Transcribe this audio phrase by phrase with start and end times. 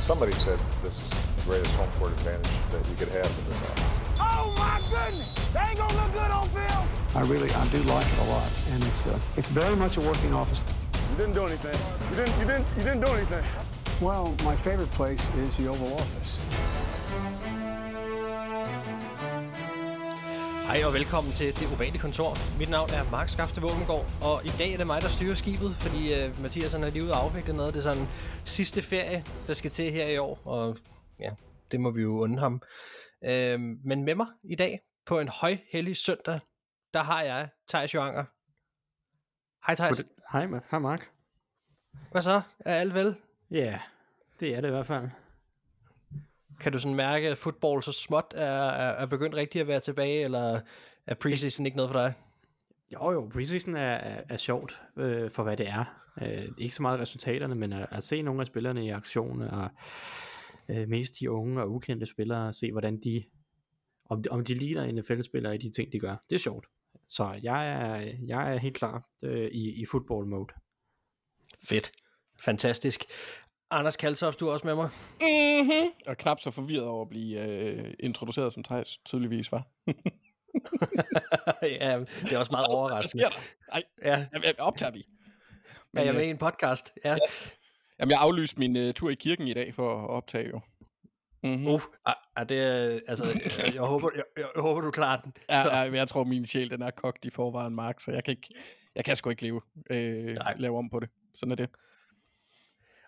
[0.00, 3.60] Somebody said this is the greatest home court advantage that you could have in this
[3.62, 3.98] office.
[4.20, 5.28] Oh my goodness!
[5.52, 6.88] They ain't gonna look good on film.
[7.14, 10.00] I really, I do like it a lot, and it's uh, it's very much a
[10.00, 10.64] working office.
[11.10, 11.78] You didn't do anything.
[12.10, 12.38] You didn't.
[12.38, 12.66] You didn't.
[12.76, 13.44] You didn't do anything.
[14.00, 16.38] Well, my favorite place is the Oval Office.
[20.68, 22.58] Hej og velkommen til Det Ovale Kontor.
[22.58, 25.70] Mit navn er Mark Skafte Våbengård, og i dag er det mig, der styrer skibet,
[25.74, 27.74] fordi uh, Mathias han er lige ude og afvikle noget.
[27.74, 28.06] Det er sådan
[28.44, 30.76] sidste ferie, der skal til her i år, og
[31.20, 31.30] ja,
[31.70, 32.62] det må vi jo undre ham.
[33.22, 36.40] Uh, men med mig i dag, på en højhellig søndag,
[36.94, 38.24] der har jeg Thijs Joanger.
[39.66, 40.02] Hej Thijs.
[40.32, 41.10] Hej, hej Mark.
[42.10, 42.42] Hvad så?
[42.58, 43.14] Er alt vel?
[43.50, 43.80] Ja, yeah,
[44.40, 45.08] det er det i hvert fald.
[46.60, 49.80] Kan du sådan mærke, at fodbold så småt er, er, er begyndt rigtig at være
[49.80, 50.60] tilbage, eller
[51.06, 52.14] er preseason ikke noget for dig?
[52.92, 55.84] Jo jo, preseason er, er, er sjovt øh, for hvad det er.
[56.22, 59.68] Øh, ikke så meget resultaterne, men at, at se nogle af spillerne i aktion, og
[60.68, 63.24] øh, mest de unge og ukendte spillere, se hvordan de,
[64.10, 66.16] om de, om de ligner NFL-spillere i de ting, de gør.
[66.30, 66.66] Det er sjovt.
[67.08, 70.54] Så jeg er, jeg er helt klar øh, i, i football mode.
[71.68, 71.92] Fedt.
[72.40, 73.04] Fantastisk.
[73.70, 74.88] Anders Kaltoft, du er også med mig.
[75.20, 75.90] Mm-hmm.
[76.06, 79.66] Og knap så forvirret over at blive øh, introduceret som Thijs tydeligvis var.
[81.62, 83.24] ja, det er også meget overraskende.
[83.72, 85.06] Nej, Ja, jeg, optager vi.
[85.96, 86.92] er jeg med øh, i en podcast?
[87.04, 87.16] Ja.
[88.00, 90.60] Jamen, jeg aflyste min uh, tur i kirken i dag for at optage jo.
[91.42, 91.66] Mm-hmm.
[91.66, 95.20] Uh, ah, ah, det er, altså, jeg, jeg, håber, jeg, jeg, jeg håber, du klarer
[95.20, 95.32] den.
[95.50, 98.32] Ja, ja, jeg tror, min sjæl den er kogt i forvejen, Mark, så jeg kan,
[98.32, 98.48] ikke,
[98.94, 100.54] jeg kan sgu ikke leve, øh, Nej.
[100.58, 101.08] lave om på det.
[101.34, 101.68] Sådan er det.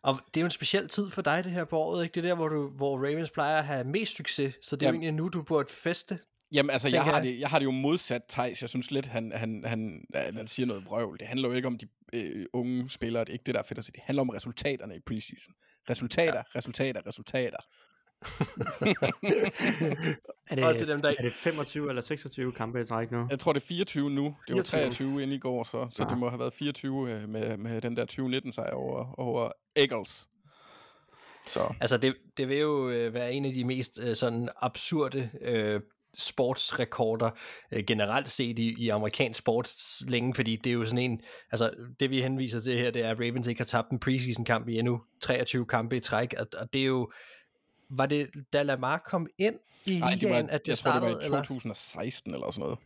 [0.03, 2.15] Og det er jo en speciel tid for dig, det her på året, ikke?
[2.15, 4.87] Det er der, hvor, du, hvor Ravens plejer at have mest succes, så det er
[4.87, 5.03] jo Jamen.
[5.03, 6.19] egentlig nu, du burde feste.
[6.53, 7.23] Jamen, altså, jeg har, jeg.
[7.23, 8.61] det, jeg har det jo modsat Thijs.
[8.61, 11.19] Jeg synes lidt, han, han, han, han, han siger noget vrøvl.
[11.19, 13.25] Det handler jo ikke om de øh, unge spillere.
[13.25, 13.93] Det er ikke det, der er fedt at se.
[13.93, 15.55] Det handler om resultaterne i preseason.
[15.91, 16.43] Resultater, ja.
[16.59, 17.59] resultater, resultater.
[20.51, 23.27] Er det, Og til dem, der- er det 25 eller 26 kampe i træk nu?
[23.31, 24.37] Jeg tror, det er 24 nu.
[24.49, 24.81] Det var 24.
[24.83, 26.11] 23 ind i går, så, så Ja.
[26.11, 30.29] det må have været 24 øh, med, med den der 2019 sejr over, over Eagles.
[31.47, 35.31] Så Altså, det, det vil jo øh, være en af de mest øh, sådan absurde
[35.41, 35.81] øh,
[36.15, 37.31] sportsrekorder
[37.73, 39.71] øh, generelt set i, i amerikansk sport
[40.09, 41.21] længe, fordi det er jo sådan en,
[41.53, 41.71] altså
[42.01, 44.69] det vi henviser til her, det er, at Ravens ikke har tabt en preseason kamp
[44.69, 47.13] i endnu 23 kampe i træk, og, og det er jo,
[47.91, 49.55] var det da Lamar kom ind
[49.87, 51.43] i det ligaen, var, at det jeg startede, tror, det var i eller?
[51.43, 52.79] 2016 eller sådan noget.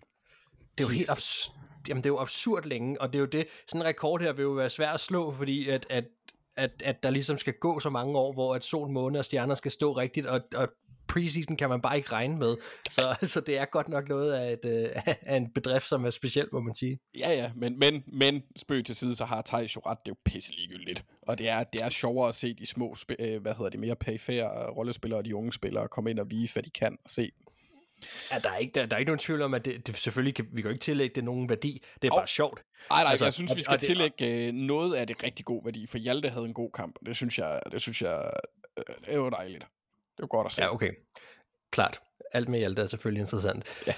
[0.79, 1.57] Det er jo helt absurd,
[1.89, 4.33] jamen det er jo absurd længe, og det er jo det, sådan en rekord her
[4.33, 6.05] vil jo være svær at slå, fordi at, at,
[6.57, 9.55] at, at der ligesom skal gå så mange år, hvor at sol, måne og stjerner
[9.55, 10.69] skal stå rigtigt, og, og
[11.09, 12.57] preseason kan man bare ikke regne med,
[12.91, 16.11] så, så det er godt nok noget af, et, øh, af en bedrift, som er
[16.11, 16.99] specielt, må man sige.
[17.19, 20.15] Ja, ja, men, men, men spøg til side, så har Thijs jo ret, det er
[20.15, 21.05] jo pisse ligegyldigt.
[21.23, 23.81] Og det er, det er sjovere at se de små, sp- øh, hvad hedder det,
[23.81, 26.97] mere perifære øh, rollespillere og de unge spillere komme ind og vise, hvad de kan
[27.05, 27.31] og se.
[28.33, 30.35] Ja, der er ikke, der, der er ikke nogen tvivl om, at det, det selvfølgelig
[30.35, 32.21] kan, vi kan jo ikke tillægge det nogen værdi, det er Hov.
[32.21, 32.63] bare sjovt.
[32.91, 35.23] Nej, nej, Altså, jeg synes, og- vi og skal det- tillægge øh, noget af det
[35.23, 38.03] rigtig god værdi, for Hjalte havde en god kamp, og det synes jeg, det synes
[38.03, 38.31] jeg,
[38.79, 39.61] øh, det var dejligt.
[40.17, 40.63] Det var godt at se.
[40.63, 40.91] Ja, okay.
[41.71, 42.01] Klart.
[42.33, 43.83] Alt med alt er selvfølgelig interessant.
[43.87, 43.93] Ja.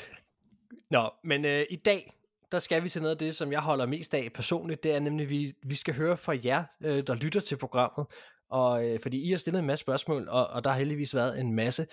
[0.90, 2.12] Nå, men øh, i dag,
[2.52, 4.82] der skal vi til noget af det, som jeg holder mest af personligt.
[4.82, 8.06] Det er nemlig, at vi, vi skal høre fra jer, øh, der lytter til programmet.
[8.50, 11.40] Og øh, fordi I har stillet en masse spørgsmål, og, og der har heldigvis været
[11.40, 11.86] en masse.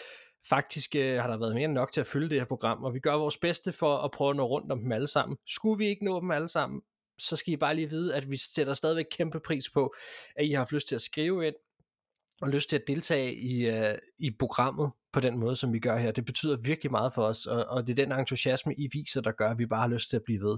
[0.50, 2.94] Faktisk øh, har der været mere end nok til at fylde det her program, og
[2.94, 5.38] vi gør vores bedste for at prøve at nå rundt om dem alle sammen.
[5.48, 6.82] Skulle vi ikke nå dem alle sammen,
[7.18, 9.94] så skal I bare lige vide, at vi sætter stadigvæk kæmpe pris på,
[10.36, 11.56] at I har haft lyst til at skrive ind,
[12.42, 15.98] og lyst til at deltage i, øh, i programmet på den måde, som vi gør
[15.98, 16.12] her.
[16.12, 19.32] Det betyder virkelig meget for os, og, og det er den entusiasme, I viser, der
[19.32, 20.58] gør, at vi bare har lyst til at blive ved.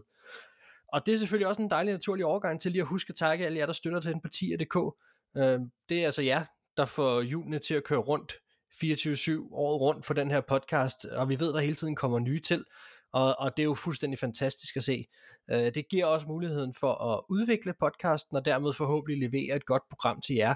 [0.94, 3.46] Og det er selvfølgelig også en dejlig naturlig overgang til lige at huske at takke
[3.46, 4.75] alle jer, der støtter til den på tier.dk.
[5.38, 5.59] Øh,
[5.90, 6.46] det er altså jer,
[6.78, 8.34] der får hjulene til at køre rundt
[8.84, 12.40] 24-7 året rundt for den her podcast, og vi ved, der hele tiden kommer nye
[12.40, 12.66] til,
[13.13, 15.06] og, og det er jo fuldstændig fantastisk at se.
[15.52, 19.84] Øh, det giver også muligheden for at udvikle podcasten, og dermed forhåbentlig levere et godt
[19.90, 20.56] program til jer,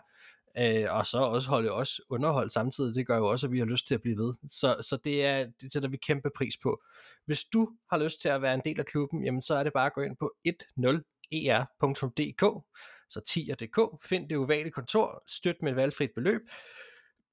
[0.58, 2.96] øh, og så også holde os underholdt samtidig.
[2.96, 4.34] Det gør jo også, at vi har lyst til at blive ved.
[4.50, 6.82] Så, så det, er, det sætter vi kæmpe pris på.
[7.26, 9.74] Hvis du har lyst til at være en del af klubben, jamen så er det
[9.74, 12.62] bare at gå ind på 10er.dk, e
[13.10, 16.42] så 10er.dk, find det ovale kontor, støt med et valgfrit beløb.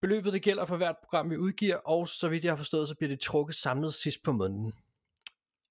[0.07, 2.95] Beløbet det gælder for hvert program, vi udgiver, og så vidt jeg har forstået, så
[2.95, 4.73] bliver det trukket samlet sidst på måneden.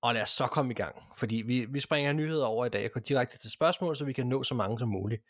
[0.02, 2.86] Og lad os så komme i gang, fordi vi, vi springer nyheder over i dag
[2.86, 5.22] og går direkte til spørgsmål, så vi kan nå så mange som muligt.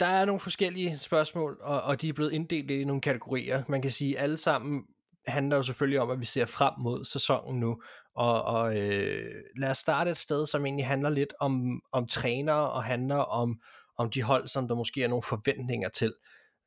[0.00, 3.62] Der er nogle forskellige spørgsmål, og, og de er blevet inddelt i nogle kategorier.
[3.68, 4.82] Man kan sige, at alle sammen
[5.26, 7.82] handler jo selvfølgelig om, at vi ser frem mod sæsonen nu.
[8.14, 12.70] Og, og øh, lad os starte et sted, som egentlig handler lidt om, om trænere,
[12.70, 13.60] og handler om,
[13.98, 16.12] om de hold, som der måske er nogle forventninger til.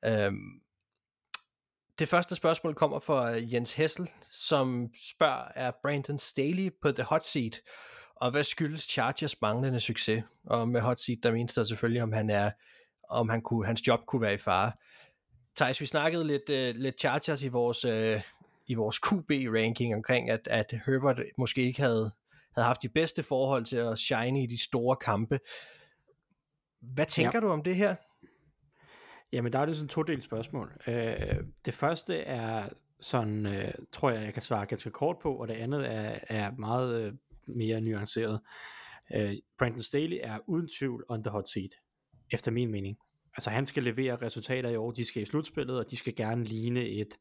[0.05, 0.61] Øhm,
[1.99, 7.23] det første spørgsmål kommer fra Jens Hessel, som spørger, er Brandon Staley på the hot
[7.23, 7.61] seat?
[8.15, 10.23] Og hvad skyldes Chargers manglende succes?
[10.45, 12.51] Og med hot seat, der menes der selvfølgelig, om han er,
[13.09, 14.71] om han kunne, hans job kunne være i fare.
[15.55, 18.21] Thijs, vi snakkede lidt, uh, lidt Chargers i vores, uh,
[18.67, 22.11] i vores QB-ranking omkring, at, at Herbert måske ikke havde,
[22.55, 25.39] havde haft de bedste forhold til at shine i de store kampe.
[26.81, 27.39] Hvad tænker ja.
[27.39, 27.95] du om det her?
[29.33, 30.81] Jamen, der er det sådan to delt spørgsmål.
[30.87, 31.35] Øh,
[31.65, 35.53] det første er sådan, øh, tror jeg, jeg kan svare ganske kort på, og det
[35.53, 37.13] andet er, er meget øh,
[37.47, 38.39] mere nuanceret.
[39.15, 41.71] Øh, Brandon Staley er uden tvivl on the hot seat,
[42.31, 42.97] efter min mening.
[43.35, 46.43] Altså han skal levere resultater i år, de skal i slutspillet, og de skal gerne
[46.43, 47.13] ligne et,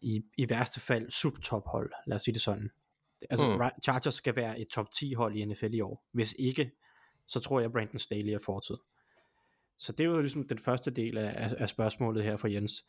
[0.00, 2.70] i, i værste fald, subtophold, lad os sige det sådan.
[3.30, 3.82] Altså mm.
[3.82, 6.04] Chargers skal være et top 10 hold i NFL i år.
[6.12, 6.70] Hvis ikke,
[7.26, 8.76] så tror jeg Brandon Staley er fortid.
[9.78, 12.84] Så det var jo ligesom den første del af, af spørgsmålet her fra Jens.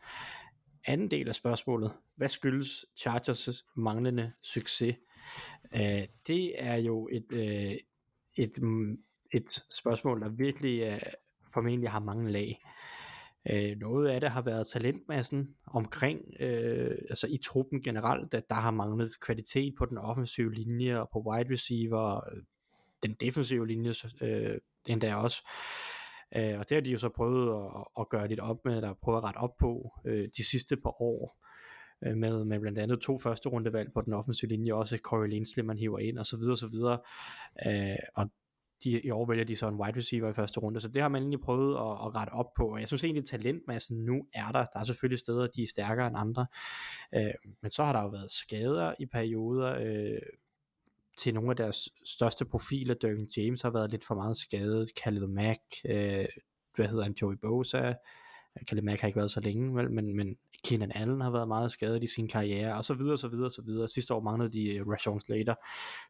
[0.85, 4.95] Anden del af spørgsmålet, hvad skyldes Chargers' manglende succes?
[5.75, 7.77] Uh, det er jo et, uh,
[8.38, 8.97] et, mm,
[9.33, 11.00] et spørgsmål, der virkelig uh,
[11.53, 12.62] formentlig har mange lag.
[13.53, 18.56] Uh, noget af det har været talentmassen omkring, uh, altså i truppen generelt, at der
[18.56, 22.21] har manglet kvalitet på den offensive linje og på wide receiver,
[23.03, 24.57] den defensive linje uh,
[24.89, 25.41] endda også.
[25.45, 25.93] Øh,
[26.35, 28.94] Øh, og det har de jo så prøvet at, at gøre lidt op med, der
[29.03, 31.38] prøvet at rette op på øh, de sidste par år,
[32.06, 35.63] øh, med, med blandt andet to første rundevalg på den offensive linje, også Corey Linsley,
[35.63, 37.00] man hiver ind, og så videre, og så videre.
[37.65, 38.30] Øh, og
[38.83, 41.09] de, i år vælger de så en wide receiver i første runde, så det har
[41.09, 44.25] man egentlig prøvet at, at rette op på, og jeg synes egentlig, at talentmassen nu
[44.33, 46.45] er der, der er selvfølgelig steder, de er stærkere end andre,
[47.15, 50.21] øh, men så har der jo været skader i perioder, øh,
[51.18, 52.94] til nogle af deres største profiler.
[52.94, 54.95] Derwin James har været lidt for meget skadet.
[54.95, 56.25] Khalil Mack, øh,
[56.75, 57.88] hvad hedder han, Joey Bosa.
[57.88, 61.48] Øh, Khalil Mack har ikke været så længe, vel, men, men Keenan Allen har været
[61.48, 63.88] meget skadet i sin karriere, og så videre, så videre, så videre.
[63.88, 65.56] Sidste år manglede de øh, Rashawn Slater.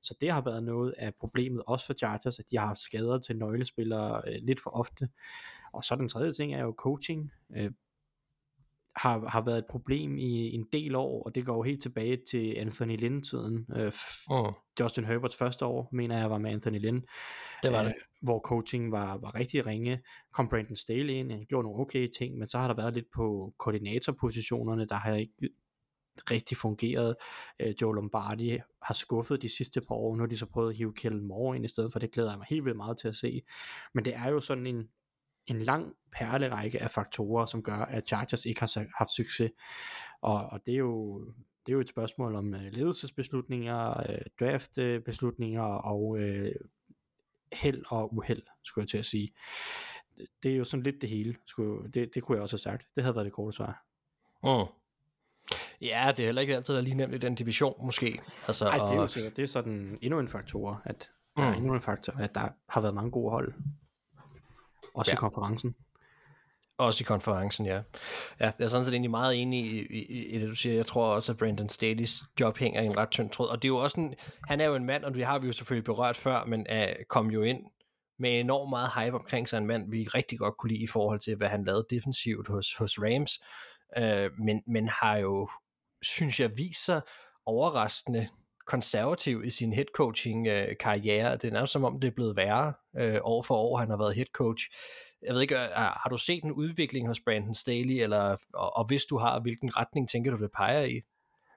[0.01, 3.19] Så det har været noget af problemet, også for Chargers, at de har haft skader
[3.19, 5.09] til nøglespillere øh, lidt for ofte.
[5.73, 7.31] Og så den tredje ting er jo coaching.
[7.55, 7.71] Øh,
[8.95, 12.17] har, har været et problem i en del år, og det går jo helt tilbage
[12.31, 13.65] til Anthony Lynn-tiden.
[13.75, 13.93] Øh,
[14.29, 14.53] oh.
[14.79, 17.05] Justin Herberts første år, mener jeg, var med Anthony Lynn.
[17.63, 17.89] Det var det.
[17.89, 20.01] Øh, hvor coaching var, var rigtig ringe.
[20.33, 23.07] Kom Brandon Staley ind, han gjorde nogle okay ting, men så har der været lidt
[23.15, 25.33] på koordinatorpositionerne, der har ikke
[26.31, 27.15] rigtig fungeret.
[27.59, 30.77] Øh, Joe Lombardi har skuffet de sidste par år, nu har de så prøvet at
[30.77, 33.07] hive Kellen Moore ind i stedet for, det glæder jeg mig helt vildt meget til
[33.07, 33.41] at se.
[33.93, 34.87] Men det er jo sådan en,
[35.47, 39.51] en lang perlerække af faktorer, som gør, at Chargers ikke har haft succes.
[40.21, 41.25] Og, og det er jo
[41.65, 46.47] det er jo et spørgsmål om uh, ledelsesbeslutninger, uh, draftbeslutninger og uh,
[47.53, 49.33] held og uheld, skulle jeg til at sige.
[50.43, 52.87] Det er jo sådan lidt det hele, skulle, det, det kunne jeg også have sagt.
[52.95, 53.85] Det havde været det korte svar.
[54.43, 54.67] Mm.
[55.81, 58.21] Ja, det er heller ikke altid lige nemt i den division, måske.
[58.47, 59.37] Altså, Nej, det er jo sikkert.
[59.37, 61.49] Det er sådan endnu en faktor, at der mm.
[61.49, 63.53] er endnu en faktor, at der har været mange gode hold.
[64.93, 65.15] Også ja.
[65.15, 65.75] i konferencen.
[66.77, 67.75] Også i konferencen, ja.
[67.75, 67.81] ja.
[68.39, 70.75] Jeg er sådan set egentlig meget enig i, i, i det, du siger.
[70.75, 73.47] Jeg tror også, at Brandon Staley's job hænger i en ret tynd tråd.
[73.47, 74.15] Og det er jo også en,
[74.47, 77.03] han er jo en mand, og det har vi jo selvfølgelig berørt før, men uh,
[77.09, 77.59] kom jo ind
[78.19, 79.57] med enormt meget hype omkring sig.
[79.57, 82.75] En mand, vi rigtig godt kunne lide i forhold til, hvad han lavede defensivt hos,
[82.75, 83.39] hos Rams.
[83.97, 85.49] Uh, men, men har jo,
[86.01, 87.01] synes jeg, vist sig
[87.45, 88.29] overraskende
[88.65, 91.31] konservativ i sin headcoaching øh, karriere.
[91.33, 93.97] Det er nærmest som om, det er blevet værre øh, år for år, han har
[93.97, 94.63] været head coach.
[95.25, 99.05] Jeg ved ikke, har du set en udvikling hos Brandon Staley, eller, og, og hvis
[99.05, 101.01] du har, hvilken retning tænker du, det peger i?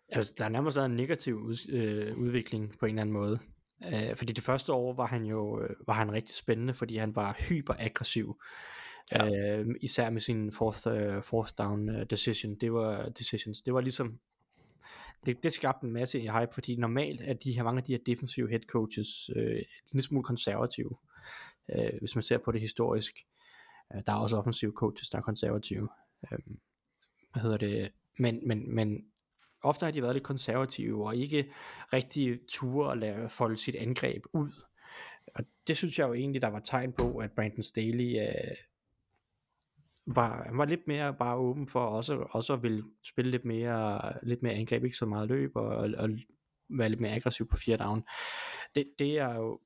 [0.08, 3.38] Altså, der er nærmest en negativ ud, øh, udvikling på en eller anden måde.
[3.84, 7.16] Øh, fordi det første år var han jo øh, var han rigtig spændende, fordi han
[7.16, 8.40] var hyperaggressiv.
[9.12, 9.26] Ja.
[9.26, 12.54] Øh, især med sin fourth, uh, fourth down uh, decision.
[12.54, 13.62] Det var decisions.
[13.62, 14.18] Det var ligesom
[15.26, 18.00] det, det skabte en masse hype, fordi normalt er de her mange af de her
[18.06, 20.96] defensive head coaches øh, en lille smule konservative,
[21.74, 23.14] øh, hvis man ser på det historisk.
[23.94, 25.88] Øh, der er også offensive coaches, der er konservative.
[26.32, 26.38] Øh,
[27.32, 27.92] hvad hedder det?
[28.18, 29.04] Men, men, men
[29.62, 31.52] ofte har de været lidt konservative, og ikke
[31.92, 34.52] rigtig ture at lade folde sit angreb ud.
[35.34, 38.56] Og det synes jeg jo egentlig, der var tegn på, at Brandon Staley øh,
[40.06, 44.12] var, han var lidt mere bare åben for også, også at ville spille lidt mere,
[44.22, 46.10] lidt mere angreb, ikke så meget løb, og, og, og
[46.68, 48.04] være lidt mere aggressiv på fire down.
[48.74, 49.60] Det, det er jo,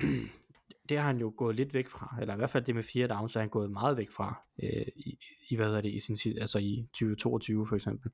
[0.88, 3.08] det har han jo gået lidt væk fra, eller i hvert fald det med fire
[3.08, 5.18] down, så er han gået meget væk fra, øh, i,
[5.50, 8.10] i, hvad hedder det, i sin, altså i 2022 for eksempel.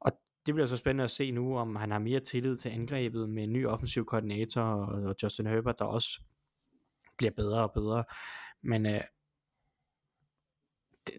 [0.00, 0.12] Og
[0.46, 3.44] det bliver så spændende at se nu, om han har mere tillid til angrebet med
[3.44, 6.20] en ny offensiv koordinator, og, og Justin Herbert, der også
[7.18, 8.04] bliver bedre og bedre.
[8.62, 9.00] Men øh,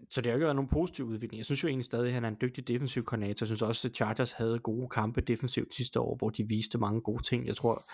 [0.10, 1.38] så det har ikke været nogen positiv udvikling.
[1.38, 3.44] Jeg synes jo egentlig stadig, at han er en dygtig defensiv koordinator.
[3.44, 7.02] Jeg synes også, at Chargers havde gode kampe defensivt sidste år, hvor de viste mange
[7.02, 7.48] gode ting.
[7.48, 7.90] Jeg tror,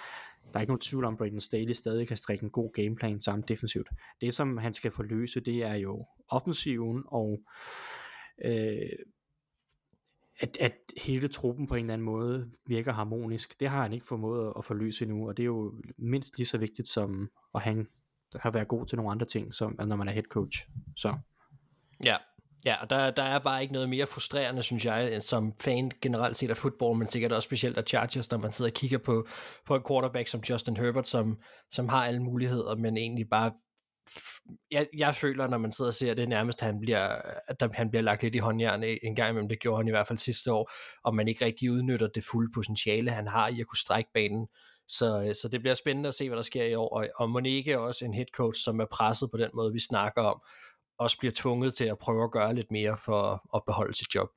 [0.54, 3.22] der er ikke nogen tvivl om, at Brandon Staley stadig kan strikke en god gameplan
[3.22, 3.90] sammen defensivt.
[4.22, 7.40] Det, som han skal forløse, det er jo offensiven og
[8.46, 8.90] øh,
[10.40, 13.60] at, at hele truppen på en eller anden måde virker harmonisk.
[13.60, 16.58] Det har han ikke formået at forløse endnu, og det er jo mindst lige så
[16.58, 17.88] vigtigt som at han
[18.36, 20.68] har været god til nogle andre ting, som når man er head coach.
[20.96, 21.18] Så.
[22.04, 22.16] Ja,
[22.66, 26.38] Ja, og der, der er bare ikke noget mere frustrerende, synes jeg, som fan generelt
[26.38, 29.28] set af fodbold, men sikkert også specielt af Chargers, når man sidder og kigger på,
[29.68, 31.38] på en quarterback som Justin Herbert, som,
[31.72, 33.52] som har alle muligheder, men egentlig bare
[34.72, 37.90] jeg, jeg føler, når man sidder og ser det, nærmest at han bliver, at han
[37.90, 39.50] bliver lagt lidt i håndjern øh, en gang imellem.
[39.50, 40.72] Det gjorde han i hvert fald sidste år,
[41.04, 44.48] og man ikke rigtig udnytter det fulde potentiale, han har i at kunne strække banen.
[44.88, 47.30] Så, øh, så det bliver spændende at se, hvad der sker i år, og, og
[47.30, 50.42] Monique også en head coach, som er presset på den måde, vi snakker om,
[50.98, 54.30] også bliver tvunget til at prøve at gøre lidt mere for at beholde sit job.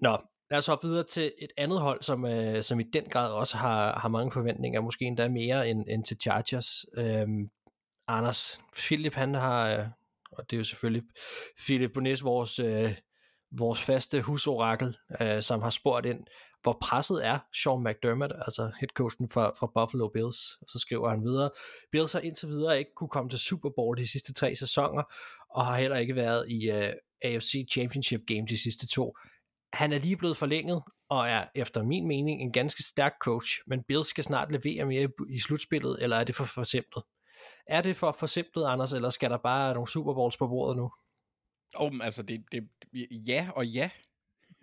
[0.00, 0.18] Nå,
[0.50, 3.56] lad os hoppe videre til et andet hold, som, øh, som i den grad også
[3.56, 6.84] har, har mange forventninger, måske endda mere end, end til Chargers.
[6.96, 7.50] Øhm,
[8.08, 9.86] Anders, Philip han har, øh,
[10.32, 11.02] og det er jo selvfølgelig
[11.66, 12.92] Philip Bonis, vores, øh,
[13.50, 16.26] vores faste husorakel, øh, som har spurgt ind,
[16.62, 20.38] hvor presset er Sean McDermott, altså headcoachen for, for Buffalo Bills.
[20.60, 21.50] Og så skriver han videre,
[21.92, 25.02] Bills har indtil videre ikke kunne komme til Super Bowl de sidste tre sæsoner,
[25.50, 26.92] og har heller ikke været i uh, øh,
[27.22, 29.16] AFC Championship Game de sidste to.
[29.72, 33.82] Han er lige blevet forlænget, og er efter min mening en ganske stærk coach, men
[33.88, 37.04] Bills skal snart levere mere i, i slutspillet, eller er det for forsimplet?
[37.66, 40.92] Er det for forsimplet, Anders, eller skal der bare nogle Super Bowls på bordet nu?
[41.74, 42.68] Oh, altså, det, det,
[43.26, 43.90] ja og ja.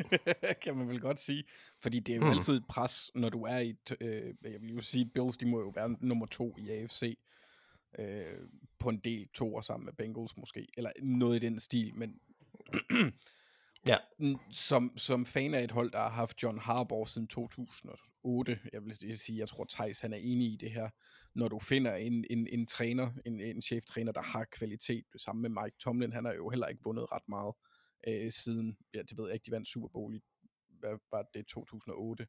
[0.63, 1.43] kan man vel godt sige.
[1.79, 2.31] Fordi det er jo mm.
[2.31, 5.59] altid et pres, når du er i øh, jeg vil jo sige, Bills, de må
[5.59, 7.17] jo være nummer to i AFC.
[7.99, 8.47] Øh,
[8.79, 12.19] på en del to sammen med Bengals måske, eller noget i den stil, men
[13.87, 13.97] ja.
[14.51, 19.17] som, som fan af et hold, der har haft John Harbaugh siden 2008, jeg vil
[19.17, 20.89] sige, jeg tror Thijs han er enig i det her,
[21.35, 25.63] når du finder en, en, en træner, en, en cheftræner, der har kvalitet, sammen med
[25.63, 27.68] Mike Tomlin, han har jo heller ikke vundet ret meget øh,
[28.31, 30.19] siden, ja, det ved jeg ikke, de vandt Super Bowl i,
[30.79, 32.27] hvad var det, 2008.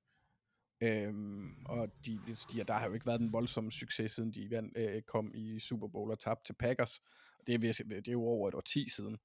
[0.82, 2.20] Øhm, og de,
[2.52, 5.60] de, der har jo ikke været en voldsom succes, siden de vandt, øh, kom i
[5.60, 7.00] Super Bowl og tabte til Packers.
[7.46, 9.18] Det er, det er jo over et år 10 siden.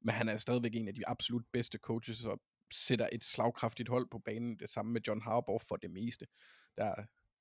[0.00, 2.40] Men han er stadigvæk en af de absolut bedste coaches, og
[2.72, 4.58] sætter et slagkraftigt hold på banen.
[4.58, 6.26] Det samme med John Harbaugh for det meste.
[6.76, 6.94] Der,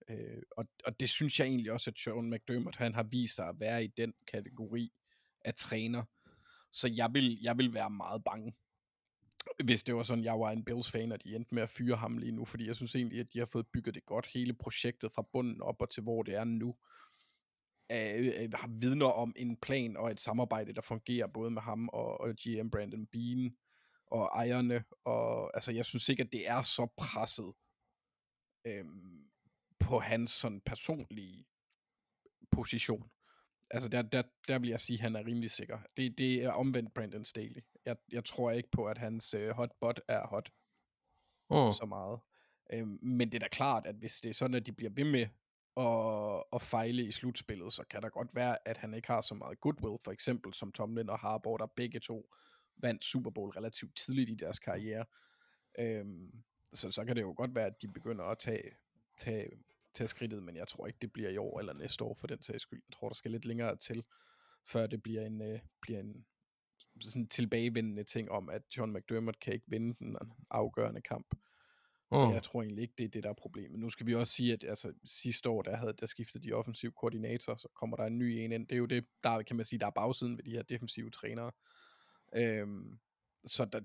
[0.09, 3.47] øh, og, og det synes jeg egentlig også, at Sean McDermott, han har vist sig
[3.47, 4.91] at være i den kategori
[5.41, 6.03] af træner.
[6.75, 8.53] Så jeg vil, jeg vil være meget bange
[9.63, 12.17] hvis det var sådan, jeg var en Bills-fan, og de endte med at fyre ham
[12.17, 15.11] lige nu, fordi jeg synes egentlig, at de har fået bygget det godt, hele projektet
[15.11, 16.75] fra bunden op og til hvor det er nu,
[17.91, 21.89] øh, øh, har vidner om en plan og et samarbejde, der fungerer både med ham
[21.89, 23.55] og, og GM Brandon Bean
[24.07, 27.53] og ejerne, og altså jeg synes ikke, at det er så presset
[28.65, 28.85] øh,
[29.79, 31.45] på hans sådan personlige
[32.51, 33.09] position.
[33.71, 35.79] Altså der, der, der vil jeg sige, at han er rimelig sikker.
[35.97, 37.61] Det, det er omvendt Brandon Staley.
[37.85, 40.49] Jeg, jeg tror ikke på, at hans øh, hot bot er hot
[41.49, 41.71] oh.
[41.71, 42.19] så meget.
[42.73, 45.03] Øhm, men det er da klart, at hvis det er sådan, at de bliver ved
[45.03, 45.27] med
[45.77, 49.35] at, at fejle i slutspillet, så kan der godt være, at han ikke har så
[49.35, 52.29] meget goodwill, for eksempel som Tomlin og Harbaugh, der begge to
[52.77, 55.05] vandt Super Bowl relativt tidligt i deres karriere.
[55.79, 56.31] Øhm,
[56.73, 58.71] så, så kan det jo godt være, at de begynder at tage,
[59.17, 59.49] tage
[59.95, 62.41] tage skridtet, men jeg tror ikke, det bliver i år eller næste år for den
[62.41, 62.81] sags skyld.
[62.89, 64.03] Jeg tror, der skal lidt længere til,
[64.67, 66.25] før det bliver en, øh, bliver en
[67.01, 70.17] sådan tilbagevendende ting om, at John McDermott kan ikke vinde den
[70.51, 71.27] afgørende kamp.
[72.11, 72.33] Mm.
[72.33, 73.79] Jeg tror egentlig ikke, det er det, der er problemet.
[73.79, 76.93] Nu skal vi også sige, at altså, sidste år, der, havde, der skiftede de offensiv
[76.93, 78.67] koordinator, så kommer der en ny en ind.
[78.67, 81.09] Det er jo det, der kan man sige, der er bagsiden ved de her defensive
[81.09, 81.51] trænere.
[82.35, 82.99] Øhm,
[83.45, 83.79] så der,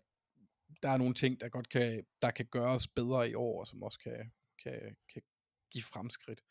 [0.83, 3.99] der er nogle ting, der godt kan, der kan gøres bedre i år, som også
[3.99, 5.23] kan, kan, kan
[5.71, 6.43] give fremskridt.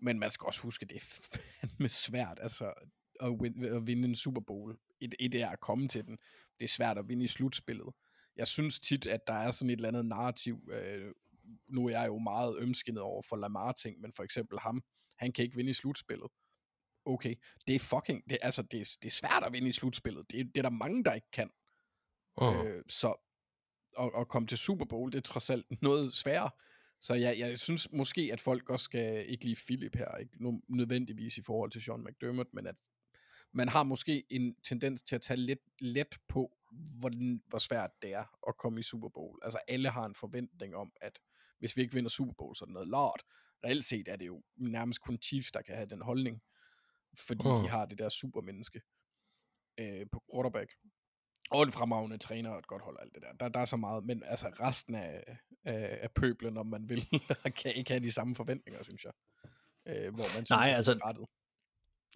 [0.00, 2.72] Men man skal også huske, at det er fandme svært altså,
[3.20, 4.78] at, win, at vinde en Super Bowl.
[5.00, 6.18] Et, et er at komme til den.
[6.58, 7.94] Det er svært at vinde i slutspillet.
[8.36, 10.68] Jeg synes tit, at der er sådan et eller andet narrativ.
[10.72, 11.12] Øh,
[11.68, 14.82] nu er jeg jo meget ømskinnet over for Lamar-ting, men for eksempel ham,
[15.18, 16.30] han kan ikke vinde i slutspillet.
[17.06, 17.34] Okay,
[17.66, 20.30] det er fucking, det, altså, det er, det er svært at vinde i slutspillet.
[20.30, 21.50] Det, det er der mange, der ikke kan.
[22.36, 22.66] Uh.
[22.66, 23.14] Øh, så
[23.98, 26.50] at, at komme til Super Bowl, det er trods alt noget sværere.
[27.04, 31.38] Så jeg, jeg synes måske, at folk også skal ikke lige Philip her, ikke nødvendigvis
[31.38, 32.74] i forhold til Sean McDermott, men at
[33.52, 37.10] man har måske en tendens til at tage lidt let på, hvor,
[37.48, 39.38] hvor svært det er at komme i Super Bowl.
[39.42, 41.18] Altså alle har en forventning om, at
[41.58, 43.22] hvis vi ikke vinder Super Bowl, så er det noget lort.
[43.64, 46.42] Reelt set er det jo nærmest kun Chiefs, der kan have den holdning,
[47.18, 47.62] fordi oh.
[47.62, 48.80] de har det der supermenneske
[49.80, 50.72] øh, på quarterback.
[51.50, 53.32] Og en fremragende træner og et godt hold og alt det der.
[53.40, 53.48] der.
[53.48, 57.08] Der er så meget, men altså resten af, af, af pøblen, om man vil,
[57.62, 59.12] kan ikke have de samme forventninger, synes jeg.
[59.88, 61.26] Øh, hvor man synes, Nej, altså- rettet.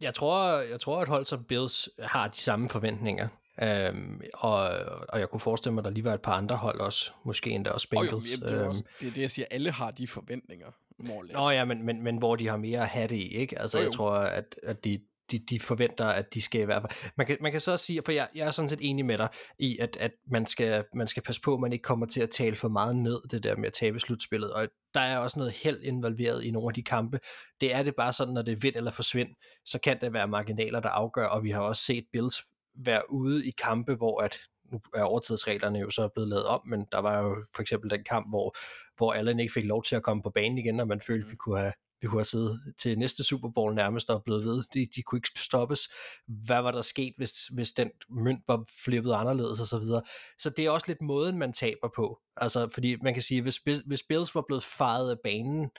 [0.01, 3.29] Jeg tror, jeg tror, at hold som Bills har de samme forventninger.
[3.63, 4.61] Øhm, og,
[5.09, 7.13] og jeg kunne forestille mig, at der lige var et par andre hold også.
[7.25, 8.33] Måske endda også Og jo, Bengals.
[8.33, 9.47] jamen, det, er jo øhm, også, det er det, jeg siger.
[9.51, 11.27] Alle har de forventninger, more.
[11.27, 13.59] Nå ja, men, men, men hvor de har mere at have det i, ikke?
[13.59, 13.97] Altså, Jo, jeg jo.
[13.97, 17.13] tror, at, at de, de, de forventer, at de skal i hvert fald...
[17.17, 19.19] Man kan, man kan så også sige, for jeg, jeg er sådan set enig med
[19.19, 22.21] dig i, at, at man, skal, man skal passe på, at man ikke kommer til
[22.21, 24.53] at tale for meget ned, det der med at tabe slutspillet.
[24.53, 27.19] Og der er også noget held involveret i nogle af de kampe.
[27.61, 29.29] Det er det bare sådan, når det er vind eller forsvind,
[29.65, 32.37] så kan det være marginaler, der afgør, og vi har også set Bills
[32.85, 34.37] være ude i kampe, hvor at
[34.73, 38.05] nu er overtidsreglerne jo så blevet lavet om, men der var jo for eksempel den
[38.05, 38.57] kamp, hvor,
[38.97, 41.31] hvor Allen ikke fik lov til at komme på banen igen, og man følte, at
[41.31, 44.63] vi kunne have vi kunne have siddet til næste Super Bowl nærmest og blevet ved.
[44.75, 45.89] De, de kunne ikke stoppes.
[46.27, 50.03] Hvad var der sket, hvis, hvis den mønt var flippet anderledes og så videre.
[50.39, 52.19] Så det er også lidt måden, man taber på.
[52.37, 55.71] Altså, fordi man kan sige, hvis, hvis Bills var blevet faret af banen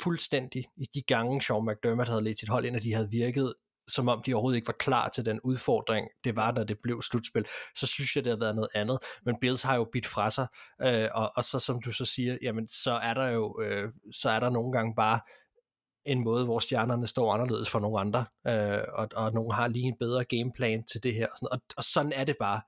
[0.00, 3.54] fuldstændig i de gange, Sean McDermott havde ledt sit hold ind, og de havde virket
[3.88, 7.02] som om de overhovedet ikke var klar til den udfordring, det var, når det blev
[7.02, 8.98] slutspil, så synes jeg, det har været noget andet.
[9.24, 10.46] Men Bills har jo bidt fra sig,
[10.82, 14.30] øh, og, og så som du så siger, jamen så er der jo, øh, så
[14.30, 15.20] er der nogle gange bare
[16.08, 19.86] en måde, hvor stjernerne står anderledes for nogle andre, øh, og, og nogle har lige
[19.86, 22.60] en bedre gameplan til det her, og, sådan, og, og sådan er det bare.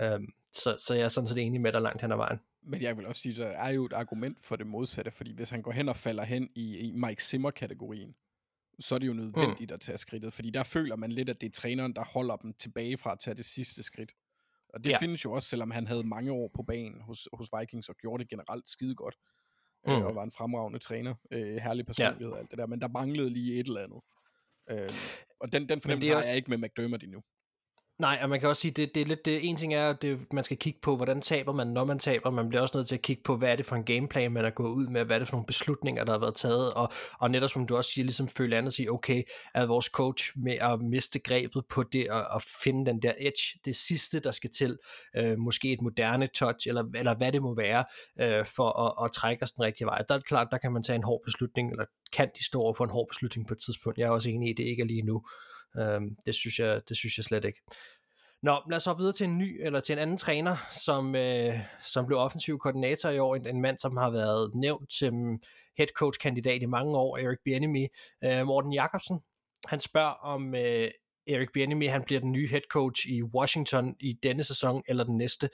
[0.00, 0.20] Øh,
[0.52, 2.40] så, så jeg er sådan set enig med dig langt hen ad vejen.
[2.62, 5.50] Men jeg vil også sige, så er jo et argument for det modsatte, fordi hvis
[5.50, 8.14] han går hen og falder hen i, i Mike Zimmer-kategorien,
[8.80, 9.74] så er det jo nødvendigt mm.
[9.74, 12.52] at tage skridtet, fordi der føler man lidt, at det er træneren, der holder dem
[12.52, 14.12] tilbage fra at tage det sidste skridt.
[14.74, 14.98] Og det ja.
[14.98, 18.22] findes jo også, selvom han havde mange år på banen hos, hos Vikings, og gjorde
[18.22, 19.16] det generelt skide godt,
[19.86, 19.92] mm.
[19.92, 19.98] Mm.
[19.98, 22.88] øh, og var en fremragende træner, øh, herlig personlighed og alt det der, men der
[22.88, 24.00] manglede lige et eller andet.
[24.70, 24.92] Øh,
[25.40, 27.22] og den, den fornemmelse har også- jeg ikke med McDermott endnu.
[28.00, 30.02] Nej, og man kan også sige, det, det er lidt det, en ting er, at
[30.02, 32.30] det, man skal kigge på, hvordan taber man, når man taber.
[32.30, 34.44] Man bliver også nødt til at kigge på, hvad er det for en gameplan, man
[34.44, 36.92] er gået ud med, hvad er det for nogle beslutninger, der har været taget, og,
[37.18, 39.22] og netop som du også siger, ligesom føle andet og sige, okay,
[39.54, 43.58] er vores coach med at miste grebet på det, og, og finde den der edge,
[43.64, 44.78] det sidste, der skal til,
[45.16, 47.84] øh, måske et moderne touch, eller, eller hvad det må være,
[48.20, 50.02] øh, for at, at trække os den rigtige vej.
[50.08, 52.60] Der er det klart, der kan man tage en hård beslutning, eller kan de stå
[52.60, 53.98] over for en hård beslutning på et tidspunkt.
[53.98, 55.22] Jeg er også enig i, det ikke er lige nu.
[55.78, 57.62] Øhm, det, synes jeg, det synes jeg slet ikke.
[58.42, 61.54] Nå, lad os så videre til en ny, eller til en anden træner, som, øh,
[61.82, 63.36] som blev offensiv koordinator i år.
[63.36, 65.40] En, en mand, som har været nævnt som
[65.76, 67.86] head coach kandidat i mange år, Erik Bieniemy.
[68.24, 69.20] Øh, Morten Jacobsen,
[69.66, 70.90] han spørger om øh,
[71.26, 75.16] Erik Bieniemy, han bliver den nye head coach i Washington i denne sæson eller den
[75.16, 75.50] næste.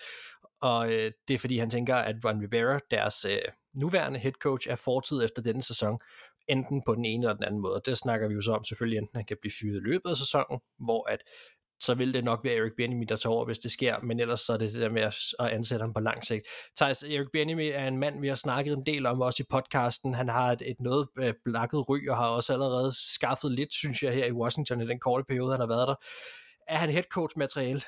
[0.60, 3.38] Og øh, det er fordi, han tænker, at Ron Rivera, deres øh,
[3.74, 5.98] nuværende head coach, er fortid efter denne sæson
[6.48, 7.74] enten på den ene eller den anden måde.
[7.74, 10.10] Og det snakker vi jo så om selvfølgelig, enten han kan blive fyret i løbet
[10.10, 11.22] af sæsonen, hvor at
[11.80, 14.40] så vil det nok være Erik Bieniemy, der tager over, hvis det sker, men ellers
[14.40, 15.02] så er det det der med
[15.38, 16.46] at ansætte ham på lang sigt.
[16.76, 20.14] Thijs, Erik Bieniemy er en mand, vi har snakket en del om også i podcasten.
[20.14, 24.02] Han har et, et noget øh, blakket ry, og har også allerede skaffet lidt, synes
[24.02, 25.94] jeg, her i Washington i den korte periode, han har været der.
[26.68, 27.80] Er han head coach materiale?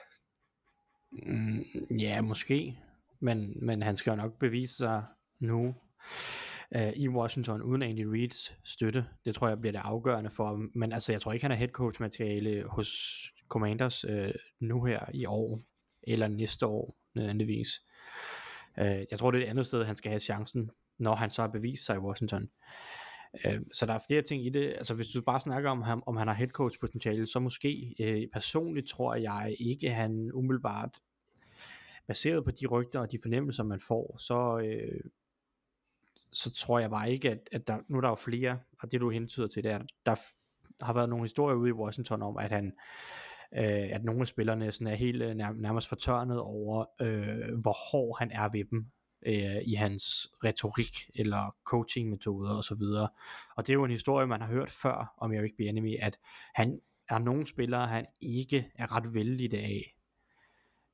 [1.12, 1.64] Mm,
[2.01, 2.79] ja, måske.
[3.20, 5.03] Men, men han skal jo nok bevise sig
[5.40, 5.74] nu
[6.76, 9.07] øh, i Washington uden Andy Reids støtte.
[9.24, 10.70] Det tror jeg bliver det afgørende for ham.
[10.74, 12.88] Men altså, jeg tror ikke, han er head coach materiale hos
[13.48, 15.61] Commanders øh, nu her i år,
[16.02, 17.68] eller næste år nødvendigvis.
[18.78, 21.42] Øh, jeg tror, det er et andet sted, han skal have chancen, når han så
[21.42, 22.48] har bevist sig i Washington.
[23.46, 24.68] Øh, så der er flere ting i det.
[24.68, 27.94] Altså hvis du bare snakker om, ham, om han har head coach potentiale, så måske
[28.00, 30.90] øh, personligt tror jeg ikke, han umiddelbart
[32.07, 35.00] baseret på de rygter og de fornemmelser, man får, så, øh,
[36.32, 39.00] så tror jeg bare ikke, at, at der, nu er der jo flere, og det
[39.00, 40.34] du hentyder til, det er, der f-
[40.80, 42.72] har været nogle historier ude i Washington om, at han
[43.52, 47.90] øh, at nogle af spillerne sådan er helt øh, nær, nærmest fortørnet over, øh, hvor
[47.90, 48.86] hård han er ved dem
[49.26, 50.04] øh, i hans
[50.44, 53.08] retorik eller coachingmetoder og så videre.
[53.56, 56.18] Og det er jo en historie, man har hørt før om Eric Bieniemy, at
[56.54, 59.94] han er nogle spillere, han ikke er ret vældig af,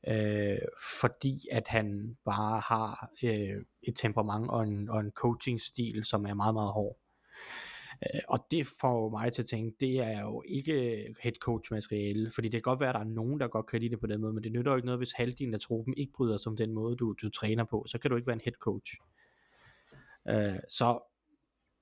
[0.09, 0.59] øh,
[1.01, 6.35] fordi at han bare har øh, et temperament og en, og en coaching-stil, som er
[6.35, 6.99] meget, meget hård.
[8.03, 12.31] Øh, og det får mig til at tænke, det er jo ikke head coach materiale,
[12.35, 14.07] fordi det kan godt være, at der er nogen, der godt kan lide det på
[14.07, 16.51] den måde, men det nytter jo ikke noget, hvis halvdelen af truppen ikke bryder sig
[16.51, 18.93] om den måde, du, du træner på, så kan du ikke være en head coach.
[20.29, 20.99] Øh, så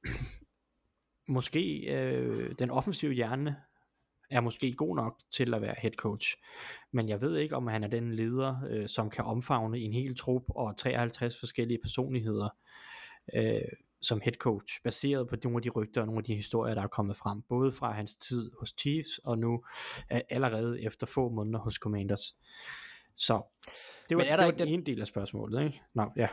[1.37, 3.57] måske øh, den offensive hjerne
[4.33, 6.37] er måske god nok til at være head coach.
[6.93, 10.17] Men jeg ved ikke, om han er den leder, øh, som kan omfavne en hel
[10.17, 12.49] trup og 53 forskellige personligheder
[13.35, 13.61] øh,
[14.03, 16.83] som head coach, baseret på nogle af de rygter og nogle af de historier, der
[16.83, 19.65] er kommet frem, både fra hans tid hos Chiefs og nu
[20.13, 22.37] øh, allerede efter få måneder hos Commanders.
[23.17, 23.43] Så
[24.09, 25.83] det var, Men er er der det var ikke den ene del af spørgsmålet, ikke?
[25.95, 26.29] Nå, ja.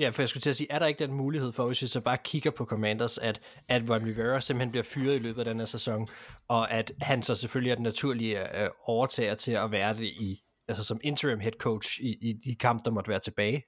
[0.00, 1.86] Ja, for jeg skulle til at sige, er der ikke den mulighed for, hvis vi
[1.86, 5.44] så bare kigger på Commanders, at, at Ron Rivera simpelthen bliver fyret i løbet af
[5.44, 6.08] den her sæson,
[6.48, 10.42] og at han så selvfølgelig er den naturlige øh, overtager til at være det i,
[10.68, 13.62] altså som interim head coach i, i de kampe, der måtte være tilbage?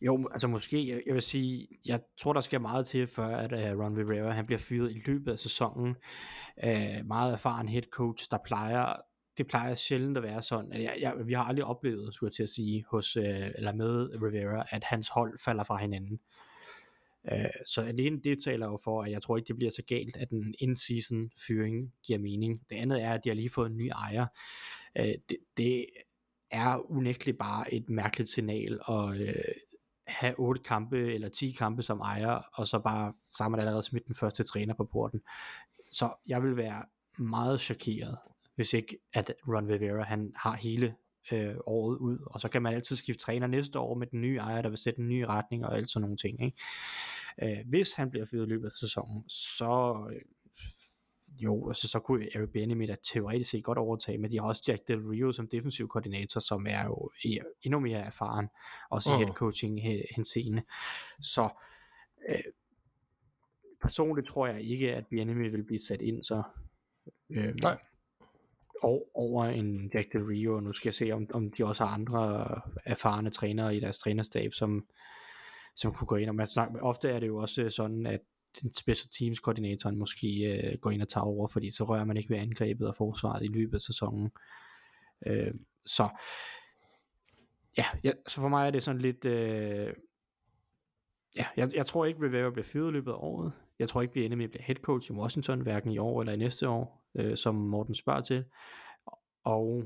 [0.00, 3.52] Jo, altså måske, jeg, jeg vil sige, jeg tror, der skal meget til, før at
[3.52, 5.96] uh, Ron Rivera, han bliver fyret i løbet af sæsonen.
[6.66, 8.96] Uh, meget erfaren head coach, der plejer,
[9.38, 12.34] det plejer sjældent at være sådan, at jeg, jeg, vi har aldrig oplevet, skulle jeg
[12.34, 16.20] til at sige, hos, øh, eller med Rivera, at hans hold falder fra hinanden.
[17.32, 20.16] Øh, så alene det taler jo for, at jeg tror ikke, det bliver så galt,
[20.16, 22.60] at en in-season fyring giver mening.
[22.70, 24.26] Det andet er, at de har lige fået en ny ejer.
[24.98, 25.86] Øh, det, det
[26.50, 29.34] er unægteligt bare et mærkeligt signal at øh,
[30.06, 34.14] have otte kampe eller 10 kampe som ejer, og så bare sammen allerede smidt den
[34.14, 35.20] første træner på porten.
[35.90, 36.84] Så jeg vil være
[37.18, 38.18] meget chokeret,
[38.54, 40.94] hvis ikke at Ron Rivera han har hele
[41.32, 44.36] øh, året ud, og så kan man altid skifte træner næste år med den nye
[44.36, 46.42] ejer, der vil sætte en ny retning og alt sådan nogle ting.
[46.44, 46.58] Ikke?
[47.42, 50.20] Øh, hvis han bliver fyret i løbet af sæsonen, så øh,
[51.38, 54.62] jo, altså så kunne Eric Bieniemy da teoretisk set godt overtage, men de har også
[54.68, 57.10] Jack Del Rio som defensiv koordinator, som er jo
[57.62, 58.48] endnu mere erfaren,
[58.90, 59.24] også i Mhm.
[59.24, 59.80] head coaching
[60.16, 60.62] henseende.
[61.20, 61.48] Så
[62.28, 62.36] øh,
[63.82, 66.42] personligt tror jeg ikke, at Bieniemy vil blive sat ind så
[67.30, 67.78] øh, Nej
[68.82, 71.84] år over en Jack Del Rio, og nu skal jeg se, om, om de også
[71.84, 72.46] har andre
[72.84, 74.86] erfarne trænere i deres trænerstab, som,
[75.76, 76.28] som kunne gå ind.
[76.28, 78.20] Og man snakker, ofte er det jo også sådan, at
[78.62, 82.16] den special teams koordinatoren måske øh, går ind og tager over, fordi så rører man
[82.16, 84.30] ikke ved angrebet og forsvaret i løbet af sæsonen.
[85.26, 85.54] Øh,
[85.86, 86.08] så
[87.78, 89.92] ja, ja, så for mig er det sådan lidt øh,
[91.36, 93.52] ja, jeg, jeg tror ikke Rivera bliver fyret i løbet af året.
[93.78, 96.20] Jeg tror ikke vi ender med at blive head coach i Washington, hverken i år
[96.20, 98.44] eller i næste år, øh, som Morten spørger til.
[99.44, 99.84] Og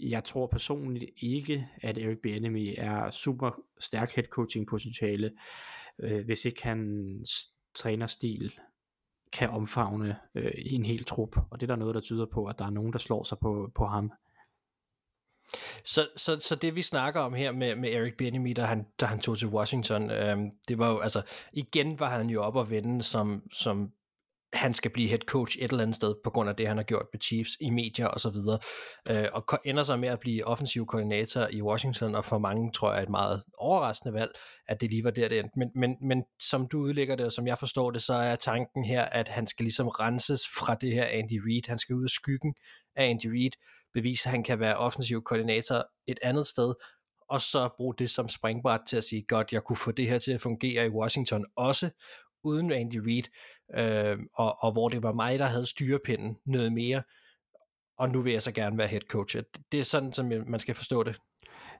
[0.00, 5.32] jeg tror personligt ikke, at Eric Bieniemy er super stærk head coaching potentiale,
[5.98, 8.54] øh, hvis ikke hans trænerstil
[9.32, 11.36] kan omfavne øh, en hel trup.
[11.50, 13.38] Og det er der noget, der tyder på, at der er nogen, der slår sig
[13.38, 14.12] på, på ham.
[15.84, 19.06] Så, så, så det vi snakker om her med, med Eric Bieniemy, da han, da
[19.06, 22.70] han tog til Washington, øhm, det var jo, altså, igen var han jo op og
[22.70, 23.92] vende som, som
[24.54, 26.84] han skal blive head coach et eller andet sted, på grund af det, han har
[26.84, 28.58] gjort med Chiefs i medier og så videre,
[29.08, 32.90] øh, og ender sig med at blive offensiv koordinator i Washington, og for mange tror
[32.90, 34.30] jeg er et meget overraskende valg,
[34.68, 35.58] at det lige var der, det endte.
[35.58, 38.84] Men, men, men som du udlægger det, og som jeg forstår det, så er tanken
[38.84, 41.62] her, at han skal ligesom renses fra det her Andy Reid.
[41.68, 42.54] Han skal ud af skyggen
[42.96, 43.52] af Andy Reid,
[43.94, 46.74] bevise, at han kan være offensiv koordinator et andet sted,
[47.28, 50.18] og så bruge det som springbræt til at sige, godt, jeg kunne få det her
[50.18, 51.90] til at fungere i Washington også,
[52.44, 53.24] uden Andy Reid,
[53.76, 57.02] øh, og, og hvor det var mig, der havde styrepinden noget mere,
[57.98, 59.36] og nu vil jeg så gerne være head coach.
[59.72, 61.18] Det er sådan, som man skal forstå det.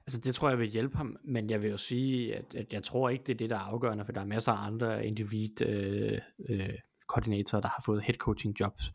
[0.07, 2.83] Altså det tror jeg vil hjælpe ham, men jeg vil jo sige, at, at jeg
[2.83, 5.61] tror ikke, det er det, der er afgørende, for der er masser af andre individ
[5.61, 6.69] øh, øh,
[7.07, 8.91] koordinatorer, der har fået head coaching jobs.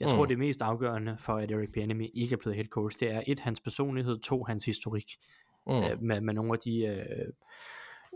[0.00, 0.14] Jeg mm.
[0.14, 3.22] tror, det mest afgørende for, at Eric Bieniemy ikke er blevet head coach, det er
[3.26, 5.04] et, hans personlighed, to, hans historik.
[5.66, 5.72] Mm.
[5.72, 7.32] Øh, med, med nogle af de, øh,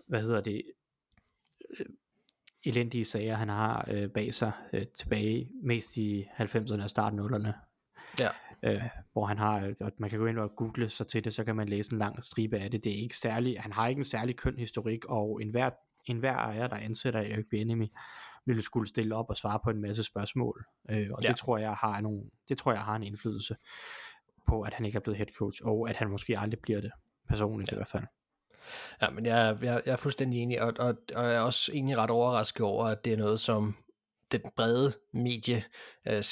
[0.09, 0.63] hvad hedder det,
[1.81, 1.87] øh,
[2.67, 7.53] elendige sager, han har øh, bag sig øh, tilbage, mest i 90'erne og starten 0'erne.
[8.19, 8.29] Ja.
[8.63, 11.45] Øh, hvor han har, og man kan gå ind og google sig til det, så
[11.45, 12.85] kan man læse en lang stribe af det.
[12.85, 15.71] Det er ikke særlig, han har ikke en særlig køn historik, og enhver,
[16.07, 17.87] enhver ejer, der ansætter Eric Bieniemy,
[18.47, 20.65] ville skulle stille op og svare på en masse spørgsmål.
[20.91, 21.29] Øh, og ja.
[21.29, 23.57] det tror jeg har nogle, det tror jeg har en indflydelse
[24.49, 26.91] på, at han ikke er blevet head coach, og at han måske aldrig bliver det,
[27.29, 27.75] personligt ja.
[27.75, 28.05] i hvert fald.
[29.03, 31.97] Ja, men jeg, jeg, jeg er fuldstændig enig, og, og, og jeg er også egentlig
[31.97, 33.77] ret overrasket over, at det er noget, som
[34.33, 35.65] den brede medie
[36.09, 36.23] øh,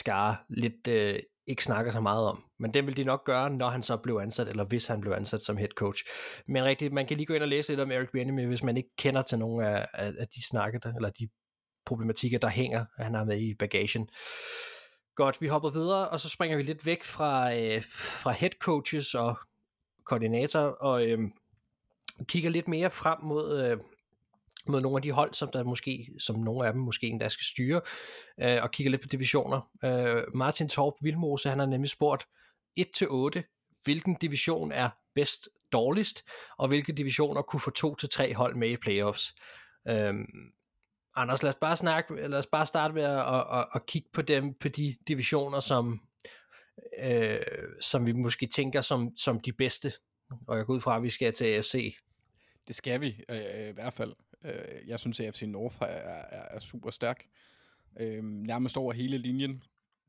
[0.49, 2.45] lidt øh, ikke snakker så meget om.
[2.59, 5.13] Men det vil de nok gøre, når han så blev ansat, eller hvis han blev
[5.13, 6.05] ansat som head coach.
[6.49, 8.77] Men rigtigt, man kan lige gå ind og læse lidt om Eric Bieniemy, hvis man
[8.77, 11.29] ikke kender til nogen af, af, af de snakke, der, eller de
[11.87, 14.09] problematikker, der hænger, at han har med i bagagen.
[15.17, 17.83] Godt, vi hopper videre, og så springer vi lidt væk fra, øh,
[18.23, 19.37] fra head coaches og
[20.05, 21.19] koordinator, og øh,
[22.29, 23.79] kigger lidt mere frem mod, øh,
[24.67, 27.45] mod nogle af de hold, som der måske, som nogle af dem måske endda skal
[27.45, 27.81] styre,
[28.41, 29.71] øh, og kigger lidt på divisioner.
[29.85, 32.27] Øh, Martin Torp Vilmose, han har nemlig spurgt
[32.81, 36.25] 1-8, hvilken division er bedst dårligst,
[36.59, 39.35] og hvilke divisioner kunne få 2-3 hold med i playoffs.
[39.89, 40.15] Øh,
[41.17, 44.09] Anders, lad os bare snakke, lad os bare starte med at, at, at, at kigge
[44.13, 46.01] på dem, på de divisioner, som,
[46.99, 47.39] øh,
[47.81, 49.93] som vi måske tænker som, som de bedste.
[50.47, 51.97] Og jeg går ud fra, at vi skal til AFC.
[52.69, 54.13] Det skal vi øh, øh, i hvert fald.
[54.45, 57.27] Øh, jeg synes, at AFC North er, er, er super stærk.
[58.01, 59.63] Øh, nærmest over hele linjen.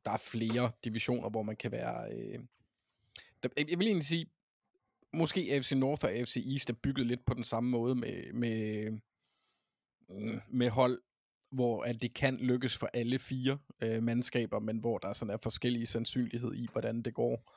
[0.06, 2.14] Der er flere divisioner, hvor man kan være...
[2.14, 2.40] Øh,
[3.44, 4.26] der, jeg vil egentlig sige,
[5.14, 8.86] måske AFC North og AFC East er bygget lidt på den samme måde med, med,
[10.12, 11.02] øh, med hold,
[11.52, 15.38] hvor at det kan lykkes for alle fire øh, mandskaber, men hvor der sådan er
[15.38, 17.52] forskellige sandsynlighed i, hvordan det går.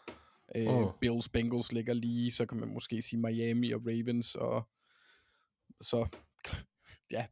[0.55, 0.87] Øh, Mm.
[1.01, 4.63] Bills, Bengals ligger lige, så kan man måske sige Miami og Ravens, og
[5.81, 6.07] så
[7.11, 7.27] ja,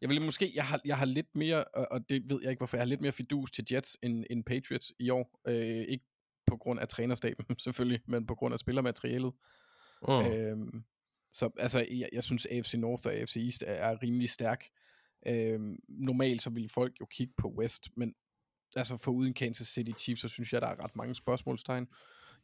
[0.00, 2.76] jeg vil måske, jeg har, jeg har lidt mere, og- det ved jeg ikke hvorfor,
[2.76, 5.40] jeg har lidt mere fidus til Jets end, end Patriots i år.
[5.48, 6.04] Øh, ikke
[6.46, 9.32] på grund af trænerstaben selvfølgelig, men på grund af spillermaterialet.
[10.08, 10.14] Mm.
[10.14, 10.84] Øhm,
[11.32, 14.64] så altså, jeg, jeg synes AFC North og AFC East er, er rimelig stærk.
[15.26, 18.14] Øhm, normalt så vil folk jo kigge på West, men
[18.76, 21.86] altså for uden Kansas City Chiefs, så synes jeg, der er ret mange spørgsmålstegn.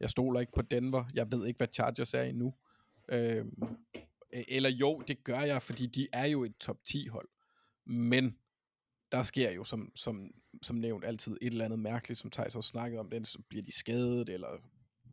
[0.00, 1.04] Jeg stoler ikke på Denver.
[1.14, 2.54] Jeg ved ikke, hvad Chargers er endnu.
[3.08, 3.46] Øh,
[4.30, 7.28] eller jo, det gør jeg, fordi de er jo et top 10 hold.
[7.86, 8.36] Men
[9.12, 10.30] der sker jo som, som,
[10.62, 13.62] som nævnt altid et eller andet mærkeligt, som Thijs også snakket om, den, så bliver
[13.62, 14.48] de skadet, eller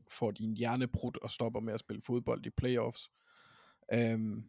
[0.08, 3.12] får de en hjernebrud og stopper med at spille fodbold i playoffs.
[3.94, 4.44] Øhm,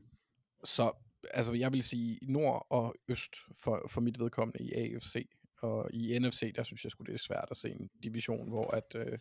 [0.65, 0.93] så
[1.31, 5.29] altså, jeg vil sige nord og øst for, for mit vedkommende i AFC.
[5.63, 8.71] Og i NFC, der synes jeg skulle det er svært at se en division, hvor
[8.71, 8.95] at...
[8.95, 9.19] Øh,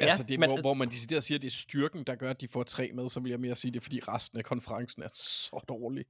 [0.00, 2.30] Ja, altså det, men- hvor, hvor man decideret siger, at det er styrken, der gør,
[2.30, 4.44] at de får tre med, så vil jeg mere sige, det er, fordi resten af
[4.44, 6.04] konferencen er så dårlig.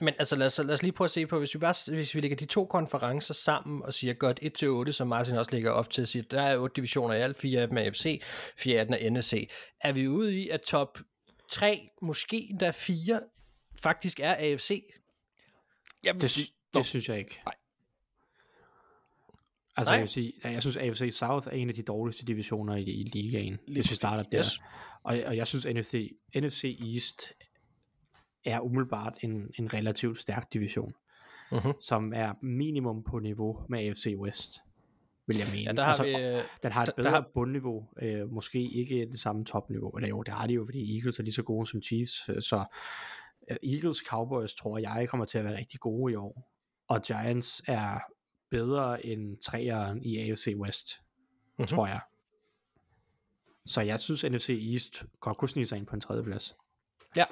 [0.00, 2.14] Men altså lad os, lad os lige prøve at se på, hvis vi, bare, hvis
[2.14, 4.40] vi lægger de to konferencer sammen og siger godt
[4.88, 7.36] 1-8, som Martin også lægger op til at sige, der er otte divisioner i alt,
[7.36, 8.22] fire af dem er AFC,
[8.56, 9.50] fire af dem er NFC.
[9.80, 10.98] Er vi ude i, at top
[11.50, 13.20] 3, måske endda 4,
[13.82, 14.84] faktisk er AFC?
[16.02, 17.40] Jeg vil Det, sy- det synes jeg ikke.
[17.46, 17.54] Nej.
[19.78, 19.94] Altså Nej.
[19.96, 23.02] jeg vil sige, jeg synes AFC South er en af de dårligste divisioner i, i
[23.12, 24.38] ligaen, hvis vi starter der.
[24.38, 24.60] Yes.
[25.02, 26.64] Og, og jeg synes NFC, NFC
[26.94, 27.22] East
[28.44, 30.92] er umiddelbart en, en relativt stærk division,
[31.52, 31.72] Mhm.
[31.82, 34.50] som er minimum på niveau med AFC West,
[35.26, 35.64] vil jeg mene.
[35.64, 36.10] Ja, der har altså, vi...
[36.10, 39.90] øh, den har et der- der bedre har- bundniveau, øh, måske ikke det samme topniveau,
[39.90, 42.42] eller jo, det har de jo, fordi Eagles er lige så gode som Chiefs, øh,
[42.42, 42.64] så
[43.50, 46.50] øh, Eagles Cowboys tror jeg kommer til at være rigtig gode i år,
[46.88, 47.98] og Giants er
[48.50, 51.04] bedre end træeren i AFC West, Mhm.
[51.58, 51.66] mm-hmm.
[51.66, 52.00] tror jeg.
[53.66, 56.56] Så jeg synes, NFC East godt kunne snige sig ind på en tredjeplads.
[57.16, 57.24] Ja.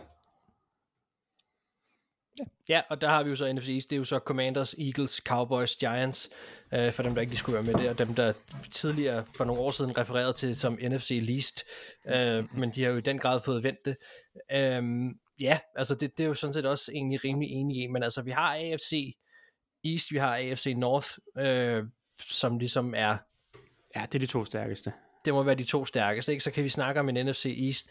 [2.69, 5.17] Ja, og der har vi jo så NFC East, det er jo så Commanders, Eagles,
[5.27, 6.31] Cowboys, Giants,
[6.75, 8.33] øh, for dem, der ikke lige skulle være med der, og dem, der
[8.71, 11.65] tidligere for nogle år siden refererede til som NFC Least,
[12.07, 13.97] øh, men de har jo i den grad fået vendt det.
[14.53, 14.83] Øh,
[15.41, 18.23] ja, altså det, det er jo sådan set også egentlig rimelig enige i, men altså
[18.23, 19.17] vi har AFC
[19.93, 21.85] East, vi har AFC North, øh,
[22.19, 23.17] som ligesom er
[23.97, 24.93] Ja, det er de to stærkeste.
[25.25, 26.45] det må være de to stærkeste, ikke?
[26.45, 27.91] Så kan vi snakke om en NFC East.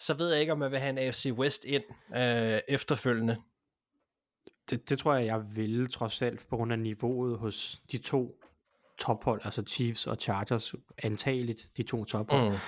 [0.00, 1.82] Så ved jeg ikke, om man vil have en AFC West ind
[2.16, 3.36] øh, efterfølgende.
[4.70, 8.38] Det, det tror jeg, jeg ville trods alt på grund af niveauet hos de to
[8.98, 12.50] tophold, altså Chiefs og Chargers, antageligt de to tophold.
[12.50, 12.58] Mm.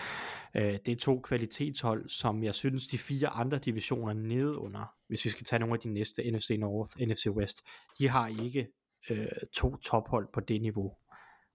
[0.56, 5.30] Øh, det er to kvalitetshold, som jeg synes, de fire andre divisioner nedunder, hvis vi
[5.30, 7.62] skal tage nogle af de næste, NFC North, NFC West,
[7.98, 8.68] de har ikke
[9.10, 10.96] øh, to tophold på det niveau,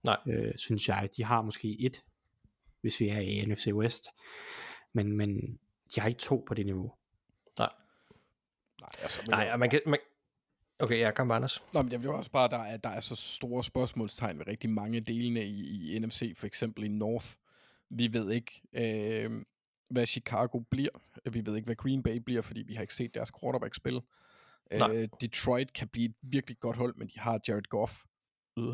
[0.04, 0.16] Nej.
[0.28, 1.08] øh, synes jeg.
[1.16, 2.04] De har måske et,
[2.80, 4.04] hvis vi er i NFC West,
[4.92, 5.58] men, men
[5.94, 6.92] de har ikke to på det niveau.
[7.58, 7.68] Nej.
[8.80, 9.80] Nej, altså, men Nej, jeg- man kan...
[9.86, 9.98] Man...
[10.78, 11.62] Okay, ja, kom Anders.
[11.72, 14.46] Nå, men jeg vil jo også bare, der er, der er så store spørgsmålstegn ved
[14.46, 17.26] rigtig mange delene i, i NFC, for eksempel i North.
[17.90, 19.44] Vi ved ikke, øh,
[19.90, 20.90] hvad Chicago bliver.
[21.32, 24.00] Vi ved ikke, hvad Green Bay bliver, fordi vi har ikke set deres quarterback spille.
[24.78, 24.96] Nej.
[24.96, 28.04] Øh, Detroit kan blive et virkelig godt hold, men de har Jared Goff.
[28.58, 28.64] Øh.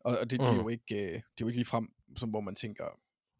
[0.00, 0.68] Og, og det, det, er jo Mm.
[0.68, 2.84] ikke, øh, det er jo ikke lige frem, som hvor man tænker,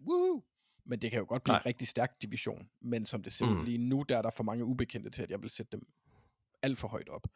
[0.08, 0.42] Woo!
[0.84, 1.60] men det kan jo godt blive Nej.
[1.60, 2.68] en rigtig stærk division.
[2.80, 3.64] Men som det ser Mm.
[3.64, 5.86] lige nu, der er der for mange ubekendte til, at jeg vil sætte dem
[6.62, 7.26] alt for højt op.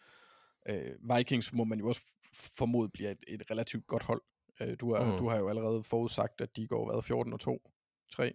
[0.69, 2.01] Øh, Vikings må man jo også
[2.35, 4.23] formode bliver et, et relativt godt hold.
[4.61, 5.19] Øh, du, har, Mm.
[5.19, 7.71] du har jo allerede forudsagt, at de går hvad, 14 og 2,
[8.13, 8.35] 3,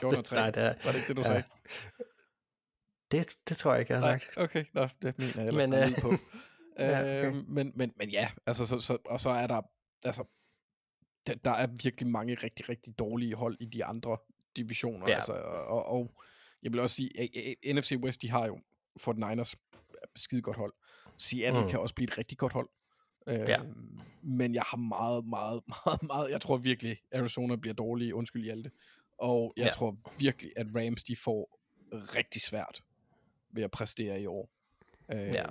[0.00, 0.36] 14 og 3.
[0.36, 1.26] Nej, det er, Var det ikke det, du ja.
[1.26, 1.42] sagde?
[3.10, 4.38] det, det tror jeg ikke, jeg har Nej, sagt.
[4.38, 6.10] okay, Nå, det mener jeg ellers Men, øh, på.
[6.78, 7.28] ja, okay.
[7.28, 7.44] okay.
[7.48, 9.62] men, men, men ja, altså, så, så, og så er der,
[10.04, 10.24] altså,
[11.26, 14.18] der, der er virkelig mange rigtig, rigtig dårlige hold i de andre
[14.56, 15.08] divisioner.
[15.08, 15.14] Ja.
[15.14, 15.32] Altså,
[15.66, 16.14] og, og
[16.62, 18.60] jeg vil også sige, at, NFC West, de har jo
[19.00, 19.56] Fort Niners
[20.16, 20.72] skide godt hold.
[21.18, 21.68] Seattle mm.
[21.68, 22.68] kan også blive et rigtig godt hold.
[23.26, 23.60] Øh, Ja.
[24.22, 28.70] Men jeg har meget, meget, meget, meget, jeg tror virkelig, Arizona bliver dårlige, undskyld Hjalte.
[29.18, 29.66] Og jeg Ja.
[29.66, 29.72] ja.
[29.72, 31.60] tror virkelig, at Rams, de får
[31.92, 32.82] rigtig svært
[33.50, 34.50] ved at præstere i år.
[35.12, 35.46] Øh, Ja.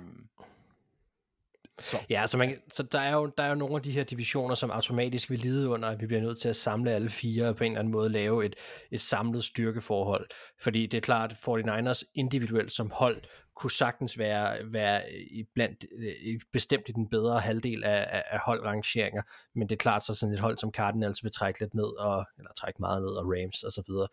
[1.78, 1.96] Så.
[2.10, 4.54] Ja, så, man, så der, er jo, der er jo nogle af de her divisioner,
[4.54, 7.56] som automatisk vil lide under, at vi bliver nødt til at samle alle fire og
[7.56, 8.54] på en eller anden måde lave et,
[8.90, 10.26] et samlet styrkeforhold.
[10.60, 13.16] Fordi det er klart, at 49ers individuelt som hold
[13.56, 15.84] kunne sagtens være, være i blandt,
[16.22, 19.22] i, bestemt i den bedre halvdel af, af, af holdrangeringer,
[19.54, 22.26] men det er klart, så sådan et hold som Cardinals vil trække lidt ned, og,
[22.38, 24.08] eller trække meget ned, og Rams og så videre.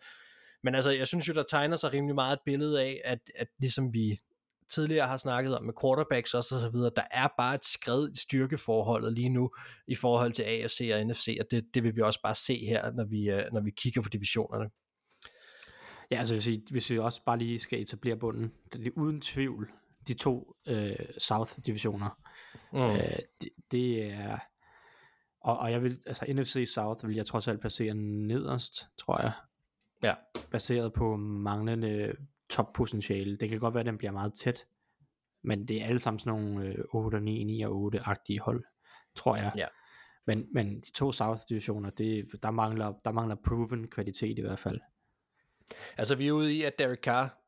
[0.62, 3.48] Men altså, jeg synes jo, der tegner sig rimelig meget et billede af, at, at
[3.58, 4.20] ligesom vi
[4.74, 8.10] tidligere har snakket om med quarterbacks også og så videre, der er bare et skred
[8.10, 9.50] i styrkeforholdet lige nu
[9.88, 12.92] i forhold til AFC og NFC, og det, det vil vi også bare se her,
[12.92, 14.70] når vi, øh, når vi kigger på divisionerne.
[16.10, 19.20] Ja, altså hvis vi, hvis vi også bare lige skal etablere bunden, det er uden
[19.20, 19.70] tvivl
[20.08, 22.18] de to øh, South-divisioner.
[22.72, 22.78] Mm.
[22.78, 24.38] Øh, det, det er...
[25.40, 29.32] Og, og jeg vil, altså NFC South vil jeg trods alt placere nederst, tror jeg.
[30.02, 30.14] Ja.
[30.50, 32.12] Baseret på manglende
[32.54, 33.36] toppotentiale.
[33.36, 34.64] Det kan godt være, at den bliver meget tæt,
[35.42, 38.64] men det er alle sammen sådan nogle øh, 8 og 9, 9 og 8-agtige hold,
[39.14, 39.52] tror jeg.
[39.56, 39.66] Ja.
[40.26, 44.80] Men, men de to South-divisioner, det, der, mangler, der mangler proven kvalitet i hvert fald.
[45.96, 47.40] Altså vi er ude i, at Derek Carr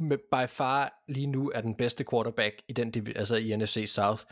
[0.00, 4.22] med by far lige nu er den bedste quarterback i den altså i NFC South,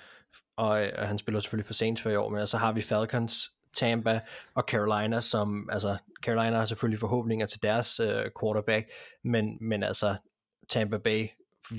[0.57, 3.51] og, og han spiller selvfølgelig for Saints for i år, men så har vi Falcons,
[3.77, 4.21] Tampa
[4.55, 8.91] og Carolina, som, altså, Carolina har selvfølgelig forhåbninger til deres øh, quarterback,
[9.25, 10.17] men, men altså,
[10.69, 11.29] Tampa Bay,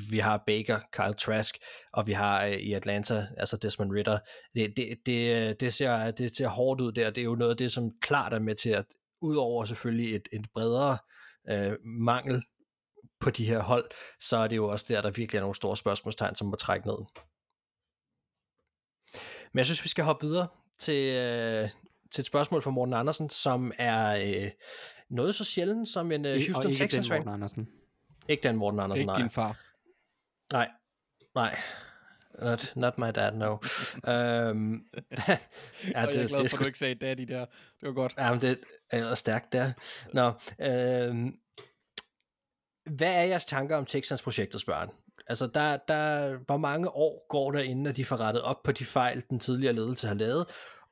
[0.10, 1.56] vi har Baker, Kyle Trask,
[1.94, 4.20] og vi har øh, i Atlanta, altså Desmond Ritter.
[4.56, 7.52] Det, det, det, øh, det, ser, det ser hårdt ud der, det er jo noget
[7.52, 8.86] af det, som klart er med til at,
[9.22, 10.98] udover selvfølgelig et, et bredere
[11.50, 12.44] øh, mangel
[13.20, 13.86] på de her hold,
[14.20, 16.88] så er det jo også der, der virkelig er nogle store spørgsmålstegn, som må trække
[16.88, 16.98] ned.
[19.54, 20.48] Men jeg synes, vi skal hoppe videre
[20.80, 21.70] til, øh,
[22.12, 24.52] til et spørgsmål fra Morten Andersen, som er øh,
[25.10, 27.18] noget så sjældent som en øh, Houston Texans fan.
[27.18, 27.70] Morten Andersen.
[28.28, 29.22] Ikke den Morten Andersen, Ikke nej.
[29.22, 29.58] din far.
[30.54, 30.70] Nej,
[31.36, 31.58] nej.
[32.42, 33.52] Not, not my dad, no.
[33.52, 33.58] um,
[35.96, 36.64] ja, det, jeg er glad for, at sku...
[36.64, 37.46] du ikke sagde daddy der.
[37.80, 38.14] Det var godt.
[38.18, 38.60] Jamen, det
[38.92, 39.72] er stærkt der.
[40.14, 41.36] Nå, øhm,
[42.96, 44.88] hvad er jeres tanker om Texans projektet, spørger
[45.30, 48.72] Altså, der, der, hvor mange år går der inden, at de får rettet op på
[48.72, 50.46] de fejl, den tidligere ledelse har lavet,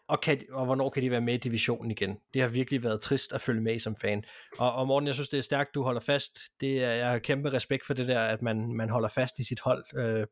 [0.08, 2.20] og, kan, og hvornår kan de være med i divisionen igen?
[2.34, 4.24] Det har virkelig været trist at følge med som fan.
[4.58, 6.40] Og, og Morten, jeg synes, det er stærkt, du holder fast.
[6.62, 9.44] Det er, jeg har kæmpe respekt for det der, at man, man holder fast i
[9.44, 10.28] sit hold, øh,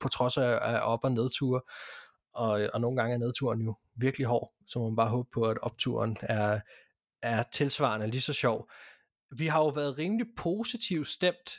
[0.00, 1.60] på trods af, af op- og nedture.
[2.34, 5.58] Og, og nogle gange er nedturen jo virkelig hård, så man bare håbe på, at
[5.62, 6.60] opturen er,
[7.22, 8.70] er tilsvarende lige så sjov.
[9.38, 11.50] Vi har jo været rimelig positivt stemt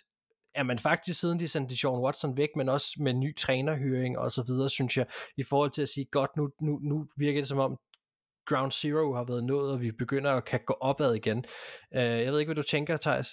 [0.54, 4.32] er man faktisk siden de sendte Sean Watson væk, men også med ny trænerhyring og
[4.32, 5.06] så videre, synes jeg,
[5.38, 7.78] i forhold til at sige, godt, nu, nu, nu virker det som om,
[8.50, 11.38] ground zero har været nået, og vi begynder at kan gå opad igen.
[11.92, 13.28] Uh, jeg ved ikke, hvad du tænker, Thijs?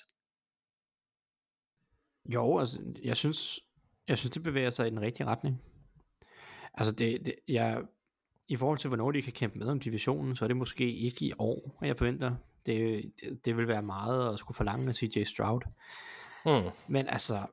[2.35, 3.61] Jo, altså, jeg synes,
[4.09, 5.63] jeg synes, det bevæger sig i den rigtige retning.
[6.75, 7.83] Altså, det, det, jeg,
[8.49, 11.25] i forhold til, hvornår de kan kæmpe med om divisionen, så er det måske ikke
[11.25, 12.37] i år, jeg forventer.
[12.67, 15.61] Det, det, det vil være meget at skulle forlange af CJ Stroud.
[16.47, 16.71] Mm.
[16.89, 17.47] Men altså,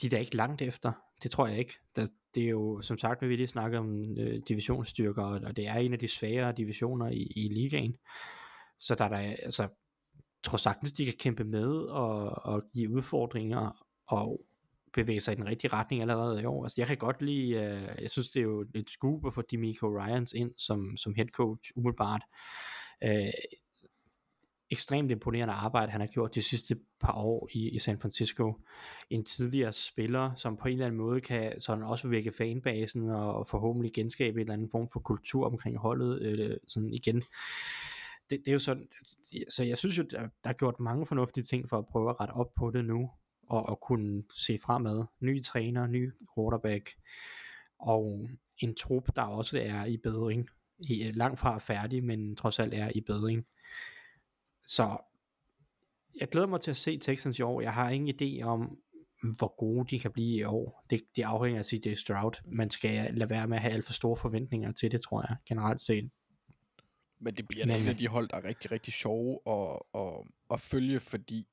[0.00, 0.92] de er da ikke langt efter.
[1.22, 1.74] Det tror jeg ikke.
[1.96, 5.74] Det, det er jo, som sagt, vi lige snakkede om øh, divisionsstyrker, og det er
[5.74, 7.96] en af de svagere divisioner i, i ligaen.
[8.78, 9.68] Så der er der, altså,
[10.42, 14.40] tror sagtens, de kan kæmpe med og, og give udfordringer og
[14.92, 16.64] bevæge sig i den rigtige retning allerede i år.
[16.64, 19.42] Altså, jeg kan godt lide, øh, jeg synes, det er jo et scoop at få
[19.50, 22.22] Demico Ryans ind som, som head coach umiddelbart.
[23.04, 23.32] Øh,
[24.70, 28.54] ekstremt imponerende arbejde, han har gjort de sidste par år i, i San Francisco.
[29.10, 33.48] En tidligere spiller, som på en eller anden måde kan sådan også vække fanbasen og
[33.48, 37.22] forhåbentlig genskabe en eller anden form for kultur omkring holdet øh, sådan igen.
[38.30, 38.88] Det, det er jo sådan,
[39.48, 42.20] så jeg synes jo, der, der er gjort mange fornuftige ting for at prøve at
[42.20, 43.10] rette op på det nu,
[43.48, 45.04] og, og kunne se fremad.
[45.20, 46.90] Ny træner, ny quarterback,
[47.78, 50.48] og en trup, der også er i bedring.
[50.78, 53.46] I, langt fra færdig, men trods alt er i bedring.
[54.66, 54.98] Så
[56.20, 57.60] jeg glæder mig til at se Texans i år.
[57.60, 58.78] Jeg har ingen idé om,
[59.38, 60.84] hvor gode de kan blive i år.
[60.90, 62.32] Det, det afhænger af CJ Stroud.
[62.44, 65.36] Man skal lade være med at have alt for store forventninger til det, tror jeg,
[65.48, 66.10] generelt set.
[67.20, 70.24] Men det bliver Men, en af de hold, der er rigtig, rigtig sjove at, at,
[70.50, 71.48] at følge, fordi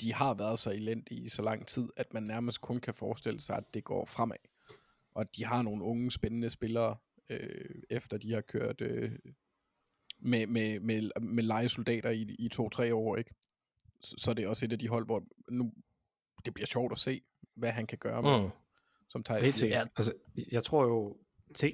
[0.00, 3.40] de har været så elendige i så lang tid, at man nærmest kun kan forestille
[3.40, 4.36] sig, at det går fremad.
[5.14, 6.96] Og de har nogle unge, spændende spillere,
[7.30, 9.12] øh, efter de har kørt øh,
[10.18, 13.34] med, med, med, med legesoldater i, i to-tre år, ikke?
[14.00, 15.72] Så, så det er også et af de hold, hvor nu,
[16.44, 17.22] det bliver sjovt at se,
[17.56, 18.50] hvad han kan gøre med, mm.
[19.08, 20.12] som Thijs ja, altså,
[20.52, 21.16] jeg tror jo,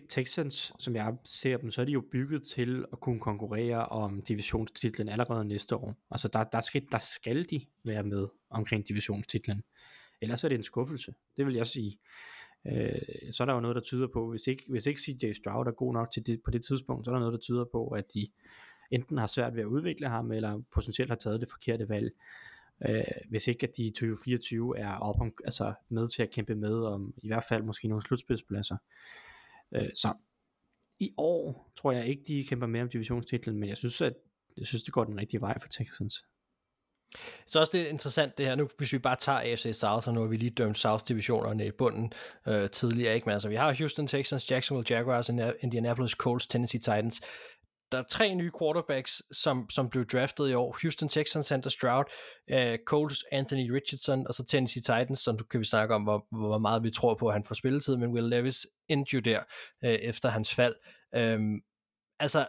[0.08, 4.22] Texans, som jeg ser dem, så er de jo bygget til at kunne konkurrere om
[4.22, 5.94] divisionstitlen allerede næste år.
[6.10, 9.62] Altså der, der, skal, der skal de være med omkring divisionstitlen.
[10.22, 11.98] Ellers er det en skuffelse, det vil jeg sige
[12.66, 15.66] øh, så er der jo noget, der tyder på, hvis ikke, hvis ikke CJ Stroud
[15.66, 17.88] er god nok til det, på det tidspunkt, så er der noget, der tyder på,
[17.88, 18.26] at de
[18.90, 22.12] enten har svært ved at udvikle ham, eller potentielt har taget det forkerte valg.
[22.88, 26.54] Øh, hvis ikke at de i 2024 er op om, altså med til at kæmpe
[26.54, 28.76] med om i hvert fald måske nogle slutspidspladser.
[29.72, 30.14] Øh, så
[30.98, 34.14] i år tror jeg ikke, de kæmper mere om divisionstitlen, men jeg synes, at
[34.56, 36.24] jeg synes, det går den rigtige vej for Texans.
[37.46, 40.14] Så også det er interessant det her nu, hvis vi bare tager AFC South, og
[40.14, 42.12] nu har vi lige dømt South-divisionerne i bunden
[42.48, 43.24] øh, tidligere, ikke?
[43.24, 45.28] Men altså, vi har Houston Texans, Jacksonville Jaguars,
[45.60, 47.20] Indianapolis Colts, Tennessee Titans.
[47.92, 50.76] Der er tre nye quarterbacks, som, som blev draftet i år.
[50.82, 52.04] Houston Texans, Sanders Stroud,
[52.50, 56.26] øh, Colts, Anthony Richardson, og så Tennessee Titans, som du kan vi snakke om, hvor,
[56.30, 59.40] hvor meget vi tror på, at han får spilletid, men Will Levis endte jo der
[59.84, 60.74] øh, efter hans fald.
[61.14, 61.40] Øh,
[62.20, 62.46] altså,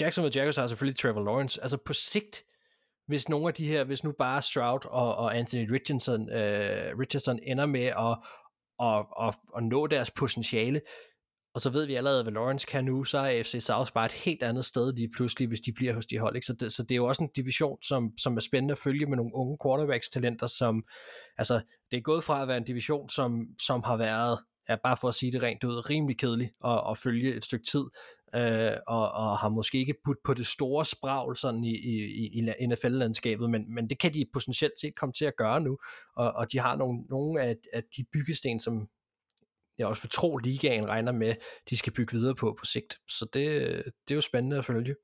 [0.00, 1.62] Jacksonville Jaguars har selvfølgelig Trevor Lawrence.
[1.62, 2.44] Altså på sigt,
[3.06, 7.38] hvis nogle af de her, hvis nu bare Stroud og, og Anthony Richardson, øh, Richardson
[7.42, 8.18] ender med at,
[8.80, 10.80] at, at, at nå deres potentiale,
[11.54, 14.12] og så ved vi allerede, hvad Lawrence kan nu, så er FC South bare et
[14.12, 16.36] helt andet sted lige pludselig, hvis de bliver hos de hold.
[16.36, 16.46] Ikke?
[16.46, 19.06] Så, det, så det er jo også en division, som, som er spændende at følge
[19.06, 20.82] med nogle unge quarterbacks-talenter, som,
[21.38, 24.38] altså, det er gået fra at være en division, som, som har været
[24.68, 27.64] ja, bare for at sige det rent ud, rimelig kedelig at, at følge et stykke
[27.72, 27.84] tid,
[28.34, 32.66] øh, og, og har måske ikke budt på det store spragl sådan i, i, i
[32.66, 35.78] NFL-landskabet, men, men det kan de potentielt set komme til at gøre nu,
[36.16, 38.88] og, og de har nogle, nogle af, af de byggesten, som
[39.78, 41.34] jeg også vil tro, ligaen regner med,
[41.70, 42.98] de skal bygge videre på på sigt.
[43.08, 43.52] Så det,
[44.08, 44.94] det er jo spændende at følge.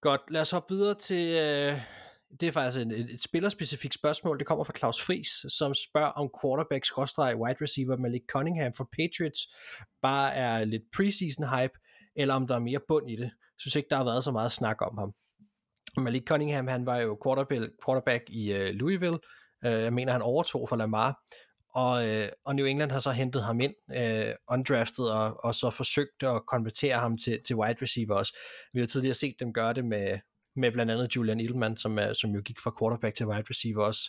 [0.00, 1.78] Godt, lad os hoppe videre til, øh,
[2.40, 4.38] det er faktisk et, et, et spillerspecifikt spørgsmål.
[4.38, 9.40] Det kommer fra Claus Fris, som spørger om quarterback-wide receiver Malik Cunningham for Patriots
[10.02, 11.78] bare er lidt preseason hype,
[12.16, 13.22] eller om der er mere bund i det.
[13.24, 15.12] Jeg synes ikke, der har været så meget snak om ham.
[15.96, 19.18] Malik Cunningham, han var jo quarterback, quarterback i øh, Louisville.
[19.64, 21.20] Øh, jeg mener, han overtog for Lamar.
[21.74, 25.70] Og, uh, og New England har så hentet ham ind, uh, undrafted, og, og så
[25.70, 28.36] forsøgt at konvertere ham til, til wide receiver også.
[28.72, 30.18] Vi har tidligere set dem gøre det med,
[30.56, 33.84] med blandt andet Julian Edelman, som, er, som jo gik fra quarterback til wide receiver
[33.84, 34.00] også.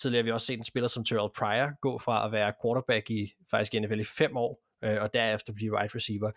[0.00, 3.10] Tidligere har vi også set en spiller som Terrell Pryor gå fra at være quarterback
[3.10, 6.30] i faktisk i NFL i fem år, øh, og derefter blive wide receiver.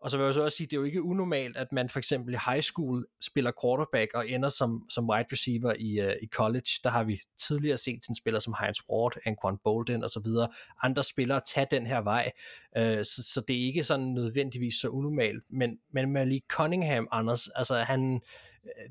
[0.00, 1.98] Og så vil jeg så også sige, det er jo ikke unormalt, at man for
[1.98, 6.26] eksempel i high school spiller quarterback og ender som, som wide receiver i, uh, i
[6.26, 6.70] college.
[6.84, 10.48] Der har vi tidligere set en spiller som Heinz Ward, Anquan Bolden og så videre.
[10.82, 12.30] Andre spillere tage den her vej.
[12.78, 15.44] Uh, så, så det er ikke sådan nødvendigvis så unormalt.
[15.50, 18.20] Men, men Malik Cunningham, Anders, altså han,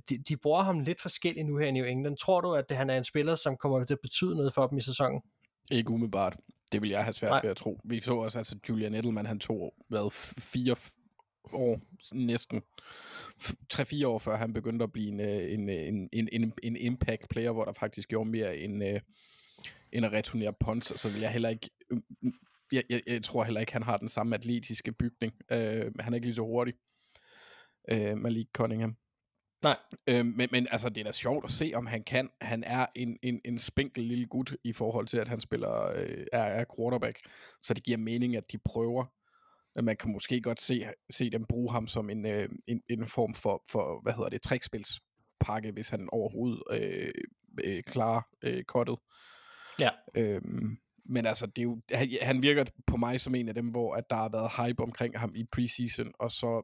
[0.10, 2.18] de, de bruger ham lidt forskelligt nu her i New England.
[2.18, 4.68] Tror du, at det, han er en spiller, som kommer til at betyde noget for
[4.68, 5.22] dem i sæsonen?
[5.72, 6.38] Ikke umiddelbart.
[6.72, 7.42] Det vil jeg have svært Nej.
[7.44, 7.80] ved at tro.
[7.84, 10.76] Vi så også, altså Julian Edelman, han tog hvad, fire
[11.54, 11.82] år,
[12.14, 12.62] næsten
[13.74, 17.30] 3-4 år før han begyndte at blive en, øh, en, en, en, en, en impact
[17.30, 19.00] player, hvor der faktisk gjorde mere end, øh,
[19.92, 22.00] end at returnere punts, så vil jeg heller ikke øh,
[22.72, 25.34] jeg, jeg, jeg tror heller ikke, han har den samme atletiske bygning.
[25.52, 25.58] Uh,
[26.00, 26.74] han er ikke lige så hurtig.
[27.94, 28.96] Uh, Malik Cunningham.
[29.64, 29.78] Nej.
[30.10, 32.30] Øh, men, men altså, det er da sjovt at se, om han kan.
[32.42, 36.26] Han er en, en, en spinkel lille gut i forhold til, at han spiller øh,
[36.34, 37.20] er, er quarterback.
[37.62, 39.06] Så det giver mening, at de prøver.
[39.84, 43.34] Man kan måske godt se, se dem bruge ham som en, øh, en, en form
[43.34, 47.12] for, for, hvad hedder det, trækspilspakke, hvis han overhovedet øh,
[47.64, 48.98] øh, klarer øh, kottet.
[49.80, 49.90] Ja.
[50.16, 53.68] Øhm, men altså, det er jo, han, han virker på mig som en af dem,
[53.68, 56.62] hvor at der har været hype omkring ham i preseason, og så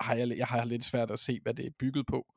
[0.00, 2.34] har jeg, jeg har lidt svært at se, hvad det er bygget på.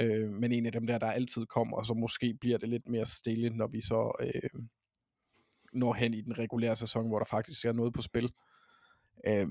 [0.00, 2.88] Øh, men en af dem der, der altid kommer, og så måske bliver det lidt
[2.88, 4.60] mere stille, når vi så øh,
[5.72, 8.32] når hen i den regulære sæson, hvor der faktisk er noget på spil.
[9.26, 9.48] Øh,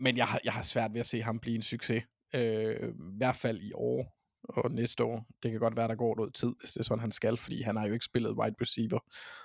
[0.00, 2.04] men jeg har, jeg har svært ved at se ham blive en succes.
[2.34, 4.16] Øh, I hvert fald i år
[4.48, 5.26] og næste år.
[5.42, 7.62] Det kan godt være, der går noget tid, hvis det er sådan, han skal, fordi
[7.62, 8.98] han har jo ikke spillet wide receiver,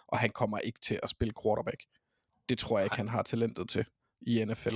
[0.07, 1.83] og han kommer ikke til at spille quarterback.
[2.49, 3.85] Det tror jeg ikke, han har talentet til
[4.21, 4.75] i NFL.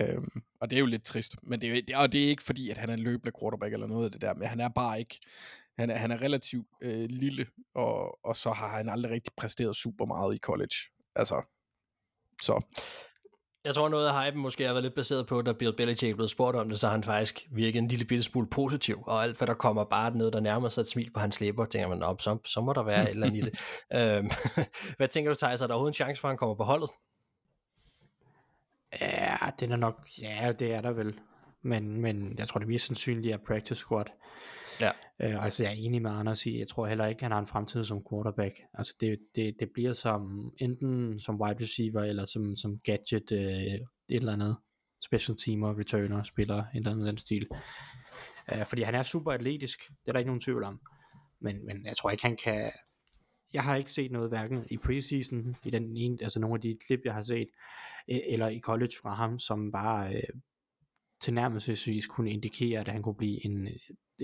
[0.00, 2.42] Øhm, og det er jo lidt trist, men det er, det, og det er ikke
[2.42, 4.68] fordi, at han er en løbende quarterback eller noget af det der, men han er
[4.68, 5.20] bare ikke,
[5.78, 9.76] han er, han er relativt øh, lille, og, og så har han aldrig rigtig præsteret
[9.76, 10.76] super meget i college.
[11.16, 11.42] Altså,
[12.42, 12.62] så.
[13.64, 16.28] Jeg tror noget af hypen måske har været lidt baseret på, da Bill Belichick blev
[16.28, 19.46] spurgt om det, så han faktisk virkede en lille bitte smule positiv, og alt hvad
[19.46, 22.20] der kommer bare noget, der nærmer sig et smil på hans læber, tænker man, op,
[22.20, 23.58] så, så må der være et eller andet i det.
[23.98, 24.30] øhm,
[24.96, 26.90] hvad tænker du, Thijs, er der overhovedet en chance for, at han kommer på holdet?
[29.00, 31.14] Ja, den er nok, ja, det er der vel.
[31.62, 34.04] Men, men jeg tror, det mest sandsynlige er practice squad.
[34.82, 34.90] Ja.
[35.22, 37.46] Øh, altså, jeg er enig med Anders i, jeg tror heller ikke, han har en
[37.46, 38.54] fremtid som quarterback.
[38.74, 43.38] Altså, det, det, det bliver som, enten som wide receiver, eller som, som gadget, øh,
[43.40, 44.56] et eller andet
[45.04, 47.48] special teamer, returner, spiller, et eller andet den stil.
[48.52, 50.80] Øh, fordi han er super atletisk, det er der ikke nogen tvivl om.
[51.40, 52.72] Men, men jeg tror ikke, han kan,
[53.52, 56.78] jeg har ikke set noget hverken i preseason, i den ene, altså nogle af de
[56.86, 57.48] klip, jeg har set,
[58.10, 60.40] øh, eller i college fra ham, som bare øh,
[61.20, 63.68] tilnærmelsesvis kunne indikere, at han kunne blive en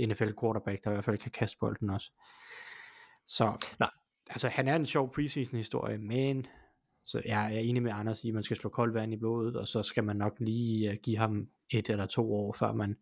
[0.07, 2.11] NFL quarterback, der i hvert fald kan kaste bolden også.
[3.27, 3.91] Så Nej.
[4.31, 6.47] altså han er en sjov preseason historie, men
[7.05, 9.57] så jeg er enig med Anders i, at man skal slå koldt vand i blodet,
[9.57, 12.97] og så skal man nok lige uh, give ham et eller to år, før man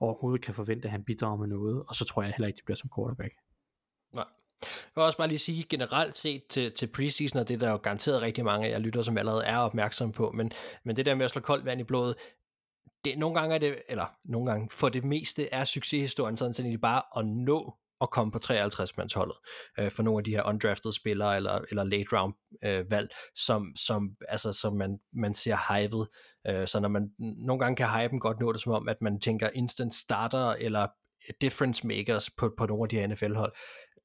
[0.00, 2.64] overhovedet kan forvente, at han bidrager med noget, og så tror jeg heller ikke, det
[2.64, 3.34] bliver som quarterback.
[4.14, 4.24] Nej.
[4.62, 7.70] Jeg vil også bare lige sige generelt set til, til preseason, og det er der
[7.70, 10.52] jo garanteret rigtig mange af jer lytter, som allerede er opmærksom på, men,
[10.84, 12.14] men det der med at slå koldt vand i blodet,
[13.04, 16.64] det, nogle gange er det, eller nogle gange for det meste er succeshistorien sådan set
[16.64, 19.36] egentlig bare at nå at komme på 53-mandsholdet
[19.78, 22.34] øh, for nogle af de her undrafted spillere eller, eller late round
[22.64, 26.08] øh, valg, som, som, altså, som man, man ser hypet.
[26.46, 29.20] Øh, så når man nogle gange kan hypen godt nå det som om, at man
[29.20, 30.86] tænker instant starter eller
[31.40, 33.52] difference makers på, på nogle af de her NFL-hold,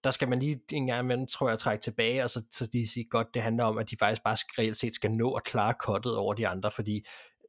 [0.04, 2.91] der skal man lige en gang imellem, tror jeg, trække tilbage, og så, så de
[2.93, 5.74] siger godt, det handler om, at de faktisk bare reelt set skal nå at klare
[5.80, 7.06] kottet over de andre, fordi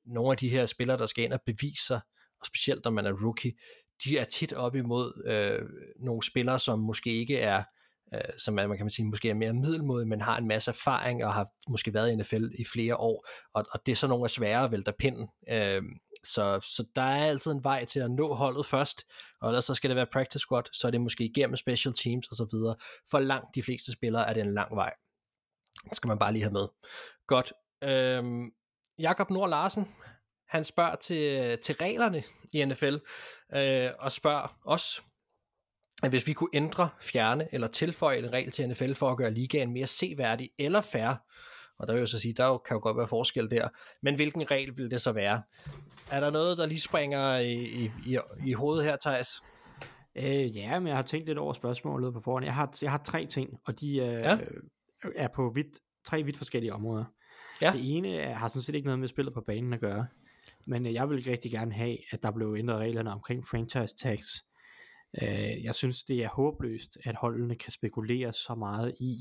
[0.07, 2.00] nogle af de her spillere, der skal ind og bevise sig,
[2.40, 3.52] og specielt når man er rookie,
[4.04, 5.68] de er tit op imod øh,
[6.04, 7.62] nogle spillere, som måske ikke er,
[8.14, 10.70] øh, som er, man kan man sige, måske er mere middelmodige, men har en masse
[10.70, 14.07] erfaring og har måske været i NFL i flere år, og, og det er så
[14.07, 15.28] nogle af svære at vælte pinden.
[15.50, 15.82] Øh,
[16.24, 19.04] så, så der er altid en vej til at nå holdet først,
[19.40, 22.26] og ellers så skal det være practice squad, så er det måske igennem special teams
[22.26, 22.76] og så videre.
[23.11, 24.92] For langt de fleste spillere er det en lang vej.
[25.88, 26.68] Det skal man bare lige have med.
[27.26, 27.52] Godt.
[27.82, 28.50] Øhm,
[28.99, 29.88] Jakob Nord Larsen,
[30.49, 32.22] han spørger til, til reglerne
[32.53, 32.97] i NFL,
[33.55, 35.03] øh, og spørger os,
[36.03, 39.30] at hvis vi kunne ændre, fjerne eller tilføje en regel til NFL for at gøre
[39.30, 41.14] ligaen mere seværdig eller fair,
[41.78, 43.68] og der vil jeg så sige, der kan jo godt være forskel der,
[44.03, 45.42] men hvilken regel vil det så være?
[46.11, 49.28] Er der noget, der lige springer i, i, i, i hovedet her, Thijs?
[50.16, 52.44] Øh, ja, men jeg har tænkt lidt over spørgsmålet på forhånd.
[52.44, 54.38] Jeg har, jeg har tre ting, og de øh, Ja.
[55.14, 57.05] er på vidt, tre vidt forskellige områder.
[57.62, 57.72] Ja.
[57.72, 60.07] Det ene har sådan set ikke noget med spillet på banen at gøre,
[60.66, 64.44] men øh, jeg vil rigtig gerne have, at der blev ændret reglerne omkring franchise tags.
[65.22, 69.16] Øh, jeg synes, det er håbløst, at holdene kan spekulere så meget i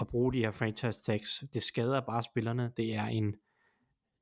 [0.00, 1.44] at bruge de her franchise tags.
[1.52, 2.72] Det skader bare spillerne.
[2.76, 3.34] Det er en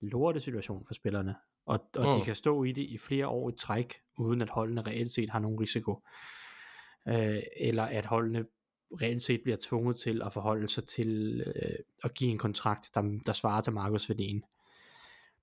[0.00, 1.34] lorte situation for spillerne.
[1.66, 2.14] Og, og.
[2.14, 2.18] Mm.
[2.18, 5.30] de kan stå i det i flere år i træk, uden at holdene reelt set
[5.30, 6.02] har nogen risiko.
[7.08, 8.44] Øh, eller at holdene
[8.92, 13.20] reelt set bliver tvunget til at forholde sig til øh, at give en kontrakt, der,
[13.26, 14.42] der svarer til markedsværdien.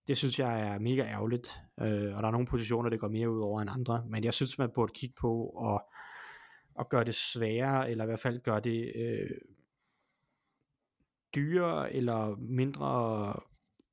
[0.07, 3.31] Det synes jeg er mega ærgerligt, øh, og der er nogle positioner, det går mere
[3.31, 5.83] ud over end andre, men jeg synes, man burde kigge på og,
[6.75, 9.29] og gøre det sværere, eller i hvert fald gøre det øh,
[11.35, 13.33] dyrere eller mindre,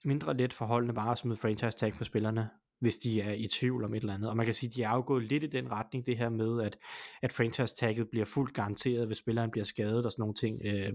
[0.05, 3.85] mindre let forholdene bare at smide franchise tag på spillerne, hvis de er i tvivl
[3.85, 4.31] om et eller andet.
[4.31, 6.29] Og man kan sige, at de er jo gået lidt i den retning, det her
[6.29, 6.79] med, at,
[7.23, 10.93] at franchise tagget bliver fuldt garanteret, hvis spilleren bliver skadet og sådan nogle ting, øh,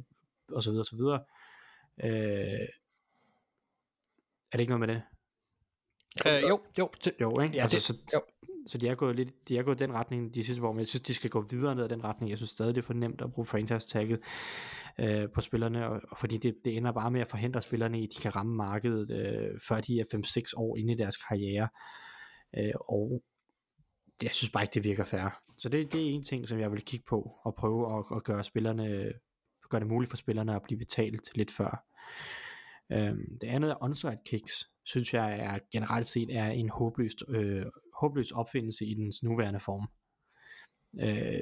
[0.51, 1.23] og så videre, og så videre.
[2.03, 2.67] Øh,
[4.51, 5.01] er det ikke noget med det?
[6.27, 6.89] Øh, jo, jo.
[7.05, 7.55] Det, Jo, ikke?
[7.55, 8.21] Ja, altså, det- så, jo.
[8.67, 10.88] så de er gået lidt, de er gået den retning de sidste år, men jeg
[10.88, 12.29] synes, de skal gå videre ned ad den retning.
[12.29, 14.19] Jeg synes stadig, det er for nemt at bruge franchise tagget
[15.00, 18.04] øh, på spillerne, og, og fordi det, det ender bare med at forhindre spillerne i,
[18.04, 21.68] at de kan ramme markedet, øh, før de er 5-6 år inde i deres karriere.
[22.58, 23.24] Øh, og
[24.24, 25.41] jeg synes bare ikke, det virker fair.
[25.58, 28.24] Så det, det er en ting, som jeg vil kigge på, og prøve at, at
[28.24, 29.14] gøre spillerne
[29.70, 31.86] gøre det muligt for spillerne at blive betalt lidt før.
[32.91, 37.66] Øhm, det andet er onside kicks, synes jeg er generelt set er en håbløs, øh,
[38.00, 39.88] håbløs opfindelse i dens nuværende form.
[41.02, 41.41] Øh,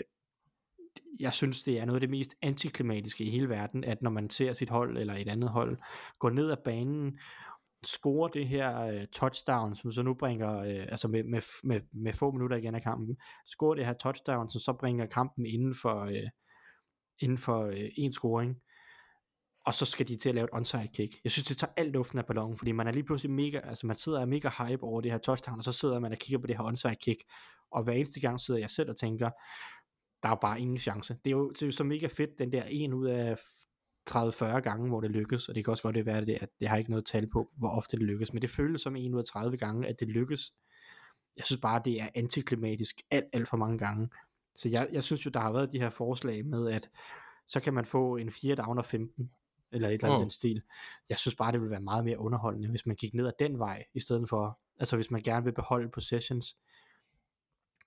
[1.20, 4.30] jeg synes, det er noget af det mest antiklimatiske i hele verden, at når man
[4.30, 5.78] ser sit hold eller et andet hold
[6.20, 7.20] gå ned ad banen,
[7.86, 12.14] score det her øh, touchdown, som så nu bringer, øh, altså med, med, med, med
[12.14, 16.00] få minutter igen af kampen, score det her touchdown, som så bringer kampen inden for,
[16.00, 16.30] øh,
[17.20, 18.56] inden for øh, en scoring,
[19.66, 21.14] og så skal de til at lave et onside kick.
[21.24, 23.88] Jeg synes, det tager alt luften af ballonen, fordi man er lige pludselig mega, altså
[23.88, 26.18] man sidder og er mega hype over det her touchdown, og så sidder man og
[26.18, 27.20] kigger på det her onside kick,
[27.72, 29.30] og hver eneste gang sidder jeg selv og tænker,
[30.24, 31.18] der er bare ingen chance.
[31.26, 33.38] Det er jo, det er jo så mega fedt, den der en ud af
[34.10, 36.78] 30-40 gange, hvor det lykkes, og det kan også godt være, det, at jeg har
[36.78, 39.26] ikke noget tal på, hvor ofte det lykkes, men det føles som en ud af
[39.26, 40.54] 30 gange, at det lykkes.
[41.38, 44.10] Jeg synes bare, det er antiklimatisk alt, alt for mange gange.
[44.56, 46.90] Så jeg, jeg synes jo, der har været de her forslag med, at
[47.48, 49.32] så kan man få en 4 down og 15,
[49.72, 50.24] eller et eller andet Mm.
[50.24, 50.62] den stil.
[51.10, 53.60] Jeg synes bare, det ville være meget mere underholdende, hvis man gik ned ad den
[53.60, 56.58] vej, i stedet for, altså hvis man gerne vil beholde possessions,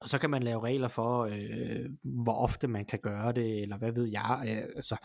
[0.00, 1.90] og så kan man lave regler for, øh,
[2.24, 4.96] hvor ofte man kan gøre det, eller hvad ved jeg, øh, altså,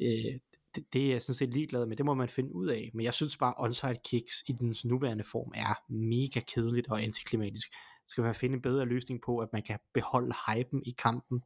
[0.00, 0.38] øh,
[0.74, 3.04] det, det er jeg sådan set ligeglad med, det må man finde ud af, men
[3.04, 7.68] jeg synes bare, onside kicks i dens nuværende form er mega kedeligt og antiklimatisk.
[8.08, 11.42] Skal man finde en bedre løsning på, at man kan beholde hypen i kampen,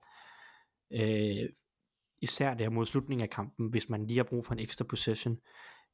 [0.92, 1.48] øh,
[2.22, 5.38] især der mod slutningen af kampen, hvis man lige har brug for en ekstra possession,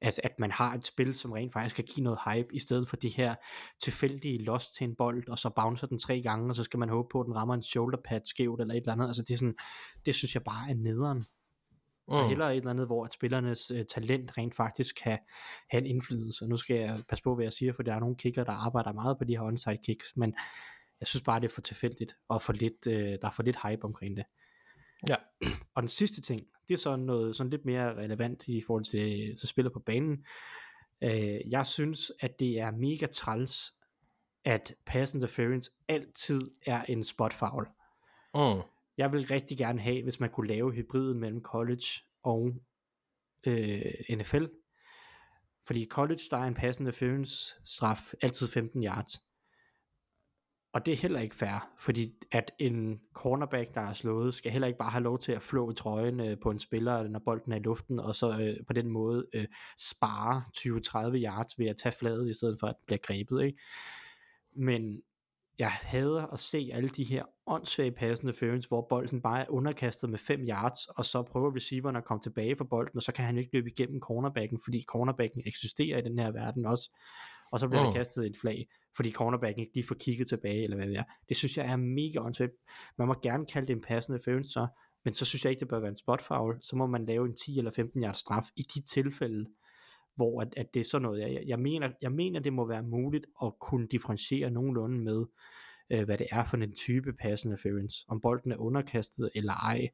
[0.02, 2.88] at, at man har et spil, som rent faktisk kan give noget hype, i stedet
[2.88, 3.34] for de her
[3.82, 6.88] tilfældige lost til en bold, og så bouncer den tre gange, og så skal man
[6.88, 9.06] håbe på, at den rammer en shoulder pad skævt, eller et eller andet.
[9.06, 9.54] Altså det er sådan,
[10.06, 11.24] det synes jeg bare er nederen.
[12.10, 12.28] Så Mm.
[12.28, 15.18] hellere et eller andet, hvor at spillernes øh, talent rent faktisk kan
[15.70, 16.46] have en indflydelse.
[16.46, 18.92] Nu skal jeg passe på, hvad jeg siger, for der er nogle kicker, der arbejder
[18.92, 20.34] meget på de her onside kicks, men
[21.00, 23.56] jeg synes bare, det er for tilfældigt, og for lidt, øh, der er for lidt
[23.68, 24.24] hype omkring det.
[25.08, 25.16] Ja.
[25.74, 29.36] Og den sidste ting, det er så noget sådan lidt mere relevant i forhold til,
[29.36, 30.24] til spiller på banen.
[31.02, 33.74] Øh, jeg synes, at det er mega træls,
[34.44, 37.68] at pass interference altid er en spot foul.
[38.34, 38.62] Mm.
[38.96, 41.86] Jeg vil rigtig gerne have, hvis man kunne lave hybriden mellem college
[42.22, 42.52] og
[43.46, 44.44] øh, NFL.
[45.66, 49.22] Fordi i college, der er en pass interference straf altid 15 yards.
[50.72, 54.68] Og det er heller ikke fair, fordi at en cornerback, der er slået, skal heller
[54.68, 57.56] ikke bare have lov til at flå trøjen øh, på en spiller, når bolden er
[57.56, 59.44] i luften, og så øh, på den måde øh,
[59.78, 63.42] spare 20-30 yards ved at tage fladet, i stedet for at den bliver grebet.
[63.44, 63.58] Ikke?
[64.56, 65.02] Men
[65.58, 70.10] jeg hader at se alle de her åndssvage pass interference, hvor bolden bare er underkastet
[70.10, 73.24] med 5 yards, og så prøver receiveren at komme tilbage for bolden, og så kan
[73.24, 76.90] han ikke løbe igennem cornerbacken, fordi cornerbacken eksisterer i den her verden også.
[77.52, 77.82] Og så bliver.
[77.82, 77.92] Mm.
[77.92, 78.66] der kastet et flag,
[78.96, 81.04] fordi cornerbacken ikke lige får kigget tilbage, eller hvad det er.
[81.28, 82.52] Det synes jeg er mega åndssvagt.
[82.98, 84.66] Man må gerne kalde det en pass interference, så,
[85.04, 86.58] men så synes jeg ikke, det bør være en spot foul.
[86.62, 89.46] Så må man lave en 10 eller 15 yards straf i de tilfælde,
[90.16, 91.20] hvor at, at det er sådan noget.
[91.20, 95.24] Jeg, jeg, mener, jeg mener, det må være muligt at kunne differentiere nogenlunde med,
[95.90, 98.04] øh, hvad det er for en type pass interference.
[98.08, 99.88] Om bolden er underkastet eller ej.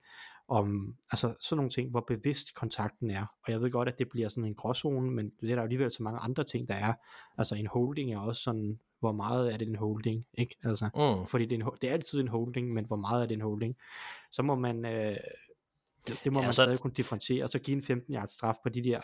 [0.48, 3.26] Om, altså sådan nogle ting, hvor bevidst kontakten er.
[3.46, 5.90] Og jeg ved godt, at det bliver sådan en gråzone, men det er der alligevel
[5.90, 6.92] så mange andre ting, der er.
[7.38, 10.56] Altså en holding er også sådan, hvor meget er det en holding, ikke?
[10.64, 11.26] Altså, Mm.
[11.26, 13.40] fordi det er, en, det er altid en holding, men hvor meget er det en
[13.40, 13.76] holding?
[14.32, 15.16] Så må man, øh,
[16.06, 18.30] det, det må Ja, man så- stadig kunne differentiere, og så give en 15 yards
[18.30, 19.00] straf på de der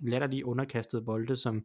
[0.00, 1.64] latterlige underkastede bolde, som,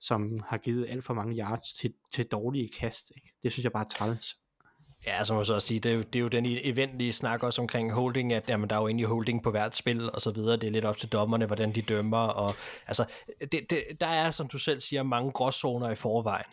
[0.00, 3.12] som har givet alt for mange yards til, til dårlige kast.
[3.16, 3.28] Ikke?
[3.42, 4.36] Det synes jeg bare er træls.
[5.06, 7.12] Ja, så må jeg så også sige, det er jo, det er jo den eventlige
[7.12, 10.20] snak også omkring holding, at jamen, der er jo egentlig holding på hvert spil og
[10.20, 10.56] så videre.
[10.56, 12.18] Det er lidt op til dommerne, hvordan de dømmer.
[12.18, 12.54] Og,
[12.86, 13.04] altså,
[13.52, 16.44] det, det, der er, som du selv siger, mange gråzoner i forvejen.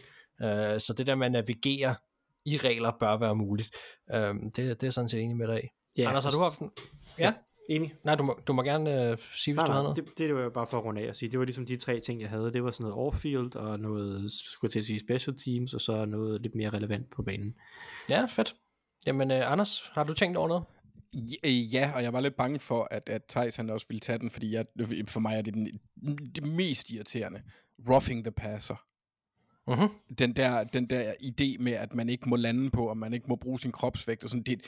[0.44, 1.96] Uh, så det der med at navigere
[2.46, 3.70] i regler bør være muligt.
[4.14, 5.68] Uh, det, det er sådan set enig med dig i.
[5.98, 6.72] Ja, Anders, har du haft den?
[7.20, 7.34] Ja?
[7.70, 7.94] Enig.
[8.04, 9.98] Nej, du må, du må gerne uh, sige, hvis Nej, du havde nej, noget.
[9.98, 11.32] det, det var jo bare for at runde af at sige.
[11.32, 12.54] Det var ligesom de tre ting, jeg havde.
[12.54, 15.82] Det var sådan noget off-field, og noget, skulle jeg til at sige, special teams, og
[15.82, 17.54] så noget lidt mere relevant på banen.
[18.10, 18.56] Ja, fedt.
[19.06, 20.64] Jamen, uh, Anders, har du tænkt over noget?
[21.14, 24.00] Ja, øh, Ja, og jeg var lidt bange for, at, at Thijs han også ville
[24.00, 24.66] tage den, fordi jeg,
[25.08, 25.68] for mig er det den,
[26.36, 27.42] det mest irriterende.
[27.90, 28.76] Roughing the passer.
[29.68, 29.89] Mhm.
[30.20, 33.28] Den der, den der idé med, at man ikke må lande på, og man ikke
[33.28, 34.61] må bruge sin kropsvægt og sådan, det,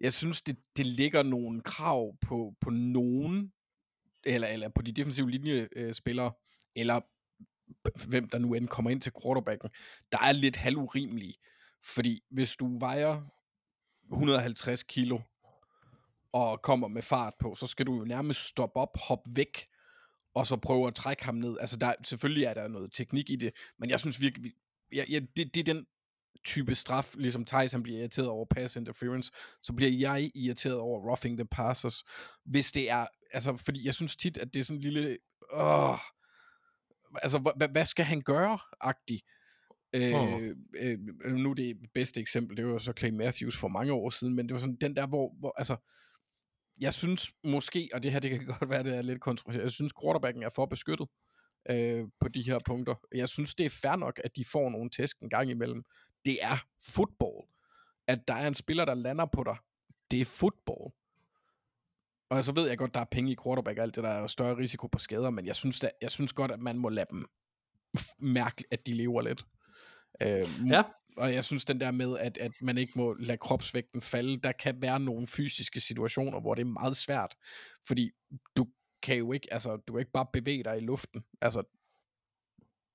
[0.00, 3.52] jeg synes, det, det ligger nogle krav på, på nogen,
[4.24, 6.32] eller, eller på de defensive linjespillere,
[6.76, 7.00] eller
[8.08, 9.70] hvem der nu end kommer ind til quarterbacken,
[10.12, 11.34] der er lidt halvurimelige.
[11.84, 13.22] Fordi hvis du vejer
[14.12, 15.18] 150 kilo,
[16.32, 19.66] og kommer med fart på, så skal du jo nærmest stoppe op, hoppe væk,
[20.34, 21.56] og så prøve at trække ham ned.
[21.60, 24.52] Altså, der, selvfølgelig er der noget teknik i det, men jeg synes virkelig,
[24.94, 25.86] ja, ja, det, det er den
[26.44, 31.08] type straf, ligesom Thijs han bliver irriteret over pass interference, så bliver jeg irriteret over
[31.08, 32.04] roughing the passers,
[32.44, 35.18] hvis det er, altså, fordi jeg synes tit, at det er sådan en lille,
[35.52, 35.98] åh,
[37.22, 39.20] altså, hvad, hvad skal han gøre, agtig?
[39.94, 44.10] Øh, øh, nu er det bedste eksempel, det var så Clay Matthews for mange år
[44.10, 45.76] siden, men det var sådan den der, hvor, hvor altså,
[46.80, 49.70] jeg synes måske, og det her det kan godt være, det er lidt kontroversielt, jeg
[49.70, 51.08] synes quarterbacken er for beskyttet
[51.70, 52.94] øh, på de her punkter.
[53.14, 55.84] Jeg synes, det er fair nok, at de får nogle tæsk en gang imellem.
[56.24, 57.48] Det er fodbold.
[58.06, 59.56] At der er en spiller, der lander på dig,
[60.10, 60.92] det er fodbold.
[62.30, 64.26] Og så ved jeg godt, der er penge i quarterback og alt det, der er
[64.26, 67.06] større risiko på skader, men jeg synes, da, jeg synes godt, at man må lade
[67.10, 67.26] dem
[68.18, 69.44] mærke, at de lever lidt.
[70.22, 70.82] Øh, Ja.
[71.16, 74.52] Og jeg synes den der med, at, at man ikke må lade kropsvægten falde, der
[74.52, 77.34] kan være nogle fysiske situationer, hvor det er meget svært.
[77.86, 78.10] Fordi
[78.56, 78.66] du
[79.02, 81.24] kan jo ikke, altså, du kan ikke bare bevæge dig i luften.
[81.40, 81.62] Altså,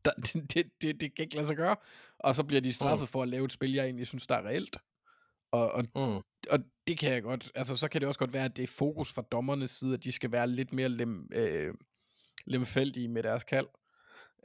[0.05, 1.75] der, det, det, det, det kan ikke lade sig gøre.
[2.19, 4.47] Og så bliver de straffet for at lave et spil, jeg egentlig synes, der er
[4.47, 4.77] reelt.
[5.51, 6.21] Og, og, Mm.
[6.49, 8.67] og det kan jeg godt, altså så kan det også godt være, at det er
[8.67, 11.73] fokus fra dommernes side, at de skal være lidt mere lem, øh,
[12.45, 13.67] lemfældige med deres kald.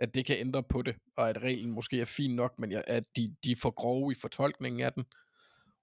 [0.00, 2.84] At det kan ændre på det, og at reglen måske er fin nok, men jeg,
[2.86, 5.04] at de, de er for grove i fortolkningen af den.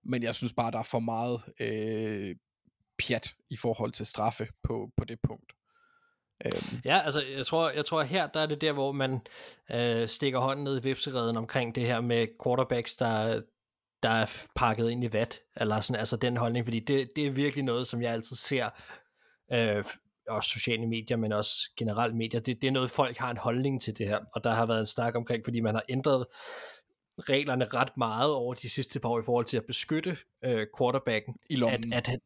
[0.03, 2.35] Men jeg synes bare, der er for meget øh,
[2.99, 5.53] pjat i forhold til straffe på, på det punkt.
[6.45, 9.19] Øhm, Ja, altså jeg tror, jeg tror her, der er det der, hvor man
[9.71, 13.41] øh, stikker hånden ned i vipsereden omkring det her med quarterbacks, der,
[14.03, 17.31] der er pakket ind i vat, eller sådan, altså den holdning, fordi det, det er
[17.31, 18.69] virkelig noget, som jeg altid ser
[19.53, 19.83] øh,
[20.27, 23.81] også sociale medier, men også generelt medier, det, det er noget, folk har en holdning
[23.81, 26.25] til det her, og der har været en snak omkring, fordi man har ændret
[27.19, 31.35] reglerne ret meget over de sidste par år i forhold til at beskytte øh, quarterbacken.
[31.49, 31.93] I lommen.
[31.93, 32.19] At, at han,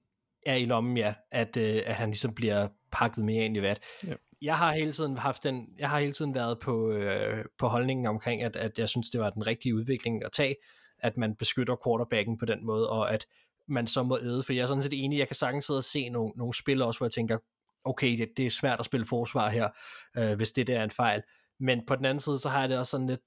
[0.45, 1.13] er i lommen, ja.
[1.31, 3.79] At, øh, at han ligesom bliver pakket mere ind i vat.
[4.07, 4.13] Ja.
[4.41, 8.05] Jeg har hele tiden haft den, jeg har hele tiden været på, øh, på holdningen
[8.05, 10.55] omkring, at, at jeg synes, det var den rigtige udvikling at tage,
[10.99, 13.25] at man beskytter quarterbacken på den måde, og at
[13.67, 15.83] man så må æde, for jeg er sådan set enig, jeg kan sagtens sidde og
[15.83, 17.37] se nogle, nogle spil også, hvor jeg tænker,
[17.85, 19.69] okay, det, det er svært at spille forsvar her,
[20.17, 21.21] øh, hvis det der er en fejl.
[21.59, 23.21] Men på den anden side, så har jeg det også sådan lidt,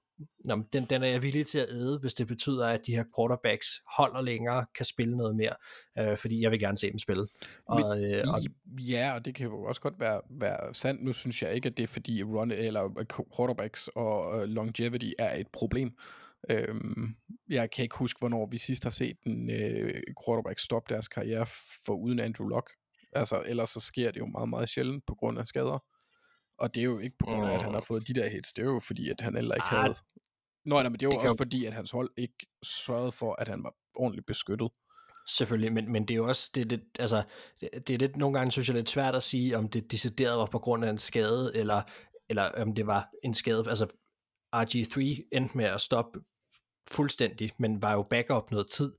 [0.46, 3.04] Nå, den, den er jeg villig til at æde, hvis det betyder, at de her
[3.16, 5.54] quarterbacks holder længere, kan spille noget mere,
[5.98, 7.26] øh, fordi jeg vil gerne se dem spille.
[7.66, 8.40] Og, Men, øh, og,
[8.80, 11.02] Ja, og det kan jo også godt være, være sandt.
[11.02, 13.04] Nu synes jeg ikke, at det er fordi run, eller
[13.36, 15.96] quarterbacks og uh, longevity er et problem.
[16.50, 17.16] Øhm,
[17.48, 21.46] jeg kan ikke huske, hvornår vi sidst har set en øh, quarterback stoppe deres karriere
[21.86, 22.70] for uden Andrew Luck.
[23.14, 25.78] Altså, ellers så sker det jo meget, meget sjældent på grund af skader.
[26.58, 28.52] Og det er jo ikke på grund af, at han har fået de der hits.
[28.52, 29.94] Det er jo fordi, at han heller ikke Ah, havde...
[30.64, 33.12] Nå, nej, men det er jo det også jo- fordi, at hans hold ikke sørgede
[33.12, 34.70] for, at han var ordentligt beskyttet.
[35.28, 37.22] Selvfølgelig, men, men det er jo også, det lidt, altså,
[37.60, 40.38] det, det er lidt, nogle gange synes jeg lidt svært at sige, om det decideret
[40.38, 41.82] var på grund af en skade, eller,
[42.28, 43.86] eller om det var en skade, altså
[44.56, 46.20] RG3 endte med at stoppe
[46.90, 48.92] fuldstændig, men var jo backup noget tid.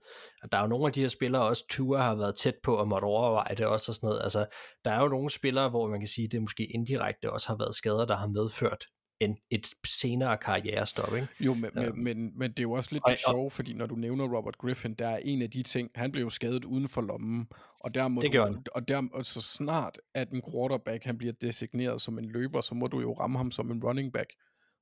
[0.43, 2.75] Og der er jo nogle af de her spillere, også Tua har været tæt på
[2.75, 4.21] og måtte overveje det også og sådan noget.
[4.23, 4.45] Altså,
[4.85, 7.75] der er jo nogle spillere, hvor man kan sige, det måske indirekte også har været
[7.75, 8.85] skader, der har medført
[9.19, 11.27] en, et senere karrierestop, ikke?
[11.39, 11.81] Jo, men, Ja.
[11.91, 14.37] men, men, men det er jo også lidt Og- det sjove, fordi når du nævner
[14.37, 17.47] Robert Griffin, der er en af de ting, han blev jo skadet uden for lommen,
[17.79, 21.33] og der må Det du, og der, og så snart at en quarterback, han bliver
[21.41, 24.29] designeret som en løber, så må du jo ramme ham som en running back.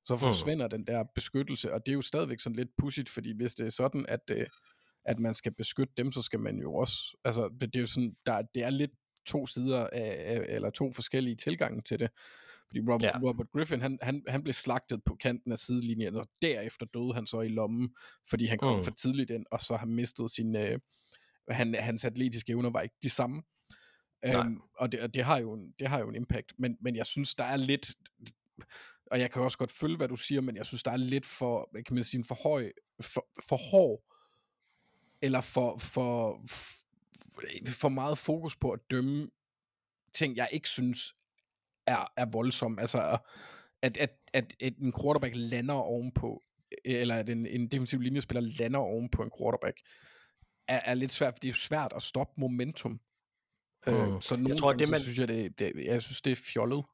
[0.06, 3.54] Så forsvinder den der beskyttelse, og det er jo stadigvæk sådan lidt pudsigt, fordi hvis
[3.54, 4.46] det er sådan, at, øh,
[5.04, 7.86] at man skal beskytte dem, så skal man jo også, altså det, det er jo
[7.86, 8.90] sådan, der, det er lidt
[9.26, 12.10] to sider af, af, eller to forskellige tilgange til det.
[12.68, 13.18] Fordi Robert, Ja.
[13.28, 17.26] Robert Griffin, han, han, han blev slagtet på kanten af sidelinjen, og derefter døde han
[17.26, 17.94] så i lommen,
[18.30, 18.84] fordi han kom Mm.
[18.84, 20.78] for tidligt ind, og så har mistet sin, øh,
[21.48, 23.42] han, hans atletiske evner var ikke de samme.
[24.26, 26.96] Øhm, og det, og det, har jo en, det har jo en impact, men, men
[26.96, 27.86] jeg synes, der er lidt,
[29.10, 31.26] og jeg kan også godt følge, hvad du siger, men jeg synes, der er lidt
[31.26, 34.02] for, kan man sige, for høj, for, for hård,
[35.22, 36.40] eller for, for,
[37.68, 39.30] for meget fokus på at dømme
[40.14, 41.14] ting, jeg ikke synes
[41.86, 42.80] er, er voldsomme.
[42.80, 43.18] Altså,
[43.82, 46.42] at, at, at, at en quarterback lander ovenpå,
[46.84, 49.80] eller at en, en defensiv linjespiller lander ovenpå en quarterback,
[50.68, 52.92] er, er lidt svært, fordi det er svært at stoppe momentum.
[53.86, 53.92] Mm.
[53.92, 53.98] Mm.
[54.14, 56.20] Øh, så nogle Jeg tror, gange, det, så man- synes jeg, det, det, jeg synes,
[56.20, 56.84] det er fjollet.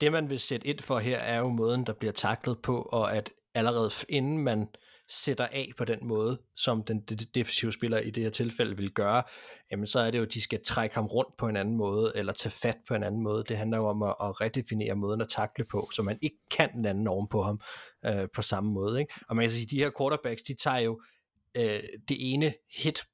[0.00, 3.16] Det, man vil sætte ind for her, er jo måden, der bliver taklet på, og
[3.16, 4.68] at allerede inden man
[5.08, 7.00] sætter af på den måde, som den
[7.34, 9.22] defensive spiller i det her tilfælde vil gøre,
[9.70, 12.12] jamen så er det jo, at de skal trække ham rundt på en anden måde,
[12.14, 13.44] eller tage fat på en anden måde.
[13.48, 16.72] Det handler jo om at, at redefinere måden at takle på, så man ikke kan
[16.72, 17.60] den anden oven på ham
[18.06, 19.00] øh, på samme måde.
[19.00, 19.14] Ikke?
[19.28, 21.00] Og man kan sige, at de her quarterbacks, de tager jo
[21.56, 23.04] øh, det ene hit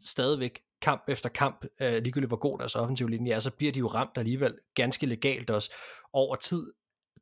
[0.00, 3.78] stadigvæk kamp efter kamp, øh, ligegyldigt hvor god deres offensiv linje er, så bliver de
[3.78, 5.72] jo ramt alligevel ganske legalt også
[6.12, 6.72] over tid,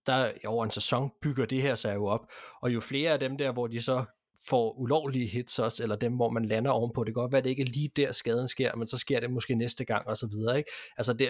[0.07, 3.39] der over en sæson bygger det her sig jo op, og jo flere af dem
[3.39, 4.05] der, hvor de så
[4.49, 7.45] får ulovlige hits også, eller dem, hvor man lander ovenpå, det kan godt være, at
[7.45, 10.17] det ikke er lige der skaden sker, men så sker det måske næste gang, og
[10.17, 10.71] så videre, ikke?
[10.97, 11.29] Altså, det,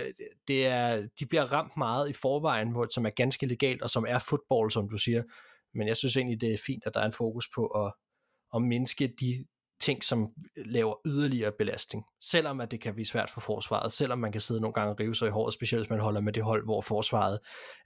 [0.49, 4.05] det er, de bliver ramt meget i forvejen, hvor, som er ganske legalt, og som
[4.09, 5.23] er fodbold, som du siger,
[5.75, 7.93] men jeg synes egentlig, det er fint, at der er en fokus på at,
[8.55, 9.45] at mindske de
[9.81, 12.05] ting, som laver yderligere belastning.
[12.21, 15.01] Selvom at det kan blive svært for forsvaret, selvom man kan sidde nogle gange og
[15.01, 17.39] rive sig i håret, specielt hvis man holder med det hold, hvor forsvaret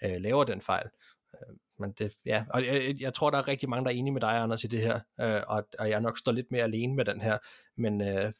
[0.05, 0.87] øh, laver den fejl.
[1.35, 4.13] Øh, men det, ja, og jeg, jeg tror, der er rigtig mange, der er enige
[4.13, 6.95] med dig, Anders, i det her, øh, og, og jeg nok står lidt mere alene
[6.95, 7.39] med den her,
[7.77, 8.33] men øh,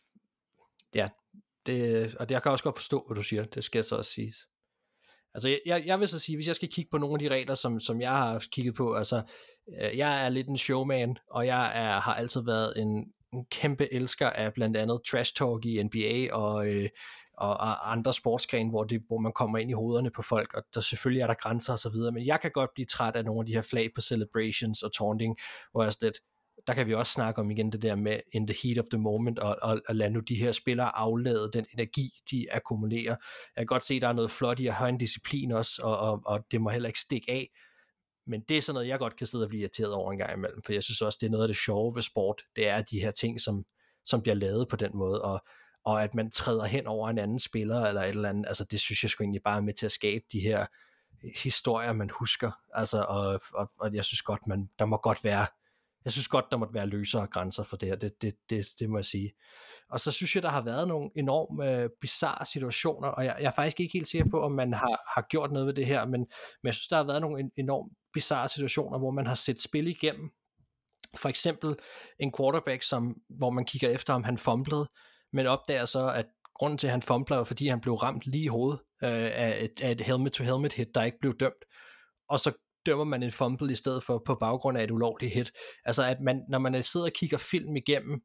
[0.95, 1.09] ja,
[1.67, 4.11] det, og det, jeg kan også godt forstå, hvad du siger, det skal så også
[4.11, 4.37] siges.
[5.35, 7.55] Altså, jeg, jeg vil så sige, hvis jeg skal kigge på nogle af de regler,
[7.55, 9.23] som, som jeg har kigget på, altså,
[9.81, 13.95] øh, jeg er lidt en showman, og jeg er, har altid været en, en kæmpe
[13.95, 16.89] elsker af blandt andet trash talk i NBA og, øh,
[17.39, 20.63] og, og andre sportsgrene, hvor, det, hvor man kommer ind i hovederne på folk, og
[20.75, 23.25] der selvfølgelig er der grænser og så videre, men jeg kan godt blive træt af
[23.25, 25.37] nogle af de her flag på celebrations og taunting,
[25.73, 26.19] hvor jeg er lidt,
[26.67, 28.99] der kan vi også snakke om igen det der med in the heat of the
[28.99, 33.17] moment, og, og, og lade nu de her spillere aflade den energi, de akkumulerer.
[33.57, 35.81] Jeg kan godt se, at der er noget flot i at have en disciplin også,
[35.85, 37.49] og, og, og det må heller ikke stikke af,
[38.29, 40.33] men det er sådan noget, jeg godt kan sidde og blive irriteret over en gang
[40.33, 42.83] imellem, for jeg synes også, det er noget af det sjove ved sport, det er
[42.83, 43.65] de her ting, som,
[44.05, 45.45] som bliver lavet på den måde, og,
[45.85, 48.81] og at man træder hen over en anden spiller, eller et eller andet, altså det
[48.81, 50.67] synes jeg sgu egentlig bare er med til at skabe de her
[51.43, 55.47] historier, man husker, altså, og, og, og jeg synes godt, man, der må godt være,
[56.05, 58.91] jeg synes godt, der måtte være løsere grænser for det her, det, det, det, det
[58.91, 59.33] må jeg sige.
[59.91, 63.47] Og så synes jeg, der har været nogle enormt øh, bizarre situationer, og jeg, jeg
[63.47, 66.05] er faktisk ikke helt sikker på, om man har, har gjort noget ved det her,
[66.05, 66.21] men,
[66.63, 69.87] men jeg synes, der har været nogle enormt bizarre situationer, hvor man har set spil
[69.87, 70.31] igennem.
[71.17, 71.75] For eksempel
[72.21, 74.89] en quarterback, som, hvor man kigger efter, om han fumblede,
[75.33, 78.45] men opdager så, at grunden til, at han fumblede, var, fordi han blev ramt lige
[78.45, 81.65] i hovedet øh, af, et, af et helmet-to-helmet hit, der ikke blev dømt.
[82.29, 82.53] Og så
[82.87, 85.53] dømmer man en fumble i stedet for på baggrund af et ulovligt hit.
[85.85, 88.21] Altså at man, når man sidder og kigger film igennem,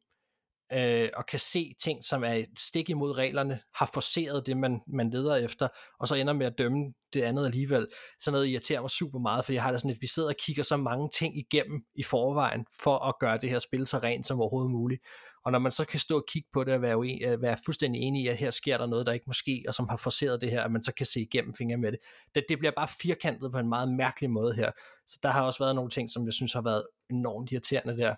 [0.73, 4.81] øh, og kan se ting, som er et stik imod reglerne, har forceret det, man,
[4.87, 5.67] man leder efter,
[5.99, 7.87] og så ender med at dømme det andet alligevel.
[8.19, 10.35] Sådan noget irriterer mig super meget, for jeg har da sådan, at vi sidder og
[10.39, 14.27] kigger så mange ting igennem i forvejen, for at gøre det her spil så rent
[14.27, 15.01] som overhovedet muligt.
[15.45, 17.57] Og når man så kan stå og kigge på det og være, uen, øh, være
[17.65, 19.97] fuldstændig enig i, at her sker der noget, der ikke må ske, og som har
[19.97, 21.99] forceret det her, at man så kan se igennem fingre med det.
[22.35, 22.43] det.
[22.49, 24.71] Det bliver bare firkantet på en meget mærkelig måde her.
[25.07, 28.15] Så der har også været nogle ting, som jeg synes har været enormt irriterende der.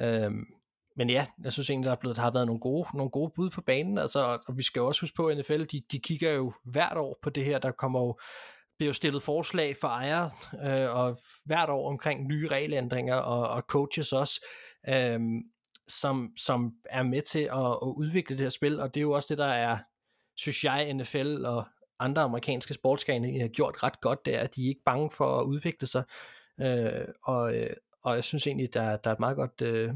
[0.00, 0.44] Øhm,
[0.96, 3.32] men ja, jeg synes egentlig, der, er blevet, der har været nogle gode, nogle gode
[3.34, 5.98] bud på banen, altså, og vi skal jo også huske på, at NFL, de, de
[5.98, 8.18] kigger jo hvert år på det her, der kommer jo
[8.78, 10.30] bliver jo stillet forslag for ejere,
[10.64, 14.46] øh, og hvert år omkring nye regelændringer, og, og coaches også,
[14.88, 15.20] øh,
[15.88, 19.12] som, som er med til at, at udvikle det her spil, og det er jo
[19.12, 19.78] også det, der er,
[20.36, 21.64] synes jeg, NFL og
[21.98, 25.40] andre amerikanske sportsgrene har gjort ret godt, det er, at de er ikke bange for
[25.40, 26.04] at udvikle sig,
[26.60, 29.94] øh, og, øh, og jeg synes egentlig, der, der er et meget godt øh,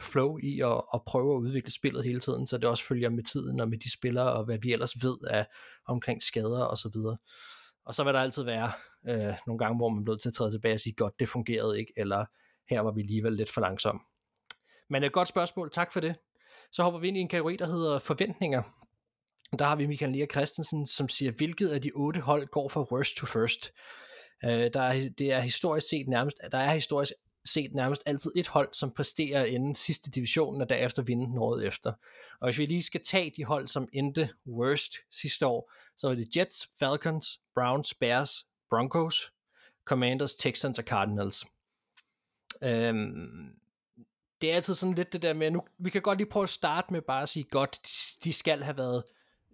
[0.00, 3.24] flow i at, at prøve at udvikle spillet hele tiden, så det også følger med
[3.24, 5.46] tiden og med de spillere, og hvad vi ellers ved af
[5.86, 7.16] omkring skader og så videre.
[7.84, 8.72] Og så vil der altid være
[9.08, 11.78] øh, nogle gange, hvor man bliver til at træde tilbage og sige, godt, det fungerede
[11.78, 12.24] ikke, eller
[12.70, 14.00] her var vi alligevel lidt for langsom.
[14.90, 16.16] Men et godt spørgsmål, tak for det.
[16.72, 18.62] Så hopper vi ind i en kategori, der hedder forventninger.
[19.58, 22.86] Der har vi Michael Lea Christensen, som siger, hvilket af de otte hold går fra
[22.92, 23.72] worst to first.
[24.44, 27.12] Øh, der er, det er historisk set nærmest, der er historisk
[27.44, 31.66] set nærmest altid et hold, som præsterer inden sidste divisionen, og derefter vinde den året
[31.66, 31.92] efter.
[32.40, 36.14] Og hvis vi lige skal tage de hold, som endte worst sidste år, så var
[36.14, 39.32] det Jets, Falcons, Browns, Bears, Broncos,
[39.84, 41.46] Commanders, Texans og Cardinals.
[42.62, 43.60] Øhm,
[44.40, 46.50] det er altid sådan lidt det der med, nu, vi kan godt lige prøve at
[46.50, 49.04] starte med bare at sige, godt, de, de skal have været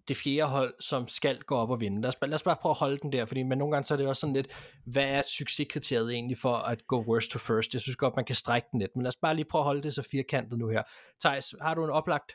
[0.09, 2.01] det fjerde hold, som skal gå op og vinde.
[2.01, 3.95] Lad os, lad os bare prøve at holde den der, fordi men nogle gange så
[3.95, 4.49] er det også sådan lidt,
[4.85, 7.75] hvad er succeskriteriet egentlig for at gå worst to first?
[7.75, 9.67] Jeg synes godt, man kan strække den lidt, men lad os bare lige prøve at
[9.67, 10.83] holde det så firkantet nu her.
[11.21, 12.33] Thijs, har du en oplagt?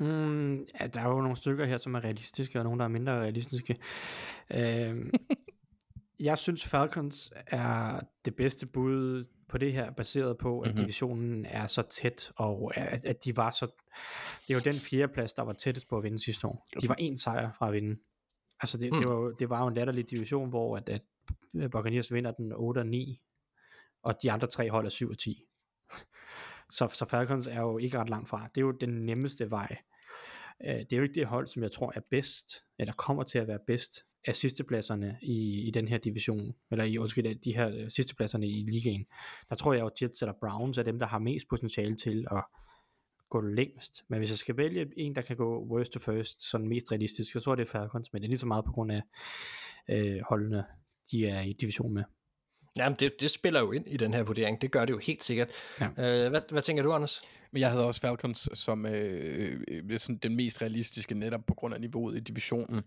[0.00, 2.88] Mm, ja, der er jo nogle stykker her, som er realistiske, og nogle, der er
[2.88, 3.76] mindre realistiske.
[4.54, 5.10] Øhm,
[6.20, 10.80] jeg synes Falcons er det bedste bud på det her, baseret på, at mm-hmm.
[10.80, 13.66] divisionen er så tæt, og at, at de var så...
[14.48, 16.66] Det jo den fjerde plads, der var tættest på at vinde sidste år.
[16.82, 18.00] De var en sejr fra at vinde.
[18.60, 18.98] Altså det, mm.
[18.98, 21.02] det, var, det var jo en latterlig division, hvor at, at
[21.70, 23.20] Buccaneers vinder den 8 og 9,
[24.02, 25.42] og de andre tre hold er 7 og 10.
[26.70, 28.48] Så, så Falcons er jo ikke ret langt fra.
[28.54, 29.76] Det er jo den nemmeste vej.
[30.66, 33.38] Øh, det er jo ikke det hold, som jeg tror er bedst, eller kommer til
[33.38, 37.68] at være bedst af sidstepladserne i, i den her division, eller i undskyld, de her
[37.68, 39.06] øh, sidstepladserne i ligaen.
[39.48, 42.26] Der tror jeg jo, at Jets eller Browns er dem, der har mest potentiale til
[42.30, 42.44] at
[43.30, 44.02] gå længst.
[44.08, 47.32] Men hvis jeg skal vælge en, der kan gå worst to first, sådan mest realistisk,
[47.32, 49.02] så tror jeg det er Falcons, men det er lige så meget på grund af
[49.90, 50.64] øh, holdene,
[51.10, 52.04] de er i division med.
[52.76, 54.62] Jamen, det, det spiller jo ind i den her vurdering.
[54.62, 55.48] Det gør det jo helt sikkert.
[55.80, 55.86] Ja.
[55.86, 57.22] Øh, hvad, hvad tænker du, Anders?
[57.52, 61.74] Men jeg havde også Falcons som øh, øh, sådan den mest realistiske netop på grund
[61.74, 62.82] af niveauet i divisionen.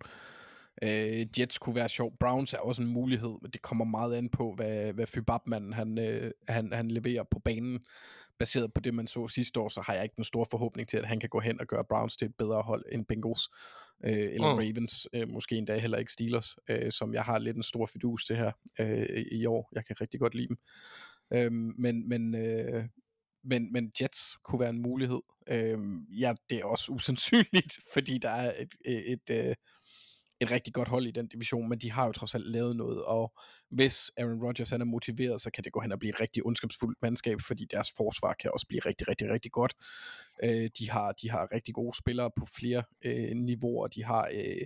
[0.83, 2.17] Øh, Jets kunne være sjov.
[2.19, 5.99] Browns er også en mulighed, men det kommer meget an på, hvad, hvad Fybabmanden han,
[5.99, 7.79] øh, han, han leverer på banen.
[8.39, 10.97] Baseret på det, man så sidste år, så har jeg ikke en stor forhåbning til,
[10.97, 13.49] at han kan gå hen og gøre Browns til et bedre hold end Bengals.
[14.05, 14.57] Øh, eller mm.
[14.57, 18.25] Ravens, øh, måske endda heller ikke Steelers, øh, som jeg har lidt en stor fidus
[18.25, 19.69] til her øh, i år.
[19.75, 20.57] Jeg kan rigtig godt lide dem.
[21.33, 22.85] Øh, men, men, øh,
[23.43, 25.21] men, men Jets kunne være en mulighed.
[25.49, 25.79] Øh,
[26.19, 29.55] ja, det er også usandsynligt, fordi der er et, et, et, øh,
[30.39, 33.05] et rigtig godt hold i den division, men de har jo trods alt lavet noget,
[33.05, 33.33] og
[33.69, 36.45] hvis Aaron Rodgers han er motiveret, så kan det gå hen og blive et rigtig
[36.45, 39.73] ondskabsfuldt mandskab, fordi deres forsvar kan også blive rigtig, rigtig, rigtig godt.
[40.43, 44.65] Øh, de, har, de har rigtig gode spillere på flere øh, niveauer, de har, øh,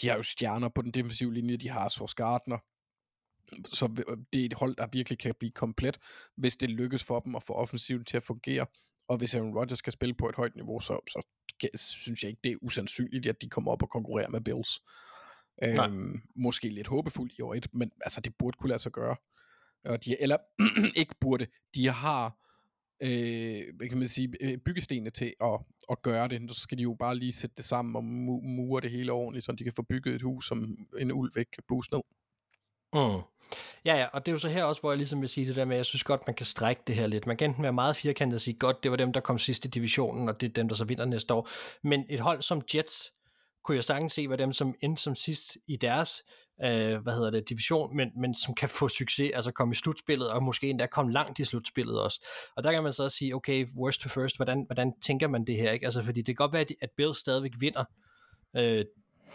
[0.00, 2.58] de har jo stjerner på den defensive linje, de har Sors Gardner,
[3.72, 5.98] så øh, det er et hold, der virkelig kan blive komplet,
[6.36, 8.66] hvis det lykkes for dem at få offensiven til at fungere.
[9.08, 11.22] Og hvis Aaron Rodgers kan spille på et højt niveau, så, så
[11.74, 14.82] synes jeg ikke, det er usandsynligt, at de kommer op og konkurrerer med Bills.
[15.62, 19.16] Øhm, måske lidt håbefuldt i år et, men altså, det burde kunne lade sig gøre.
[19.84, 20.36] Og de, eller
[21.00, 22.36] ikke burde, de har
[23.00, 26.50] øh, kan man sige, øh, byggestenene til at, at gøre det.
[26.50, 29.52] Så skal de jo bare lige sætte det sammen og mure det hele ordentligt, så
[29.52, 32.02] de kan få bygget et hus, som en ulv ikke kan booste ned.
[32.96, 33.22] Mm.
[33.84, 35.56] Ja, ja, og det er jo så her også, hvor jeg ligesom vil sige det
[35.56, 37.26] der med, at jeg synes godt, man kan strække det her lidt.
[37.26, 39.64] Man kan enten være meget firkantet og sige, godt, det var dem, der kom sidst
[39.64, 41.48] i divisionen, og det er dem, der så vinder næste år.
[41.84, 43.12] Men et hold som Jets,
[43.64, 46.22] kunne jeg sagtens se, hvad dem som endte som sidst i deres
[46.64, 50.30] øh, hvad hedder det, division, men, men som kan få succes, altså komme i slutspillet,
[50.30, 52.26] og måske endda komme langt i slutspillet også.
[52.56, 55.44] Og der kan man så også sige, okay, worst to first, hvordan, hvordan tænker man
[55.44, 55.72] det her?
[55.72, 55.86] Ikke?
[55.86, 57.84] Altså, fordi det kan godt være, at Bills stadigvæk vinder
[58.56, 58.84] øh,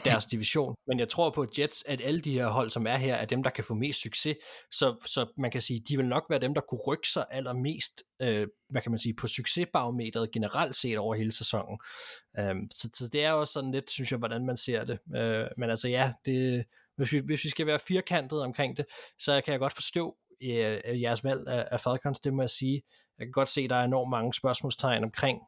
[0.03, 3.15] deres division, men jeg tror på Jets, at alle de her hold, som er her,
[3.15, 4.35] er dem, der kan få mest succes,
[4.71, 8.03] så, så man kan sige, de vil nok være dem, der kunne rykke sig allermest,
[8.21, 11.79] øh, hvad kan man sige, på succesbarometeret generelt set over hele sæsonen.
[12.39, 14.99] Øh, så, så det er også sådan lidt, synes jeg, hvordan man ser det.
[15.15, 16.65] Øh, men altså ja, det,
[16.97, 18.85] hvis vi, hvis vi skal være firkantet omkring det,
[19.19, 22.81] så kan jeg godt forstå øh, jeres valg af, af Falcons, det må jeg sige.
[23.19, 25.39] Jeg kan godt se, at der er enormt mange spørgsmålstegn omkring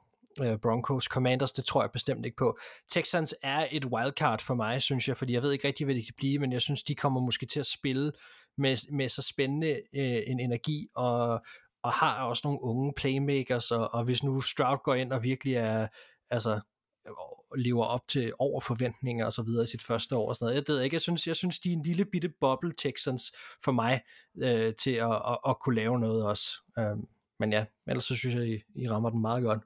[0.42, 1.04] Øh, Broncos.
[1.04, 2.58] Commanders, det tror jeg bestemt ikke på.
[2.92, 6.06] Texans er et wildcard for mig, synes jeg, fordi jeg ved ikke rigtig, hvad det
[6.06, 8.12] kan blive, men jeg synes, de kommer måske til at spille
[8.58, 11.42] med, med så spændende øh, en energi, og,
[11.84, 15.54] og har også nogle unge playmakers, og, og hvis nu Stroud går ind og virkelig
[15.54, 15.88] er,
[16.30, 16.60] altså,
[17.08, 17.14] øh,
[17.58, 20.56] lever op til over forventninger og så videre i sit første år og sådan noget.
[20.56, 23.32] Jeg ved ikke, jeg synes, jeg synes de er en lille bitte bubble Texans
[23.64, 24.02] for mig
[24.38, 26.50] øh, til at, at, at, kunne lave noget også.
[26.80, 26.98] Øh,
[27.40, 29.60] men ja, ellers så synes jeg, I, I rammer den meget godt.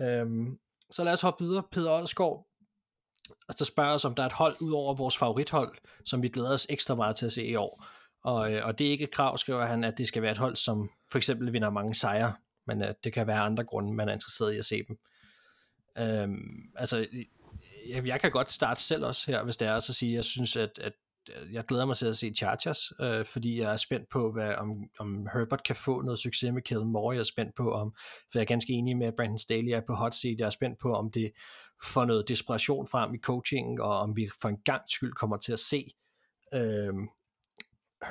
[0.00, 0.58] Øhm,
[0.90, 1.62] så lad os hoppe videre.
[1.72, 2.46] Peter Odskov,
[3.48, 6.52] altså spørger os, om der er et hold ud over vores favorithold, som vi glæder
[6.52, 7.84] os ekstra meget til at se i år.
[8.24, 10.38] Og, øh, og det er ikke et krav, skriver han, at det skal være et
[10.38, 12.34] hold, som for eksempel vinder mange sejre,
[12.66, 14.98] men at det kan være andre grunde, man er interesseret i at se dem.
[15.98, 17.06] Øhm, altså,
[17.88, 20.24] jeg, jeg kan godt starte selv også her, hvis det er, at sige, at jeg
[20.24, 20.92] synes, at, at
[21.36, 24.54] Øh, jeg glæder mig til at se Chargers, øh, fordi jeg er spændt på, hvad,
[24.54, 27.14] om, om Herbert kan få noget succes med Kellen Moore.
[27.14, 27.94] Jeg er spændt på, om,
[28.32, 30.38] for jeg er ganske enig med, at Brandon Staley er på hot seat.
[30.38, 31.32] Jeg er spændt på, om det
[31.84, 35.52] får noget desperation frem i coachingen, og om vi for en gang skyld kommer til
[35.52, 35.94] at se
[36.54, 36.94] øh,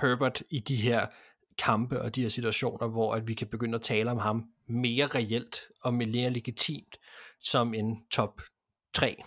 [0.01, 1.07] Herbert i de her
[1.57, 5.05] kampe og de her situationer, hvor at vi kan begynde at tale om ham mere
[5.05, 6.97] reelt og mere legitimt
[7.41, 8.41] som en top
[8.93, 9.24] 3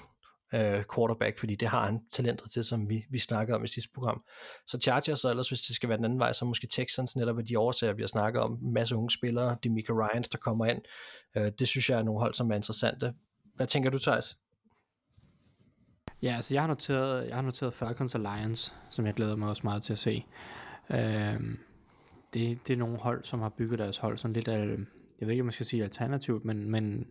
[0.54, 3.90] øh, quarterback, fordi det har han talentet til, som vi, vi snakkede om i sidste
[3.94, 4.22] program.
[4.66, 7.36] Så Chargers, og ellers hvis det skal være den anden vej, så måske Texans, netop
[7.36, 10.38] ved de årsager, vi har snakket om, en masse unge spillere, de Mika Ryans, der
[10.38, 10.82] kommer ind.
[11.36, 13.14] Øh, det synes jeg er nogle hold, som er interessante.
[13.54, 14.38] Hvad tænker du, Thijs?
[16.22, 19.48] Ja, altså jeg har noteret, jeg har noteret Falcons og Lions, som jeg glæder mig
[19.48, 20.26] også meget til at se.
[20.90, 21.40] Øh,
[22.34, 24.60] det, det er nogle hold, som har bygget deres hold sådan lidt af,
[25.20, 27.06] jeg ved ikke, om man skal sige alternativt, men, men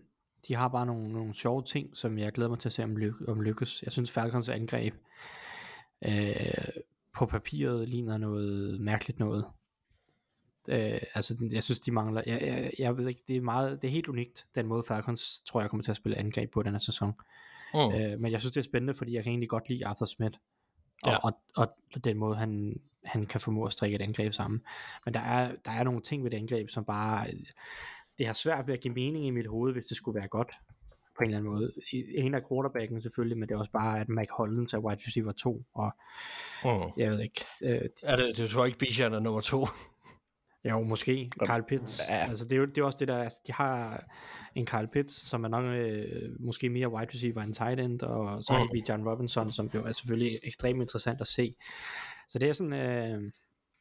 [0.47, 2.97] de har bare nogle, nogle sjove ting, som jeg glæder mig til at se om,
[2.97, 3.83] lyk, om lykkes.
[3.83, 4.93] Jeg synes Falcons angreb
[6.05, 6.81] øh,
[7.13, 9.45] på papiret ligner noget mærkeligt noget.
[10.69, 13.87] Øh, altså jeg synes de mangler jeg, jeg, jeg ved ikke det er meget det
[13.87, 16.71] er helt unikt den måde Falcons tror jeg kommer til at spille angreb på den
[16.71, 17.13] her sæson
[17.73, 17.79] mm.
[17.79, 20.37] øh, men jeg synes det er spændende fordi jeg kan egentlig godt lide Arthur Smith
[21.03, 21.17] og, ja.
[21.17, 24.61] og, og, og den måde han han kan formå at strikke et angreb sammen
[25.05, 27.27] men der er der er nogle ting ved det angreb som bare
[28.17, 30.51] det har svært ved at give mening i mit hoved, hvis det skulle være godt
[31.17, 31.71] på en eller anden måde.
[31.93, 35.31] En af quarterbacken selvfølgelig, men det er også bare, at Mike Hollins er wide receiver
[35.31, 35.91] 2, og
[36.63, 36.69] mm.
[36.97, 37.45] jeg ved ikke.
[37.61, 39.67] Øh, er det, du tror ikke, Bijan er nummer 2?
[40.69, 41.31] Jo, måske.
[41.45, 42.01] Carl Pitts.
[42.09, 42.15] Ja.
[42.29, 44.03] Altså, det er jo det er også det der, altså, de har
[44.55, 48.43] en Carl Pitts, som er nok øh, måske mere wide receiver end tight end, og
[48.43, 48.69] så har mm.
[48.73, 51.55] vi John Robinson, som jo er selvfølgelig ekstremt interessant at se.
[52.27, 53.31] Så det er sådan, øh,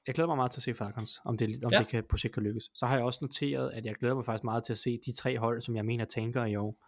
[0.07, 1.79] jeg glæder mig meget til at se Falcons, om det, om ja.
[1.79, 2.71] det kan sigt kan lykkes.
[2.75, 5.13] Så har jeg også noteret, at jeg glæder mig faktisk meget til at se de
[5.13, 6.87] tre hold, som jeg mener tænker i år.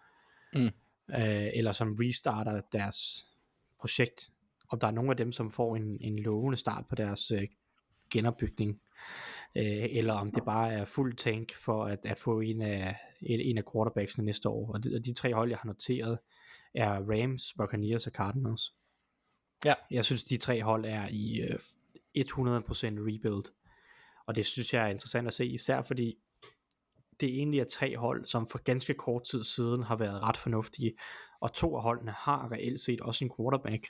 [0.55, 0.71] Mm.
[1.14, 3.27] Øh, eller som restarter deres
[3.81, 4.31] projekt.
[4.69, 7.49] Om der er nogle af dem, som får en, en lovende start på deres øh,
[8.11, 8.81] genopbygning.
[9.57, 13.41] Øh, eller om det bare er fuld tank for at, at få en af, en,
[13.41, 14.73] en af quarterbacksene næste år.
[14.73, 16.19] Og de, og de tre hold, jeg har noteret,
[16.75, 18.75] er Rams, Buccaneers og Cardinals.
[19.64, 19.75] Ja.
[19.91, 21.59] Jeg synes, de tre hold er i øh,
[22.19, 23.45] 100% rebuild.
[24.27, 26.15] Og det synes jeg er interessant at se, især fordi
[27.21, 30.95] det egentlig er tre hold, som for ganske kort tid siden har været ret fornuftige,
[31.41, 33.87] og to af holdene har reelt set også en quarterback.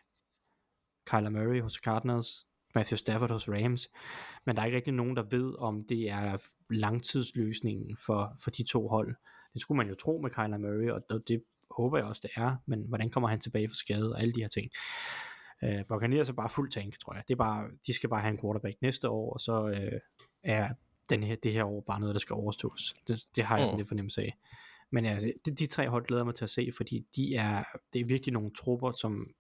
[1.07, 3.89] Kyler Murray hos Cardinals, Matthew Stafford hos Rams,
[4.47, 6.39] men der er ikke rigtig nogen, der ved, om det er
[6.71, 9.14] langtidsløsningen for, for de to hold.
[9.53, 12.57] Det skulle man jo tro med Kyler Murray, og det håber jeg også, det er,
[12.66, 14.71] men hvordan kommer han tilbage fra skade og alle de her ting.
[15.64, 17.22] Øh, Buccaneers er bare fuld tank, tror jeg.
[17.28, 20.00] Det er bare, de skal bare have en quarterback næste år, og så øh,
[20.42, 20.74] er
[21.09, 22.94] den her, det her år bare noget, der skal overstås.
[23.09, 23.78] Det, det har jeg sådan mm.
[23.78, 24.36] lidt fornemmelse af.
[24.90, 28.00] Men altså, de, de tre hold glæder mig til at se, fordi de er, det
[28.00, 29.34] er virkelig nogle trupper, som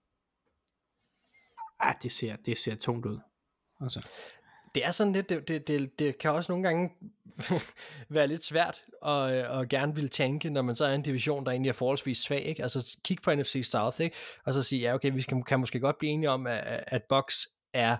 [1.80, 3.18] ah, det ser, det ser tungt ud.
[3.80, 4.08] Altså
[4.78, 6.90] det er sådan lidt, det, det, det, det kan også nogle gange
[8.08, 11.50] være lidt svært at, at gerne ville tænke, når man så er en division, der
[11.50, 12.62] egentlig er forholdsvis svag, ikke?
[12.62, 14.16] altså kig på NFC South, ikke?
[14.44, 17.02] og så sige, ja okay, vi skal, kan måske godt blive enige om, at, at
[17.08, 17.96] Bucks er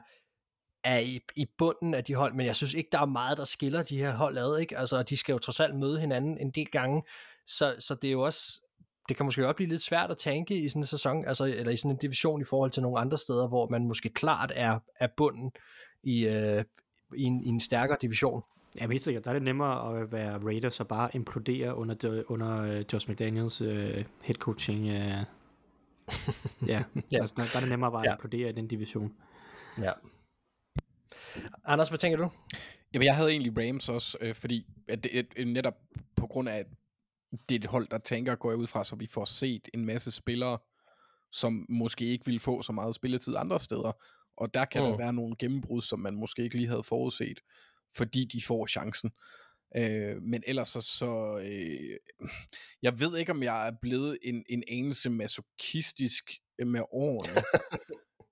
[0.84, 3.44] er i, i bunden af de hold, men jeg synes ikke, der er meget, der
[3.44, 4.78] skiller de her hold ad, ikke?
[4.78, 7.02] Altså, de skal jo trods alt møde hinanden en del gange,
[7.46, 8.60] så, så det er jo også,
[9.08, 11.72] det kan måske også blive lidt svært at tænke i sådan en sæson, altså, eller
[11.72, 14.78] i sådan en division i forhold til nogle andre steder, hvor man måske klart er,
[15.00, 15.50] er bunden
[16.02, 16.64] i, øh,
[17.16, 18.42] i, en, i en stærkere division.
[18.76, 19.24] Ja, men helt sikkert.
[19.24, 23.10] Der er det nemmere at være Raiders og bare implodere under, de, under uh, Josh
[23.10, 23.68] McDaniels uh,
[24.22, 24.80] head coaching.
[24.84, 25.24] Uh, ja,
[26.68, 26.82] Ja.
[27.12, 28.14] Altså, der, der er det nemmere bare at Ja.
[28.14, 29.12] implodere i den division.
[29.80, 29.92] Ja.
[31.64, 32.30] Anders, hvad tænker du?
[32.94, 35.74] Jamen, jeg havde egentlig Rams også, øh, fordi at det, at, netop
[36.16, 36.66] på grund af, at
[37.48, 39.86] det er et hold, der tænker, går jeg ud fra, så vi får set en
[39.86, 40.58] masse spillere,
[41.32, 43.92] som måske ikke ville få så meget spilletid andre steder.
[44.38, 44.88] Og der kan mm.
[44.88, 47.40] der være nogle gennembrud, som man måske ikke lige havde forudset,
[47.96, 49.10] fordi de får chancen.
[49.76, 51.98] Øh, men ellers så, så øh,
[52.82, 57.42] jeg ved ikke, om jeg er blevet en, en anelse masochistisk øh, med årene.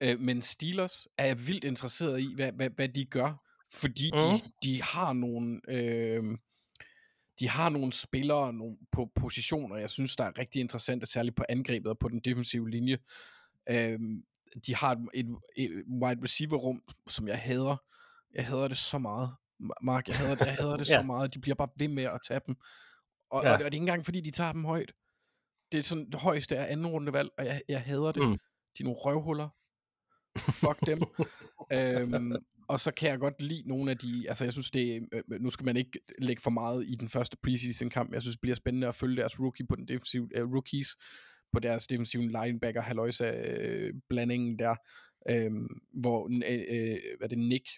[0.13, 3.43] øh, men Steelers er jeg vildt interesseret i, hvad, hvad, hvad de gør,
[3.73, 4.19] fordi mm.
[4.19, 5.61] de, de har nogle...
[5.69, 6.25] Øh,
[7.41, 11.45] de har nogle spillere nogle, på positioner, jeg synes, der er rigtig interessante, særligt på
[11.49, 12.99] angrebet og på den defensive linje.
[13.71, 14.23] Øhm,
[14.67, 15.27] de har et, et,
[15.57, 15.71] et
[16.03, 17.77] wide receiver rum, som jeg hader.
[18.35, 19.31] Jeg hader det så meget.
[19.63, 20.99] Ma- Mark, jeg hader, jeg hader det Ja.
[21.01, 21.35] så meget.
[21.35, 22.55] De bliver bare ved med at tage dem.
[23.31, 23.49] Og, Ja.
[23.49, 23.53] ja.
[23.55, 24.93] og, det er ikke engang, fordi de tager dem højt.
[25.73, 28.23] Det er sådan, det højeste er anden rundevalg, og jeg, jeg hader det.
[28.29, 28.33] Mm.
[28.79, 29.49] De er nogle røvhuller.
[30.39, 31.03] Fuck dem.
[31.73, 32.33] øhm,
[32.69, 35.41] og så kan jeg godt lide nogle af de, altså jeg synes det, er- øh,
[35.41, 38.41] nu skal man ikke lægge for meget i den første preseason kamp, jeg synes det
[38.41, 40.89] bliver spændende at følge deres rookie på den defensive, uh, rookies
[41.53, 44.75] på deres defensive linebacker, haløjsa øh, blandingen der,
[45.31, 45.51] øh,
[45.93, 47.69] hvor øh, øh, hvad er det Nick,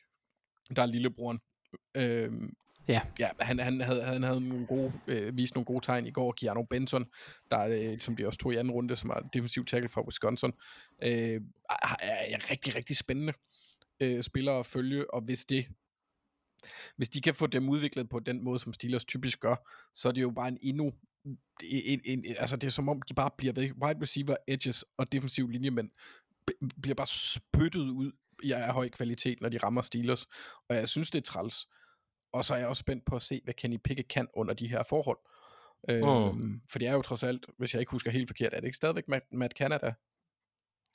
[0.77, 1.39] der er lillebroren,
[1.97, 2.33] øh,
[2.89, 3.01] Ja.
[3.19, 6.33] Ja, han, han, havde, han havde nogle gode, øh, vist nogle gode tegn i går.
[6.33, 7.07] Keanu Benson,
[7.51, 10.53] der, øh, som de også tog i anden runde, som er defensiv tackle fra Wisconsin,
[11.03, 11.41] øh,
[11.71, 13.33] er, er rigtig, rigtig spændende
[14.01, 15.66] øh, spillere at følge, og hvis det
[16.97, 19.57] hvis de kan få dem udviklet på den måde, som Steelers typisk gør,
[19.95, 20.93] så er det jo bare en endnu
[21.62, 24.85] en, en, en, altså det er som om, de bare bliver ved, wide receiver, edges
[24.97, 25.91] og defensiv linjemænd
[26.47, 28.12] b- bliver bare spyttet ud
[28.43, 30.26] i af høj kvalitet, når de rammer Steelers,
[30.68, 31.68] og jeg synes, det er træls.
[32.33, 34.68] Og så er jeg også spændt på at se, hvad Kenny Pickett kan under de
[34.68, 35.18] her forhold.
[35.91, 38.66] Øhm, for det er jo trods alt, hvis jeg ikke husker helt forkert, er det
[38.66, 39.93] ikke stadigvæk Matt, Matt Canada?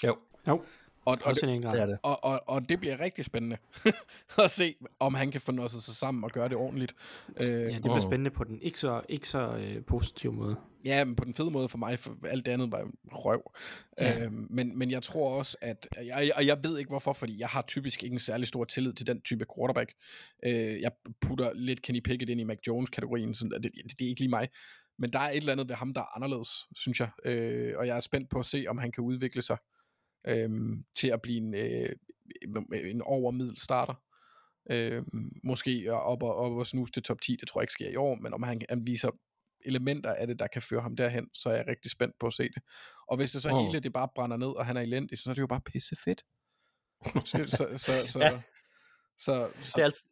[0.03, 0.17] Jo,
[0.47, 0.63] Jo,
[1.05, 1.97] Og, og, en det er det.
[2.03, 3.57] og, og, og det bliver rigtig spændende
[4.43, 6.95] at se, om han kan få noget sig sammen og gøre det ordentligt.
[7.29, 10.55] Øh, Ja, det bliver spændende på den ikke så, ikke så øh, positive måde.
[10.85, 13.51] Ja, men på den fede måde for mig, for alt det andet var røv.
[13.99, 14.11] Ja.
[14.11, 14.23] Ja.
[14.23, 15.87] Øhm, men, men jeg tror også, at...
[16.05, 18.93] Jeg, og jeg ved ikke hvorfor, fordi jeg har typisk ikke en særlig stor tillid
[18.93, 19.93] til den type quarterback.
[20.45, 20.91] Øh, jeg
[21.21, 24.29] putter lidt Kenny Pickett ind i Mac Jones-kategorien, sådan, det, det, det er ikke lige
[24.29, 24.49] mig.
[24.99, 27.09] Men der er et eller andet ved ham, der er anderledes, synes jeg.
[27.25, 29.57] Øh, og jeg er spændt på at se, om han kan udvikle sig
[30.27, 30.49] øh,
[30.95, 31.89] til at blive en, øh,
[32.91, 33.93] en overmiddel starter.
[34.69, 35.03] Øh,
[35.43, 37.95] måske op og, op og snuse til top 10, det tror jeg ikke sker i
[37.95, 39.09] år, men om han, han viser
[39.65, 42.33] elementer af det, der kan føre ham derhen, så er jeg rigtig spændt på at
[42.33, 42.61] se det.
[43.07, 43.57] Og hvis det så Mm.
[43.65, 45.95] hele det bare brænder ned, og han er elendig, så er det jo bare pisse
[45.95, 46.23] fedt.
[47.25, 48.29] så, så, så, så, Ja.
[48.29, 48.41] så,
[49.17, 50.05] så, så Det er, altid,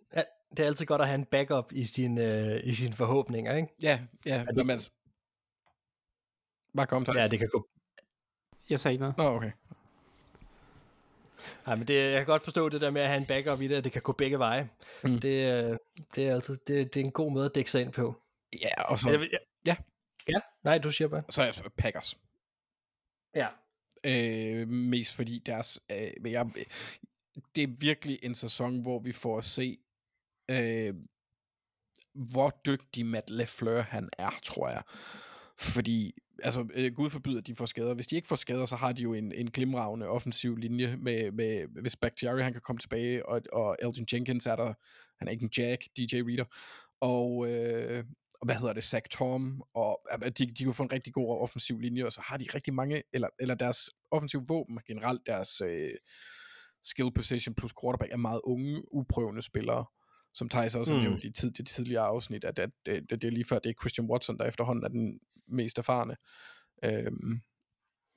[0.58, 3.68] det er altid godt at have en backup i, sin, øh, i sine forhåbninger, ikke?
[3.82, 4.92] ja, ja, det- det, men, altså-
[6.78, 7.16] bare kom, Thijs.
[7.18, 7.68] Ja, det kan gå.
[8.70, 9.18] Jeg sagde ikke noget.
[9.18, 9.52] Nå, okay.
[11.66, 13.68] Nej, men det, jeg kan godt forstå det der med at have en backup i
[13.68, 14.70] det, at det kan gå begge veje.
[15.04, 15.20] Mm.
[15.20, 15.78] Det, øh,
[16.16, 18.16] det, er altid, det, det er en god måde at dække sig ind på.
[18.62, 19.76] Ja, og så, Jeg, jeg, ja.
[20.28, 21.24] Ja, nej, du siger bare.
[21.30, 22.18] så er jeg Packers.
[23.36, 23.48] Ja.
[24.06, 25.82] Øh, mest fordi deres...
[25.92, 26.46] Øh, men jeg,
[27.56, 29.78] det er virkelig en sæson, hvor vi får at se,
[30.52, 30.94] øh,
[32.14, 34.84] hvor dygtig Matt LeFleur han er, tror jeg.
[35.58, 36.14] Fordi,
[36.44, 37.94] altså, øh, Gud forbyder, at de får skader.
[37.94, 41.32] Hvis de ikke får skader, så har de jo en, en glimragende offensiv linje, med,
[41.32, 44.74] med hvis Bakhtiari han kan komme tilbage, og, og Elgin Jenkins er der,
[45.20, 46.46] han er ikke en jack, DJ Reader,
[47.02, 48.04] og, øh,
[48.34, 51.42] og hvad hedder det, Zach Tom, og øh, de, de kunne få en rigtig god
[51.42, 55.62] offensiv linje, og så har de rigtig mange, eller, eller deres offensiv våben, generelt deres
[55.62, 55.90] øh,
[56.84, 59.86] skill position plus quarterback, er meget unge, uprøvende spillere,
[60.34, 61.08] som Thijs også har Mm.
[61.08, 63.70] nævnt i tid, det tidligere afsnit, at, at, at, at det er lige før, det
[63.70, 66.16] er Christian Watson, der efterhånden er den mest erfarne.
[66.84, 67.42] Øhm,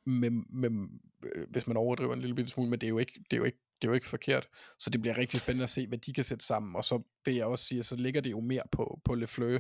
[0.07, 3.13] men, men, øh, hvis man overdriver en lille bitte smule, men det er jo ikke,
[3.31, 4.49] det er jo ikke, det er jo ikke forkert.
[4.79, 6.77] Så det bliver rigtig spændende at se, hvad de kan sætte sammen.
[6.77, 9.59] Og så vil jeg også sige, at så ligger det jo mere på, på Lefleur.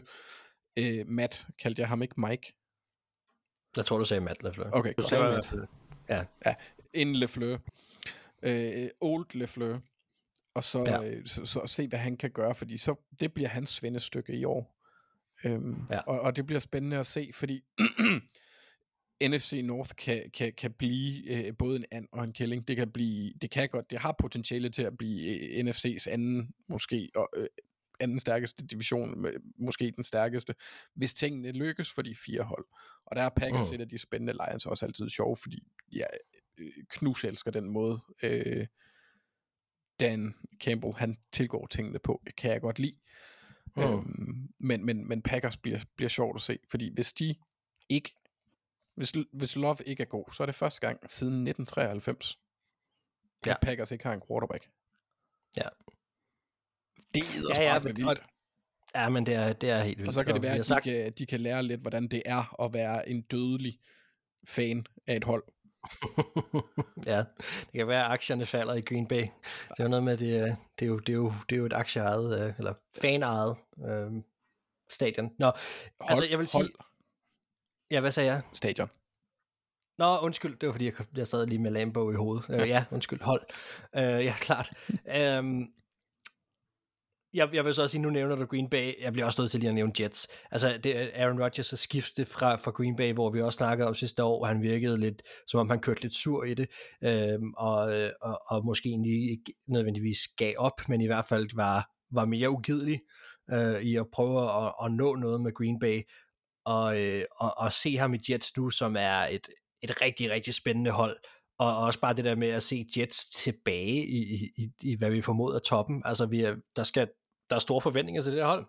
[0.78, 2.52] Øh, Matt, kaldte jeg ham ikke Mike?
[3.76, 4.70] Jeg tror, du sagde Matt LaFleur.
[4.72, 5.66] Okay, du sagde hvert fald.
[6.08, 6.24] Ja.
[6.92, 7.58] En Lefleur.
[8.42, 9.80] Øh, old Lefleur.
[10.54, 11.04] Og så, Ja.
[11.04, 14.44] øh, så, så se, hvad han kan gøre, fordi så det bliver hans svendestykke i
[14.44, 14.80] år.
[15.44, 15.98] Øhm, Ja.
[15.98, 17.64] og, og det bliver spændende at se, fordi
[19.28, 22.68] NFC North kan, kan, kan blive øh, både en and og en killing.
[22.68, 25.28] Det kan blive, det kan godt, det har potentiale til at blive
[25.58, 27.46] øh, NFC's anden, måske, og, øh,
[28.00, 29.26] anden stærkeste division,
[29.58, 30.54] måske den stærkeste,
[30.94, 32.66] hvis tingene lykkes for de fire hold.
[33.06, 33.74] Og der er Packers mm.
[33.74, 35.62] et af de spændende Lions også altid sjov, fordi
[35.92, 36.08] jeg
[36.58, 38.66] øh, knus elsker den måde, øh,
[40.00, 42.22] Dan Campbell, han tilgår tingene på.
[42.26, 42.96] Det kan jeg godt lide.
[43.76, 43.82] Mm.
[43.82, 47.34] Øhm, men, men, men Packers bliver, bliver sjovt at se, fordi hvis de
[47.88, 48.14] ikke
[48.94, 52.38] hvis, hvis Love ikke er god, så er det første gang siden 1993,
[53.46, 53.50] ja.
[53.50, 54.68] at Packers ikke har en quarterback.
[55.56, 55.68] Ja.
[57.14, 58.22] Det er ja, ja, men, vildt.
[58.94, 60.08] Ja, men det er, det er helt vildt.
[60.08, 60.84] Og så kan det være, at de, sagt...
[60.84, 63.78] kan, de kan lære lidt, hvordan det er at være en dødelig
[64.46, 65.44] fan af et hold.
[67.12, 67.18] ja,
[67.60, 69.20] det kan være, at aktierne falder i Green Bay.
[69.68, 71.66] Det er jo noget med, det, det, er, jo, det, er, jo, det er jo
[71.66, 73.56] et aktieejet, øh, eller fanejet
[73.86, 74.12] øh,
[74.88, 75.30] stadion.
[75.38, 75.54] Nå, hold,
[76.00, 76.62] altså jeg vil sige...
[76.62, 76.72] Hold.
[77.90, 78.42] Ja, hvad sagde jeg?
[78.52, 78.88] Stadion.
[79.98, 82.48] Nå, undskyld, det var fordi, jeg, jeg sad lige med Lambo i hovedet.
[82.48, 83.42] Uh, ja, undskyld, hold.
[83.92, 84.72] Uh, ja, klart.
[85.38, 85.72] Um,
[87.34, 89.50] jeg, jeg vil så også sige, nu nævner du Green Bay, jeg bliver også nødt
[89.50, 90.28] til lige at nævne Jets.
[90.50, 93.88] Altså, det er Aaron Rodgers er skiftet fra, fra Green Bay, hvor vi også snakkede
[93.88, 96.68] om sidste år, han virkede lidt, som om han kørte lidt sur i det,
[97.04, 97.76] øhm, og,
[98.22, 102.50] og, og måske egentlig ikke nødvendigvis gav op, men i hvert fald var, var mere
[102.50, 103.00] ugidelig
[103.52, 106.02] øh, i at prøve at, at nå noget med Green Bay,
[106.64, 109.48] og, øh, og, og se ham i Jets nu, som er et,
[109.82, 111.16] et rigtig, rigtig spændende hold,
[111.58, 115.22] og også bare det der med at se Jets tilbage i, i, i hvad vi
[115.22, 116.02] formoder toppen.
[116.04, 117.08] Altså, vi er, der, skal,
[117.50, 118.66] der er store forventninger til det her hold.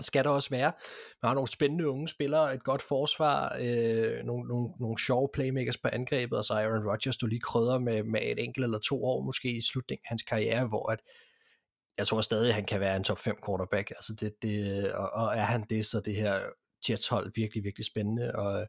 [0.00, 0.72] Skal der også være.
[1.22, 5.76] Man har nogle spændende unge spillere, et godt forsvar, øh, nogle, nogle, nogle sjove playmakers
[5.76, 9.04] på angrebet, og så Aaron Rodgers, du lige krydder med, med et enkelt eller to
[9.04, 11.00] år måske i slutningen af hans karriere, hvor at,
[11.98, 13.90] jeg tror stadig, at han kan være en top 5 quarterback.
[13.90, 16.40] Altså det, det, og, og er han det, så det her
[16.88, 18.68] Jets hold virkelig, virkelig spændende at,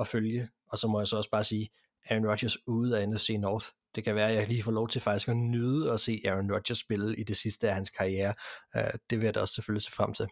[0.00, 0.48] at følge.
[0.68, 1.68] Og så må jeg så også bare sige,
[2.10, 3.66] Aaron Rodgers ude af NFC North.
[3.94, 6.52] Det kan være, at jeg lige får lov til faktisk at nyde at se Aaron
[6.52, 8.34] Rodgers spille i det sidste af hans karriere.
[8.76, 10.26] Uh, det vil jeg da også selvfølgelig se frem til.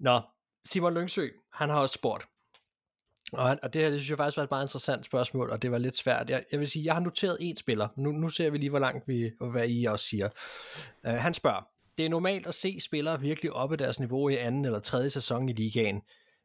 [0.00, 0.20] Nå,
[0.64, 2.24] Simon Lyngsø, han har også spurgt,
[3.32, 5.62] og, han, og det her, det synes jeg faktisk var et meget interessant spørgsmål, og
[5.62, 6.30] det var lidt svært.
[6.30, 7.88] Jeg, jeg vil sige, jeg har noteret én spiller.
[7.96, 10.28] Nu, nu ser vi lige, hvor langt vi, og hvad I også siger.
[11.04, 11.62] Uh, han spørger,
[11.98, 15.48] det er normalt at se spillere virkelig oppe deres niveau i anden eller tredje sæson
[15.48, 16.02] i ligaen,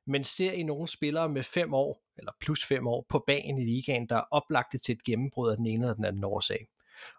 [0.07, 3.65] men ser I nogle spillere med fem år, eller plus fem år, på banen i
[3.65, 6.67] ligaen, der er oplagte til et gennembrud af den ene eller den anden årsag.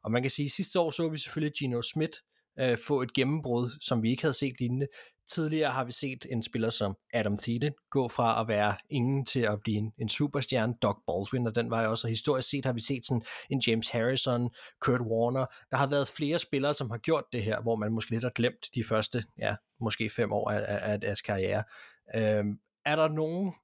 [0.04, 2.18] Og man kan sige, at sidste år så vi selvfølgelig Gino Smith
[2.60, 4.86] øh, få et gennembrud, som vi ikke havde set lignende.
[5.28, 9.40] Tidligere har vi set en spiller som Adam Thielen gå fra at være ingen til
[9.40, 12.72] at blive en, en superstjerne, Doug Baldwin, og den var jo også, historisk set har
[12.72, 14.50] vi set sådan en James Harrison,
[14.80, 15.46] Kurt Warner.
[15.70, 18.30] Der har været flere spillere, som har gjort det her, hvor man måske lidt har
[18.30, 21.64] glemt de første, ja, måske fem år af, af, af deres karriere.
[22.14, 23.54] Øhm, er der nogen,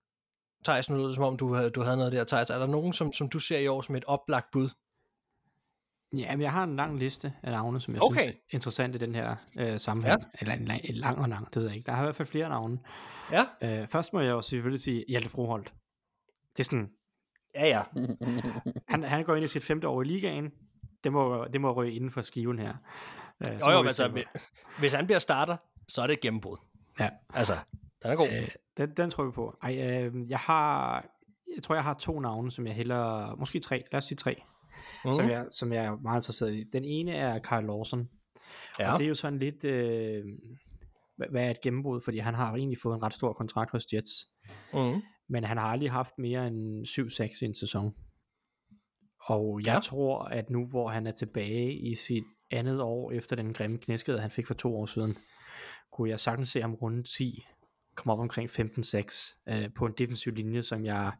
[0.64, 3.28] Thijs, nu som om du, du havde noget der, Thijs, er der nogen, som, som
[3.28, 4.68] du ser i år som et oplagt bud?
[6.16, 8.20] Ja, men jeg har en lang liste af navne, som jeg okay.
[8.20, 10.22] synes er interessant i den her øh, sammenhæng.
[10.22, 10.28] Ja.
[10.40, 11.86] Eller en lang, en lang og lang, det ved jeg ikke.
[11.86, 12.78] Der har i hvert fald flere navne.
[13.32, 13.44] Ja.
[13.62, 15.74] Øh, først må jeg jo selvfølgelig sige Hjalte Froholt.
[16.56, 16.90] Det er sådan...
[17.54, 17.82] Ja, ja.
[18.88, 20.52] han, han går ind i sit femte år i ligaen.
[21.04, 22.74] Det må, det må ryge inden for skiven her.
[23.48, 24.24] Øh, jo, jo, altså,
[24.78, 25.56] hvis han bliver starter,
[25.88, 26.56] så er det et gennembrud.
[26.98, 27.10] Ja.
[27.34, 27.58] Altså,
[28.02, 28.26] den er god.
[28.26, 28.48] Øh,
[28.80, 29.56] den, den tror vi på.
[29.62, 31.04] Ej, øh, jeg har...
[31.56, 33.36] Jeg tror, jeg har to navne, som jeg hellere...
[33.36, 33.84] Måske tre.
[33.92, 34.42] Lad os sige tre
[35.04, 35.12] mm.
[35.12, 36.64] som, jeg, som jeg er meget interesseret i.
[36.72, 38.08] Den ene er Kyle Lawson.
[38.78, 38.92] Ja.
[38.92, 40.24] Og det er jo sådan lidt, øh,
[41.30, 44.10] hvad er et gennembrud, fordi han har egentlig fået en ret stor kontrakt hos Jets.
[44.74, 45.02] Mm.
[45.28, 47.94] Men han har aldrig haft mere end 7-6 i en sæson.
[49.20, 49.80] Og jeg ja.
[49.80, 54.20] tror, at nu hvor han er tilbage i sit andet år efter den grimme knæskade,
[54.20, 55.16] han fik for to år siden,
[55.92, 57.46] kunne jeg sagtens se ham runde 10,
[57.94, 61.12] komme op omkring 15-6 øh, på en defensiv linje, som jeg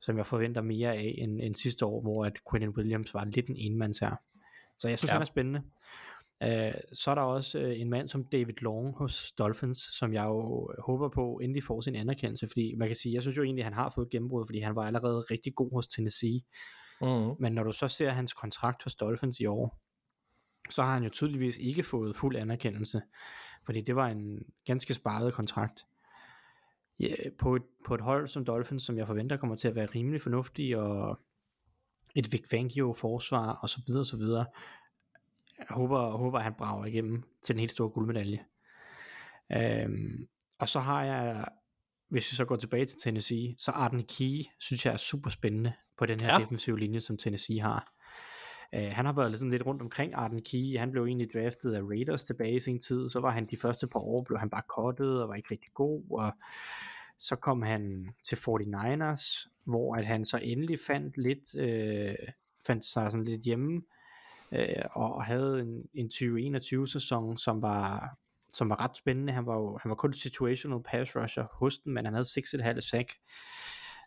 [0.00, 3.46] som jeg forventer mere af end, end sidste år, hvor at Quentin Williams var lidt
[3.46, 4.16] en enmands her.
[4.78, 5.12] Så jeg synes, ja.
[5.12, 5.62] han er spændende.
[6.44, 10.24] Uh, så er der også uh, en mand som David Long hos Dolphins, som jeg
[10.24, 13.62] jo håber på endelig får sin anerkendelse, fordi man kan sige, jeg synes jo egentlig,
[13.62, 16.40] at han har fået gennembrud, fordi han var allerede rigtig god hos Tennessee.
[17.00, 17.34] Mm.
[17.40, 19.80] Men når du så ser hans kontrakt hos Dolphins i år,
[20.70, 23.02] så har han jo tydeligvis ikke fået fuld anerkendelse,
[23.66, 25.84] fordi det var en ganske sparet kontrakt
[27.00, 29.86] ja, på, et, på et hold som Dolphins, som jeg forventer kommer til at være
[29.86, 31.20] rimelig fornuftig, og
[32.14, 34.46] et Vic Fangio forsvar, og så videre, og så videre.
[35.58, 38.44] Jeg håber, håber at han brager igennem til den helt store guldmedalje.
[39.52, 40.28] Øhm,
[40.60, 41.44] og så har jeg,
[42.08, 45.72] hvis vi så går tilbage til Tennessee, så Arden Key, synes jeg er super spændende
[45.98, 46.40] på den her ja.
[46.40, 47.92] defensive linje, som Tennessee har.
[48.76, 50.78] Uh, han har været sådan lidt rundt omkring Arden Key.
[50.78, 53.10] Han blev egentlig draftet af Raiders tilbage i sin tid.
[53.10, 55.70] Så var han de første par år, blev han bare kottet og var ikke rigtig
[55.74, 56.02] god.
[56.10, 56.32] Og
[57.18, 62.14] så kom han til 49ers, hvor at han så endelig fandt lidt, øh,
[62.66, 63.82] fandt sig sådan lidt hjemme,
[64.52, 68.16] øh, og, og havde en, en 2021 sæson, som var,
[68.50, 69.32] som var ret spændende.
[69.32, 72.80] Han var jo han var kun situational pass rusher hos den, men han havde 6,5
[72.80, 73.12] sack.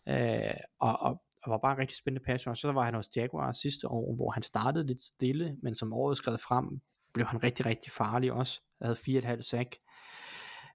[0.10, 3.09] Øh, og, og, og var bare en rigtig spændende passion, og Så var han hos
[3.15, 6.81] Jaguar sidste år, hvor han startede lidt stille, men som året skred frem,
[7.13, 8.61] blev han rigtig, rigtig farlig også.
[8.81, 9.75] Han havde 4,5 sack.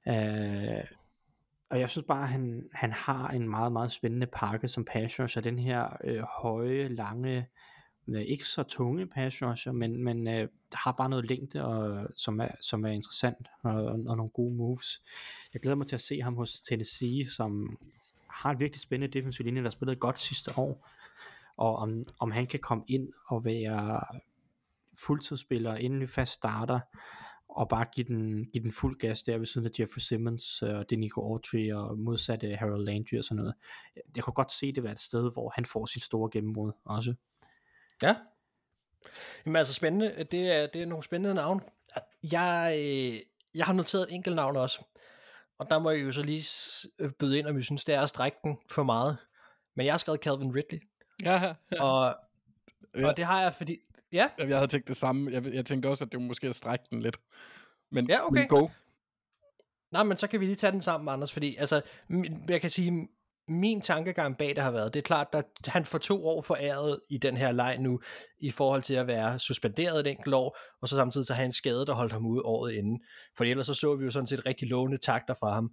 [0.08, 0.84] Øh,
[1.70, 5.20] og jeg synes bare, at han, han har en meget, meget spændende pakke som pass
[5.20, 5.42] rusher.
[5.42, 7.46] Den her øh, høje, lange,
[8.08, 12.40] øh, ikke så tunge pass rusher, men, men øh, har bare noget længde, og, som,
[12.40, 15.02] er, som er interessant, og, og, og nogle gode moves.
[15.52, 17.78] Jeg glæder mig til at se ham hos Tennessee, som
[18.39, 20.89] har en virkelig spændende defensiv linje, der spillede godt sidste år.
[21.56, 24.01] Og om, om han kan komme ind og være
[24.98, 26.81] fuldtidsspiller, endelig fast starter,
[27.48, 30.78] og bare give den, give den fuld gas der ved siden af Jeffrey Simmons øh,
[30.78, 33.55] og det Nico Autry og modsatte øh, Harold Landry og sådan noget.
[34.16, 37.15] Jeg kunne godt se det være et sted, hvor han får sit store gennembrud også.
[38.02, 38.16] Ja.
[39.47, 40.27] Jamen altså spændende.
[40.31, 41.60] Det er, det er nogle spændende navne.
[42.32, 43.20] Jeg, øh,
[43.55, 44.85] jeg har noteret et enkelt navn også.
[45.59, 46.44] Og der må jeg jo så lige
[46.98, 49.16] øh, byde ind, om vi synes, det er at strække den for meget.
[49.76, 50.80] Men jeg har skrevet Calvin Ridley.
[51.22, 51.82] Ja, ja.
[51.82, 52.16] Og,
[53.05, 53.78] og det har jeg, fordi...
[54.12, 55.32] Ja, Jeg havde tænkt det samme.
[55.32, 57.16] Jeg, jeg tænkte også, at det var måske at strække den lidt.
[57.90, 58.48] Men, Ja, okay.
[58.48, 58.68] go.
[59.90, 61.82] Nej, men så kan vi lige tage den sammen, Anders, fordi altså,
[62.48, 63.09] jeg kan sige,
[63.48, 67.00] min tankegang bag det har været, det er klart, at han får to år foræret
[67.10, 68.00] i den her leg nu,
[68.38, 71.52] i forhold til at være suspenderet et enkelt år, og så samtidig så have en
[71.52, 73.00] skade, der holdt ham ude året inden.
[73.36, 75.70] For ellers så så vi jo sådan set rigtig lovende takter fra ham.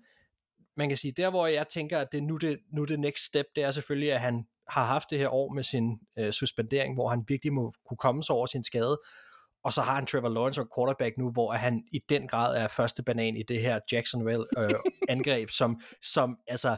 [0.77, 3.25] Man kan sige, der hvor jeg tænker, at det er nu det, nu det next
[3.25, 6.93] step, det er selvfølgelig, at han har haft det her år med sin øh, suspendering,
[6.93, 8.97] hvor han virkelig må kunne komme sig over sin skade,
[9.65, 12.67] og så har han Trevor Lawrence som quarterback nu, hvor han i den grad er
[12.67, 14.69] første banan i det her Jacksonville øh,
[15.09, 16.77] angreb, som, som altså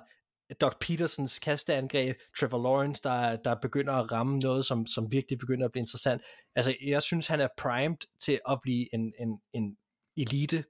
[0.61, 5.65] Doc Petersens kasteangreb, Trevor Lawrence, der, der begynder at ramme noget, som, som virkelig begynder
[5.65, 6.21] at blive interessant.
[6.55, 9.77] Altså, jeg synes, han er primed til at blive en, en, en
[10.17, 10.63] elite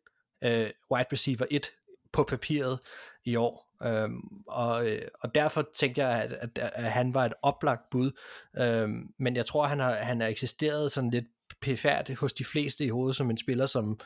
[0.43, 1.69] øh, wide receiver 1
[2.13, 2.79] på papiret
[3.25, 3.67] i år.
[3.83, 8.11] Øhm, og, øh, og derfor tænkte jeg, at, at, at han var et oplagt bud.
[8.57, 11.25] Øhm, men jeg tror, han har, han har eksisteret sådan lidt
[11.61, 13.99] pæfærdigt hos de fleste i hovedet som en spiller, som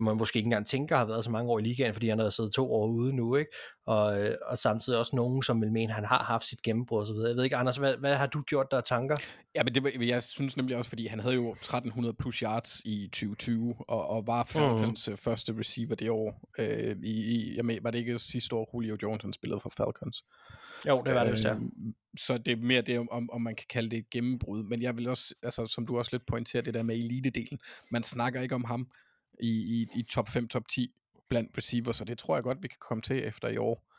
[0.00, 2.30] man måske ikke engang tænker har været så mange år i ligaen, fordi han har
[2.30, 3.50] siddet to år ude nu, ikke?
[3.86, 7.00] Og, øh, og samtidig også nogen, som vil mene, at han har haft sit gennembrud
[7.00, 7.28] og så videre.
[7.28, 9.16] Jeg ved ikke, Anders, hvad, hvad har du gjort der tanker?
[9.54, 12.80] Ja, men det var, jeg synes nemlig også, fordi han havde jo 1300 plus yards
[12.84, 15.16] i 2020, og, og var Falcons mm.
[15.16, 16.50] første receiver det år.
[16.58, 19.72] Øh, i, i, jeg mener, var det ikke sidste år, Julio Jones han spillede for
[19.76, 20.24] Falcons?
[20.88, 21.54] Jo, det var det jo, ja.
[21.54, 24.62] Øhm, Så det er mere det, om, om man kan kalde det et gennembrud.
[24.62, 27.86] Men jeg vil også, altså, som du også lidt pointerer, det der med elite-delen.
[27.90, 28.88] Man snakker ikke om ham
[29.40, 29.48] i,
[29.82, 30.90] i, i top 5, top 10
[31.28, 33.92] blandt receivers, og det tror jeg godt, vi kan komme til efter i år.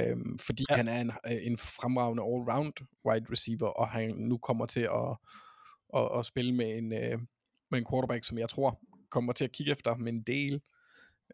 [0.00, 0.76] Øhm, fordi Ja.
[0.76, 5.16] han er en, øh, en fremragende all-round wide receiver, og han nu kommer til at,
[5.96, 7.18] at, at spille med en, øh,
[7.70, 8.80] med en quarterback, som jeg tror
[9.10, 10.60] kommer til at kigge efter med en del.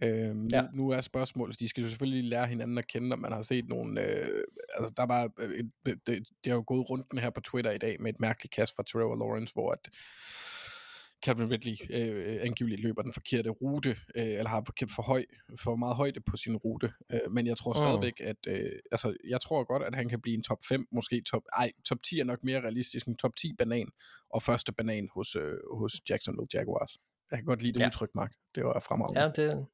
[0.02, 0.62] Øhm, Ja.
[0.62, 3.42] nu, nu er spørgsmålet, de skal jo selvfølgelig lære hinanden at kende, og man har
[3.42, 4.42] set nogle, øh,
[4.78, 7.40] altså der var, øh, et, det, det, det har jo gået rundt den her på
[7.40, 9.88] Twitter i dag med et mærkeligt kast fra Trevor Lawrence, hvor at
[11.24, 13.96] Calvin Ridley øh, angiveligt løber den forkerte rute, øh,
[14.26, 15.24] eller har for, for, høj,
[15.60, 16.92] for meget højde på sin rute.
[17.12, 17.76] Øh, men jeg tror Mm.
[17.76, 21.22] stadigvæk, at øh, altså, jeg tror godt, at han kan blive en top 5, måske
[21.30, 23.88] top, ej, top 10 er nok mere realistisk, en top 10 banan,
[24.30, 26.98] og første banan hos, øh, hos Jacksonville Jaguars.
[27.32, 27.86] Jeg kan godt lide det Ja.
[27.86, 28.32] udtryk, Mark.
[28.54, 29.20] Det var fremragende.
[29.20, 29.66] Ja, det,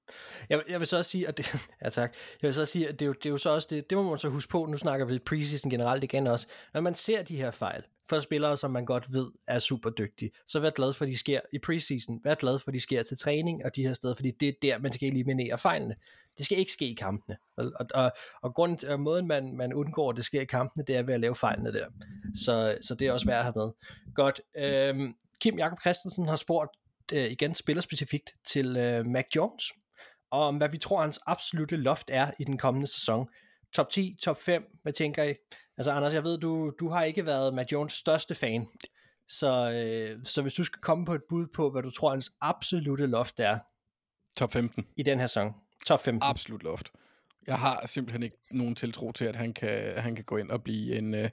[0.48, 1.54] jeg, jeg vil så også sige, at det,
[1.84, 2.14] ja, tak.
[2.42, 3.90] Jeg vil så også sige, at det, er jo, det er jo så også det,
[3.90, 6.94] det må man så huske på, nu snakker vi preseason generelt igen også, når man
[6.94, 10.70] ser de her fejl, for spillere, som man godt ved er super dygtige, så vær
[10.70, 12.20] glad for, at de sker i preseason.
[12.24, 14.52] Vær glad for, at de sker til træning og de her steder, fordi det er
[14.62, 15.94] der, man skal eliminere fejlene.
[16.38, 17.36] Det skal ikke ske i kampene.
[17.56, 18.12] Og, og, og,
[18.42, 21.14] og grunden og måden, man, man undgår, at det sker i kampene, det er ved
[21.14, 21.86] at lave fejlene der.
[22.44, 23.70] Så, så det er også værd at have med.
[24.14, 24.40] Godt.
[24.56, 26.70] Øhm, Kim Jakob Christensen har spurgt
[27.12, 29.64] øh, igen spillerspecifikt til øh, Mac Jones,
[30.30, 33.28] og om hvad vi tror, hans absolute loft er i den kommende sæson.
[33.74, 35.34] Top 10, top 5, hvad tænker I?
[35.76, 38.66] Altså Anders, jeg ved, du, du har ikke været Mac Jones største fan,
[39.28, 42.30] så, øh, så hvis du skal komme på et bud på, hvad du tror, hans
[42.40, 43.58] absolute loft er
[44.36, 44.86] Top 15.
[44.96, 45.54] i den her sæson.
[45.86, 46.22] Top 15.
[46.22, 46.92] Absolut loft.
[47.46, 50.62] Jeg har simpelthen ikke nogen tiltro til, at han kan, han kan gå ind og
[50.62, 51.30] blive en, øh,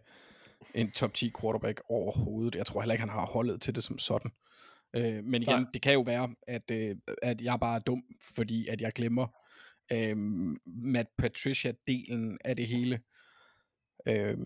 [0.73, 2.55] en top 10 quarterback overhovedet.
[2.55, 4.31] Jeg tror heller ikke, han har holdet til det som sådan.
[4.95, 5.65] Øh, men igen, Nej.
[5.73, 8.03] det kan jo være, at, øh, at jeg bare er dum,
[8.35, 9.27] fordi at jeg glemmer
[9.91, 10.17] øh,
[10.65, 12.99] Matt Patricia-delen af det hele.
[14.07, 14.37] Øh,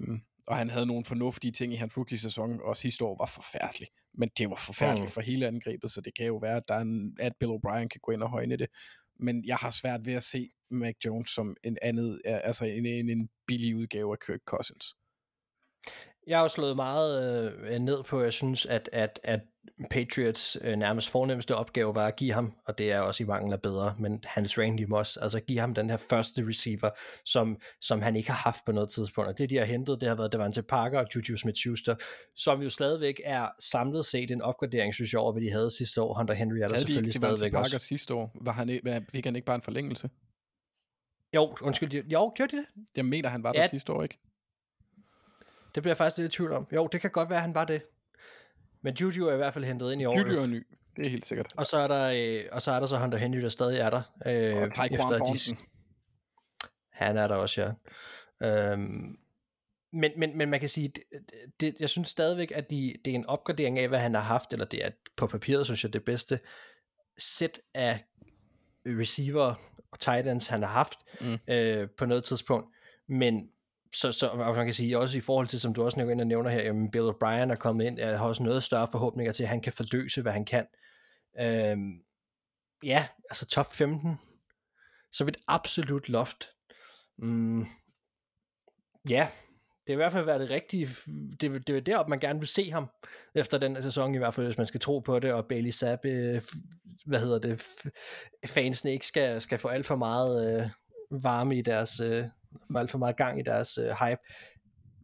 [0.48, 3.88] og han havde nogle fornuftige ting i hans rookie-sæson, og sidste år var forfærdelig.
[4.14, 5.12] Men det var forfærdeligt Mm.
[5.12, 7.88] for hele angrebet, så det kan jo være, at, der er en, at Bill O'Brien
[7.88, 8.68] kan gå ind og højne det.
[9.20, 13.10] Men jeg har svært ved at se Mac Jones som en andet, altså en, en,
[13.10, 14.96] en billig udgave af Kirk Cousins.
[16.28, 17.10] Jeg har jo slået meget
[17.54, 19.42] øh, ned på, at jeg synes, at, at, at
[19.90, 23.54] Patriots øh, nærmest fornemmeste opgave var at give ham, og det er også i mangel
[23.54, 26.90] af bedre, men Hans Randy Moss, altså give ham den her første receiver,
[27.26, 29.28] som, som han ikke har haft på noget tidspunkt.
[29.30, 31.96] Og det, de har hentet, det har været Devante Parker og Juju Smith-Schuster,
[32.36, 36.02] som jo stadigvæk er samlet set en opgradering, synes jeg, over hvad de havde sidste
[36.02, 36.14] år.
[36.18, 37.88] Hunter Henry er der Havde de selvfølgelig ikke Devante stadigvæk Parker også.
[37.88, 38.32] sidste år?
[38.42, 40.10] Var han, ikke- hvad- fik han ikke bare en forlængelse?
[41.36, 42.66] Jo, undskyld, de- jo, gjorde de det?
[42.96, 43.62] Jeg mener, han var Ja.
[43.62, 44.20] der sidste år, ikke?
[45.76, 46.68] Det bliver jeg faktisk lidt i tvivl om.
[46.76, 47.82] Jo, det kan godt være, han var det.
[48.84, 50.18] Men Juju er i hvert fald hentet ind i år.
[50.20, 50.68] Juju er ny.
[50.96, 51.54] Det er helt sikkert.
[51.58, 53.90] Og så er der, øh, og så er der så Hunter Henry, der stadig er
[53.90, 54.02] der.
[54.26, 55.58] Øh, Og Tyquan efter Thornton.
[56.92, 57.72] Han er der også, ja.
[58.72, 59.18] Øhm,
[59.94, 61.04] men, men, men man kan sige, det,
[61.60, 64.54] det, jeg synes stadigvæk, at de, det er en opgradering af, hvad han har haft,
[64.54, 66.40] eller det er på papiret, synes jeg, det bedste
[67.18, 68.04] sæt af
[68.86, 69.54] receiver
[69.92, 71.38] og tight ends, han har haft Mm.
[71.54, 72.76] øh, på noget tidspunkt.
[73.10, 73.50] Men
[73.96, 76.50] så, så og man kan sige også i forhold til, som du også nævner, nævner
[76.50, 79.50] her, jamen Bill O'Brien er kommet ind, jeg har også noget større forhåbninger til, at
[79.50, 80.68] han kan fordøse, hvad han kan.
[81.40, 81.92] Øhm,
[82.84, 84.16] ja, altså top 15,
[85.12, 86.50] så et absolut loft.
[87.18, 87.66] Mm,
[89.10, 89.28] ja,
[89.88, 90.90] det har i hvert fald været det rigtige,
[91.42, 92.90] det, det er derop, man gerne vil se ham,
[93.36, 96.06] efter den sæson i hvert fald, hvis man skal tro på det, og Bailey Zapp,
[96.06, 96.42] øh,
[97.06, 97.90] hvad hedder det, f-
[98.48, 100.70] fansene ikke skal, skal få alt for meget øh,
[101.24, 102.24] varme i deres, øh,
[102.72, 104.22] få alt for meget gang i deres øh, hype.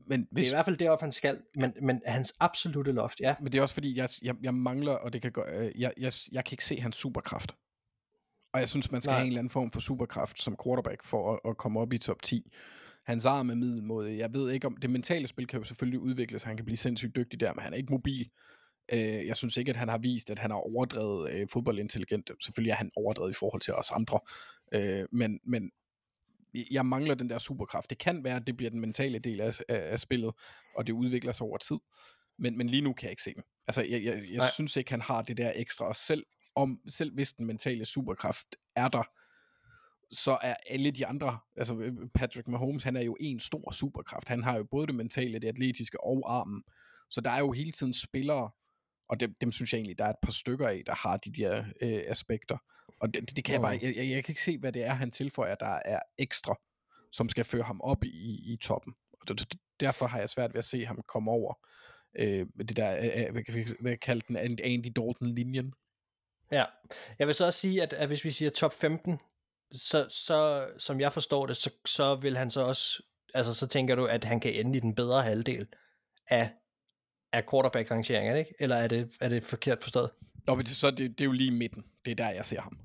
[0.07, 3.19] Men Det er hvis, i hvert fald derop, han skal, men, men hans absolute loft,
[3.19, 3.35] ja.
[3.39, 5.93] Men det er også fordi, jeg, jeg, jeg mangler, og det kan gå, øh, jeg,
[5.97, 7.55] jeg, jeg kan ikke se hans superkraft.
[8.53, 9.17] Og jeg synes, man skal Nej.
[9.17, 11.97] Have en eller anden form for superkraft som quarterback for at, at komme op i
[11.97, 12.51] top 10.
[13.05, 14.17] Hans arm er middelmåde.
[14.17, 17.15] Jeg ved ikke om, det mentale spil kan jo selvfølgelig udvikles, han kan blive sindssygt
[17.15, 18.29] dygtig der, men han er ikke mobil.
[18.93, 22.31] Øh, jeg synes ikke, at han har vist, at han har overdrevet øh, fodboldintelligent.
[22.45, 24.19] Selvfølgelig er han overdrevet i forhold til os andre.
[24.73, 25.71] Øh, men, men
[26.71, 27.89] jeg mangler den der superkraft.
[27.89, 30.33] Det kan være, at det bliver den mentale del af, af, af spillet,
[30.75, 31.77] og det udvikler sig over tid.
[32.39, 33.43] Men, men lige nu kan jeg ikke se dem.
[33.67, 34.49] Altså, jeg, jeg, jeg Nej.
[34.53, 35.87] synes ikke, han har det der ekstra.
[35.87, 36.23] Og selv,
[36.55, 39.03] om, selv hvis den mentale superkraft er der,
[40.11, 44.27] så er alle de andre, altså øh, Patrick Mahomes, han er jo en stor superkraft.
[44.27, 46.63] Han har jo både det mentale, det atletiske og armen.
[47.09, 48.51] Så der er jo hele tiden spillere,
[49.09, 51.31] og dem, dem synes jeg egentlig, der er et par stykker af, der har de
[51.31, 52.57] der øh, aspekter.
[52.99, 54.93] Og det, det, kan jeg bare, jeg, jeg, jeg kan ikke se, hvad det er,
[54.93, 56.55] han tilføjer, der er ekstra,
[57.11, 58.93] som skal føre ham op i, i toppen.
[59.21, 61.53] Og det, det, derfor har jeg svært ved at se ham komme over
[62.19, 65.73] øh, det der, øh, hvad kan vi kalde den, Andy Dalton-linjen.
[66.51, 66.65] Ja,
[67.19, 69.19] jeg vil så også sige, at, at hvis vi siger top 15,
[69.71, 73.03] så, så som jeg forstår det, så, så vil han så også,
[73.33, 75.67] altså så tænker du, at han kan ende i den bedre halvdel
[76.27, 76.49] af,
[77.35, 78.53] af quarterback-rangeringen, ikke?
[78.59, 80.09] Eller er det, er det forkert forstået?
[80.47, 81.83] Nå, men det, så er det, det er jo lige i midten.
[82.05, 82.77] Det er der, jeg ser ham.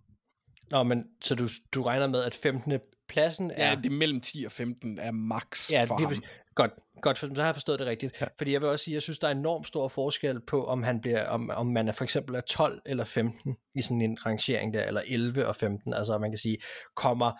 [0.71, 2.79] Nå, men så du, du regner med, at 15.
[3.09, 3.69] pladsen er...
[3.69, 6.23] Ja, det er mellem 10 og 15 er max Ja, for det, ham.
[6.55, 6.71] godt,
[7.03, 8.21] godt, for så har jeg forstået det rigtigt.
[8.21, 8.27] Ja.
[8.39, 11.01] Fordi jeg vil også sige, jeg synes, der er enormt stor forskel på, om han
[11.01, 14.75] bliver, om, om man er for eksempel er 12 eller 15 i sådan en rangering
[14.75, 15.95] der, eller 11 og 15.
[15.95, 16.59] Altså man kan sige,
[16.97, 17.33] kommer,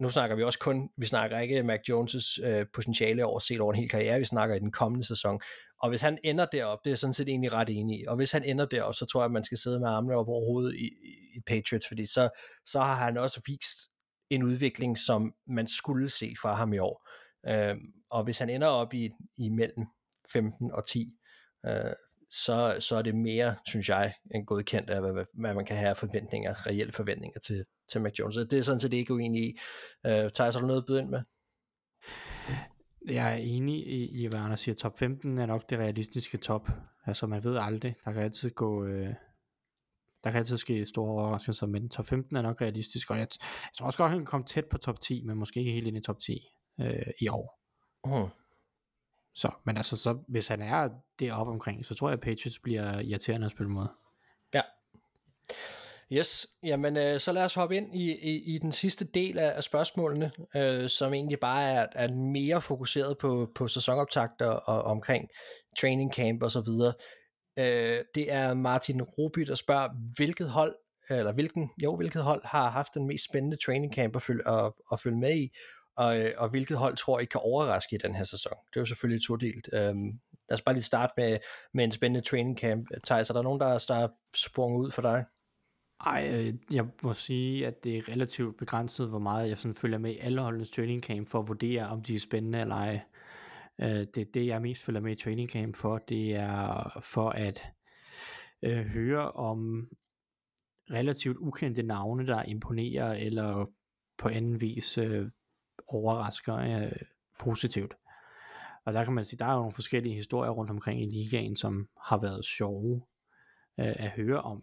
[0.00, 3.72] nu snakker vi også kun, vi snakker ikke Mac Jones' øh, potentiale over set over
[3.72, 5.40] en hel karriere, vi snakker i den kommende sæson.
[5.82, 8.16] Og hvis han ender derop, det er jeg sådan set egentlig ret enig i, og
[8.16, 10.44] hvis han ender derop, så tror jeg, at man skal sidde med armene op over
[10.44, 10.86] hovedet i,
[11.36, 12.28] i Patriots, fordi så,
[12.66, 13.78] så har han også vist
[14.30, 17.08] en udvikling, som man skulle se fra ham i år.
[17.48, 17.76] Øh,
[18.10, 19.86] og hvis han ender op i, i mellem
[20.32, 21.12] 15 og 10,
[21.66, 21.92] øh,
[22.30, 25.94] så, så er det mere, synes jeg, en godkendt af, hvad, hvad, man kan have
[25.94, 28.34] forventninger, reelle forventninger til, til Mac Jones.
[28.36, 29.58] Det er sådan set ikke uenig i.
[30.06, 31.22] Øh, Thijs, har du noget at byde ind med?
[33.08, 34.74] Jeg er enig i, i hvad Anders siger.
[34.74, 36.68] Top 15 er nok det realistiske top.
[37.06, 37.96] Altså man ved aldrig.
[38.04, 38.86] Der kan altid gå...
[38.86, 39.14] Øh,
[40.24, 43.70] der kan altid ske store overraskelser, men top 15 er nok realistisk, og jeg, jeg
[43.74, 45.96] tror også godt, han kan komme tæt på top 10, men måske ikke helt ind
[45.96, 46.38] i top 10
[46.80, 47.60] øh, i år.
[48.04, 48.28] Uh.
[49.34, 50.88] Så, men altså, så, hvis han er
[51.18, 53.86] deroppe omkring, så tror jeg, at Patriots bliver irriterende at spille mod.
[54.54, 54.62] Ja.
[56.14, 59.52] Yes, jamen øh, så lad os hoppe ind i, i, i den sidste del af,
[59.56, 64.82] af spørgsmålene, øh, som egentlig bare er, er mere fokuseret på, på sæsonoptagter og, og
[64.82, 65.28] omkring
[65.80, 66.92] training camp og så videre.
[67.58, 70.74] Øh, det er Martin Ruby, der spørger, hvilket hold,
[71.10, 74.72] eller hvilken, jo, hvilket hold har haft den mest spændende training camp at følge, at,
[74.92, 75.48] at følge med i,
[75.96, 78.52] og, øh, og hvilket hold tror I kan overraske i den her sæson?
[78.70, 79.68] Det er jo selvfølgelig todelt.
[79.72, 81.38] Øhm, lad os bare lige starte med,
[81.74, 82.88] med en spændende training camp.
[83.06, 85.24] Thijs, er der nogen, der er, der er sprunget ud for dig?
[86.00, 89.98] Ej, øh, jeg må sige, at det er relativt begrænset, hvor meget jeg sådan følger
[89.98, 93.00] med i alle holdenes training camp for at vurdere, om de er spændende eller ej.
[93.80, 97.62] Øh, det, det, jeg mest følger med i training camp for, det er for at
[98.62, 99.88] øh, høre om
[100.90, 103.66] relativt ukendte navne, der imponerer eller
[104.18, 105.30] på anden vis øh,
[105.86, 106.92] overrasker øh,
[107.38, 107.94] positivt.
[108.84, 111.56] Og der kan man sige, der er jo nogle forskellige historier rundt omkring i ligaen,
[111.56, 113.02] som har været sjove
[113.80, 114.62] øh, at høre om.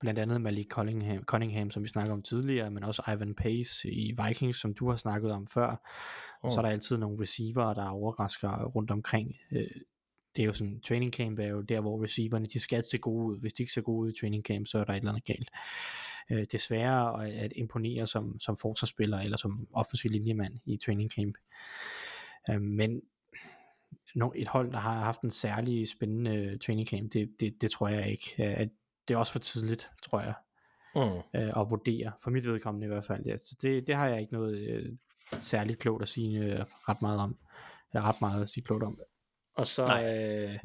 [0.00, 4.14] Blandt andet Malik Cunningham, Cunningham, som vi snakkede om tidligere, men også Ivan Pace i
[4.26, 5.90] Vikings, som du har snakket om før.
[6.42, 9.36] Og så er der altid nogle receiver, der overrasker rundt omkring.
[9.52, 9.66] Øh,
[10.36, 13.26] det er jo sådan, training camp er jo der, hvor receiverne, de skal se gode
[13.26, 13.40] ud.
[13.40, 15.24] Hvis de ikke ser gode ud i training camp, så er der et eller andet
[15.24, 15.50] galt.
[16.30, 21.10] Øh, det er sværere at, imponere som, som forsvarsspiller, eller som offensiv linjemand i training
[21.10, 21.34] camp.
[22.50, 23.02] Øh, men
[24.34, 28.10] et hold, der har haft en særlig spændende training camp, det, det, det tror jeg
[28.10, 28.34] ikke.
[28.38, 28.68] At
[29.08, 30.34] det er også for tidligt, tror jeg,
[30.94, 31.40] Mm.
[31.40, 32.12] øh, at vurdere.
[32.22, 33.24] For mit vedkommende i hvert fald.
[33.26, 33.36] Ja.
[33.36, 34.92] Så det, det har jeg ikke noget øh,
[35.38, 37.36] særligt klogt at sige øh, ret meget om.
[37.94, 38.98] Eller ret meget at sige klogt om.
[39.56, 40.58] Og så, øh,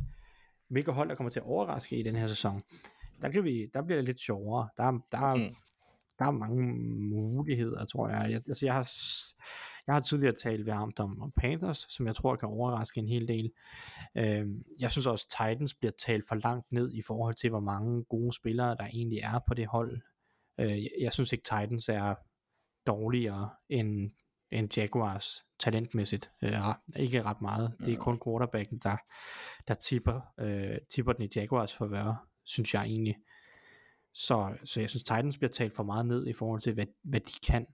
[0.67, 2.61] hvilke hold, der kommer til at overraske i den her sæson.
[3.21, 4.69] Der, kan vi, der bliver det lidt sjovere.
[4.77, 5.55] Der, er- der, er- Mm.
[6.21, 6.63] Der er mange
[7.09, 8.31] muligheder, tror jeg.
[8.31, 8.91] jeg altså, jeg har,
[9.87, 13.07] jeg har tidligere talt ved ham om, om Panthers, som jeg tror kan overraske en
[13.07, 13.51] hel del.
[14.17, 14.47] Øh,
[14.79, 18.35] jeg synes også, Titans bliver talt for langt ned i forhold til, hvor mange gode
[18.35, 20.01] spillere, der egentlig er på det hold.
[20.59, 22.15] Øh, jeg, jeg synes ikke, Titans er
[22.87, 24.11] dårligere end,
[24.51, 26.31] end Jaguars talentmæssigt.
[26.43, 26.51] Øh,
[26.95, 27.75] ikke ret meget.
[27.79, 28.97] Det er kun quarterbacken, der,
[29.67, 33.15] der tipper, øh, tipper den i Jaguars forvør, synes jeg egentlig.
[34.13, 37.19] Så, så jeg synes, Titans bliver talt for meget ned i forhold til, hvad, hvad
[37.19, 37.67] de kan.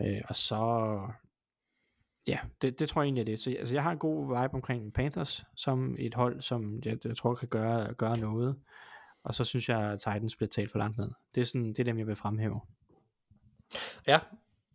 [0.00, 1.00] Øh, og så,
[2.26, 3.40] ja, det, det tror jeg egentlig er det.
[3.40, 7.16] Så altså, jeg har en god vibe omkring Panthers, som et hold, som jeg, jeg
[7.16, 8.56] tror kan gøre, gøre noget.
[9.24, 11.10] Og så synes jeg, at Titans bliver talt for langt ned.
[11.34, 12.60] Det er, sådan, det er dem, jeg vil fremhæve.
[14.06, 14.18] Ja,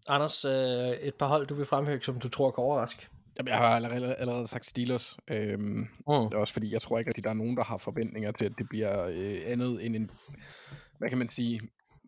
[0.08, 3.08] Anders, øh, et par hold, du vil fremhæve, som du tror kan overraske.
[3.38, 5.18] Jamen, jeg har allerede, allerede sagt Steelers.
[5.28, 5.88] Øhm, Mm.
[6.08, 8.46] det er også fordi, jeg tror ikke rigtig, der er nogen, der har forventninger til,
[8.46, 10.12] at det bliver øh, andet end en...
[10.98, 11.60] Hvad kan man sige?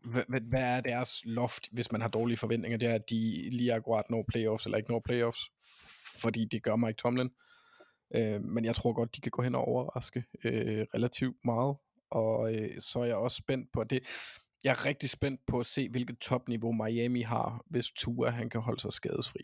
[0.03, 2.77] Hvad, hvad, hvad er deres loft, hvis man har dårlige forventninger?
[2.77, 5.39] Det er, at de lige akkurat når playoffs, eller ikke når playoffs.
[6.21, 7.29] Fordi det gør Mike Tomlin.
[8.15, 11.75] Øh, men jeg tror godt, de kan gå hen og overraske øh, relativt meget.
[12.11, 13.99] Og øh, så er jeg også spændt på det.
[14.63, 18.61] Jeg er rigtig spændt på at se, hvilket topniveau Miami har, hvis Tua han kan
[18.61, 19.39] holde sig skadesfri.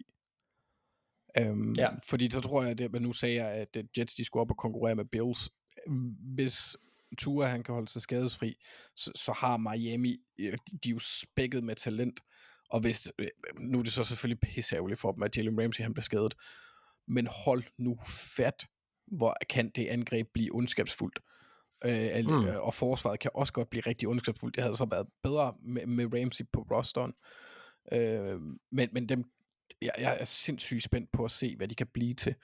[1.37, 1.89] Øhm, Ja.
[2.03, 4.95] Fordi så tror jeg, at nu sagde at øh, Jets de skulle op og konkurrere
[4.95, 5.49] med Bills.
[6.35, 6.77] Hvis
[7.17, 8.55] Tua han kan holde sig skadesfri,
[8.95, 12.19] så, så har Miami, øh, de, er jo spækket med talent.
[12.69, 13.27] Og hvis, øh,
[13.59, 16.35] nu er det så selvfølgelig pisseærgerligt for dem, at Jalen Ramsey han bliver skadet.
[17.07, 18.67] Men hold nu fat,
[19.07, 21.19] hvor kan det angreb blive ondskabsfuldt.
[21.85, 22.45] Øh, mm.
[22.61, 24.55] Og forsvaret kan også godt blive rigtig ondskabsfuldt.
[24.55, 27.13] Det havde så været bedre med, med Ramsey på rosteren.
[27.93, 28.39] Øh,
[28.71, 29.23] men, men dem,
[29.81, 32.35] jeg, jeg er sindssygt spændt på at se, hvad de kan blive til.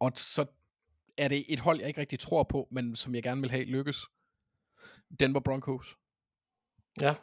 [0.00, 0.46] Og så
[1.16, 3.64] er det et hold, jeg ikke rigtig tror på, men som jeg gerne vil have
[3.64, 4.06] lykkes.
[5.20, 5.96] Denver Broncos.
[7.00, 7.14] Ja.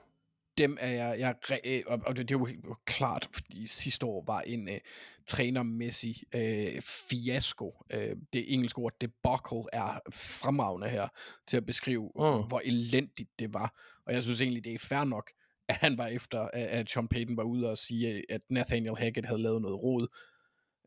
[0.58, 4.42] Dem er jeg, jeg øh, og, det, det er jo klart, fordi sidste år var
[4.42, 4.80] en øh,
[5.26, 7.84] trænermæssig øh, fiasko.
[7.94, 11.08] Øh, det engelske ord debacle er fremragende her
[11.48, 12.48] til at beskrive, mm.
[12.48, 13.74] hvor elendigt det var.
[14.06, 15.32] Og jeg synes egentlig, det er fair nok,
[15.70, 19.42] at han var efter, at, Sean Payton var ude og sige, at Nathaniel Hackett havde
[19.42, 20.08] lavet noget rod.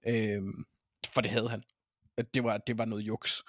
[0.06, 0.42] Øh,
[1.06, 1.62] for det havde han.
[2.16, 3.42] At Det var, det var noget juks.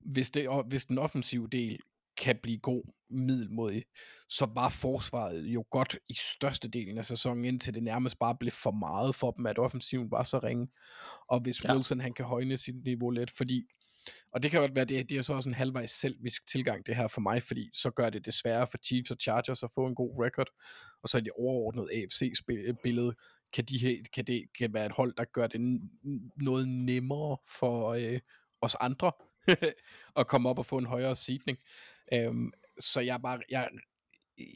[0.00, 1.78] Hvis, det, og hvis den offensive del
[2.16, 3.84] kan blive god middelmodig,
[4.28, 8.70] så var forsvaret jo godt i størstedelen af sæsonen, indtil det nærmest bare blev for
[8.70, 10.68] meget for dem, at offensiven var så ringe.
[11.28, 11.74] Og hvis ja.
[11.74, 13.66] Wilson han kan højne sit niveau lidt, fordi
[14.32, 16.96] og det kan godt være, det, det er så også en halvvejs selvisk tilgang, det
[16.96, 19.86] her for mig, fordi så gør det det sværere for Chiefs og Chargers at få
[19.86, 20.48] en god record,
[21.02, 23.14] og så er det overordnet AFC-billede,
[23.52, 27.36] kan, de, her- kan det kan være et hold, der gør det n- noget nemmere
[27.58, 28.20] for øh,
[28.60, 29.12] os andre
[30.20, 31.58] at komme op og få en højere seedning.
[32.12, 33.68] Øhm, så jeg er bare, jeg,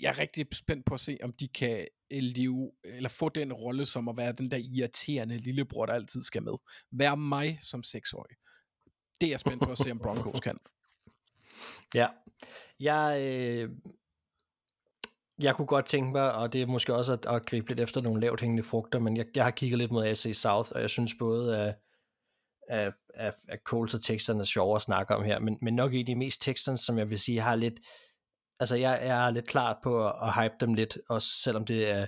[0.00, 3.52] jeg er rigtig spændt på at se, om de kan øh, leve, eller få den
[3.52, 6.54] rolle som at være den der irriterende lillebror, der altid skal med.
[6.92, 8.36] Vær mig som seksårig.
[9.22, 10.58] Det er jeg spændt på at se, om Broncos kan.
[11.94, 12.08] Ja.
[12.80, 13.70] Jeg, øh,
[15.38, 18.00] jeg kunne godt tænke mig, og det er måske også at, at gribe lidt efter
[18.00, 20.90] nogle lavt hængende frugter, men jeg, jeg har kigget lidt mod AC South, og jeg
[20.90, 21.74] synes både, at,
[22.68, 25.94] at, at, at Coles og Texans er sjovere at snakke om her, men, men nok
[25.94, 27.80] egentlig mest Texans, som jeg vil sige, har lidt,
[28.60, 31.90] altså jeg, jeg er lidt klar på at, at hype dem lidt, også selvom det
[31.90, 32.06] er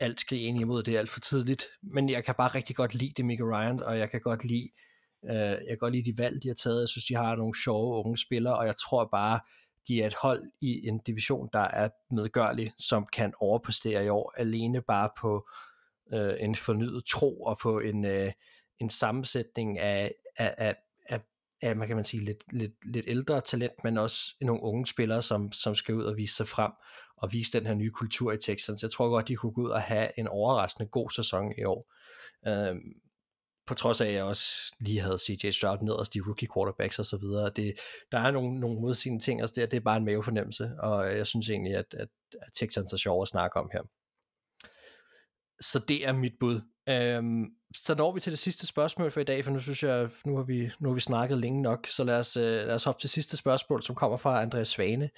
[0.00, 2.94] alt skrig ind imod, det er alt for tidligt, men jeg kan bare rigtig godt
[2.94, 4.70] lide Demico Ryan, og jeg kan godt lide,
[5.30, 7.62] øh, jeg kan godt lide de valg, de har taget, jeg synes, de har nogle
[7.64, 9.40] sjove unge spillere, og jeg tror bare,
[9.88, 14.34] de er et hold i en division, der er medgørlig, som kan overpræstere i år,
[14.36, 15.48] alene bare på
[16.12, 18.32] øh, en fornyet tro og på en, øh,
[18.80, 20.74] en sammensætning af, af, af,
[21.08, 21.20] af,
[21.62, 25.22] af man kan man sige, lidt, lidt, lidt ældre talent, men også nogle unge spillere,
[25.22, 26.72] som, som skal ud og vise sig frem
[27.16, 28.82] og vise den her nye kultur i Texans.
[28.82, 31.92] Jeg tror godt, de kunne gå ud og have en overraskende god sæson i år.
[32.46, 32.92] Øhm,
[33.66, 37.06] på trods af, at jeg også lige havde CJ Stroud nederst de rookie quarterbacks og
[37.06, 37.50] så videre.
[37.56, 37.74] Det,
[38.12, 41.26] der er nogle, nogle modsigende ting, også det, det er bare en mavefornemmelse, og jeg
[41.26, 43.82] synes egentlig, at, at, at Texans er sjov at snakke om her.
[45.60, 46.60] Så det er mit bud.
[46.88, 47.44] Øhm,
[47.76, 50.36] så når vi til det sidste spørgsmål for i dag, for nu synes jeg, nu
[50.36, 53.00] har vi, nu har vi snakket længe nok, så lad os, øh, lad os hoppe
[53.00, 55.10] til sidste spørgsmål, som kommer fra Andreas Svane,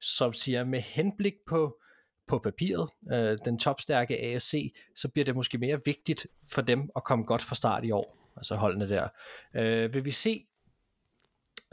[0.00, 1.80] som siger, med henblik på,
[2.28, 7.04] på papiret, øh, den topstærke ASC, så bliver det måske mere vigtigt for dem at
[7.04, 9.08] komme godt fra start i år, altså holdene der.
[9.54, 10.46] Øh, vil vi se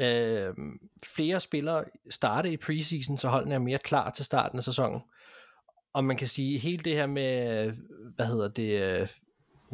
[0.01, 0.53] øh,
[1.15, 5.01] flere spillere starte i preseason, så holdene er mere klar til starten af sæsonen?
[5.93, 7.71] Og man kan sige, hele det her med,
[8.15, 9.07] hvad hedder det, øh,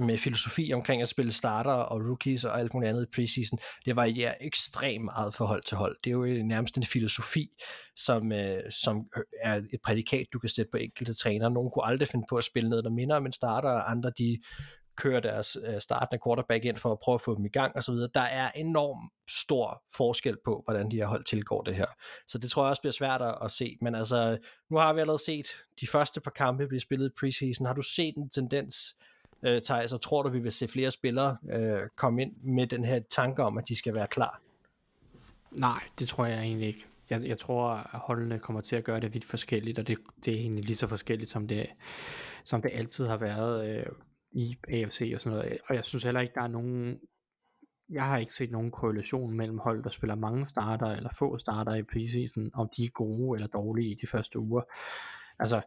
[0.06, 3.96] med filosofi omkring at spille starter og rookies og alt muligt andet i preseason, det
[3.96, 5.98] varierer ekstremt meget fra hold til hold.
[6.04, 7.48] Det er jo øh, nærmest en filosofi,
[7.96, 9.06] som, øh, som
[9.42, 11.50] er et prædikat, du kan sætte på enkelte træner.
[11.50, 14.12] Nogle kunne aldrig finde på at spille noget, der minder om en starter, og andre
[14.18, 14.38] de
[14.96, 17.94] kører deres øh, startende quarterback ind for at prøve at få dem i gang osv.
[17.94, 21.86] Der er enorm stor forskel på, hvordan de her hold tilgår det her.
[22.28, 23.78] Så det tror jeg også bliver svært at, at se.
[23.82, 24.38] Men altså,
[24.70, 25.48] nu har vi allerede set
[25.82, 27.66] de første par kampe blive spillet i preseason.
[27.66, 28.76] Har du set en tendens,
[29.44, 32.84] øh, Thijs, og tror du, vi vil se flere spillere øh, komme ind med den
[32.84, 34.42] her tanke om, at de skal være klar?
[35.52, 36.88] Nej, det tror jeg egentlig ikke.
[37.10, 40.34] Jeg, jeg tror, at holdene kommer til at gøre det vidt forskelligt, og det, det
[40.34, 41.68] er egentlig lige så forskelligt, som det,
[42.44, 43.86] som det altid har været øh,
[44.34, 45.58] i AFC og sådan noget.
[45.70, 47.00] Og jeg synes heller ikke, der er nogen...
[47.90, 51.76] Jeg har ikke set nogen korrelation mellem hold, der spiller mange starter eller få starter
[51.76, 54.62] i preseason, om de er gode eller dårlige i de første uger.
[55.40, 55.62] Altså,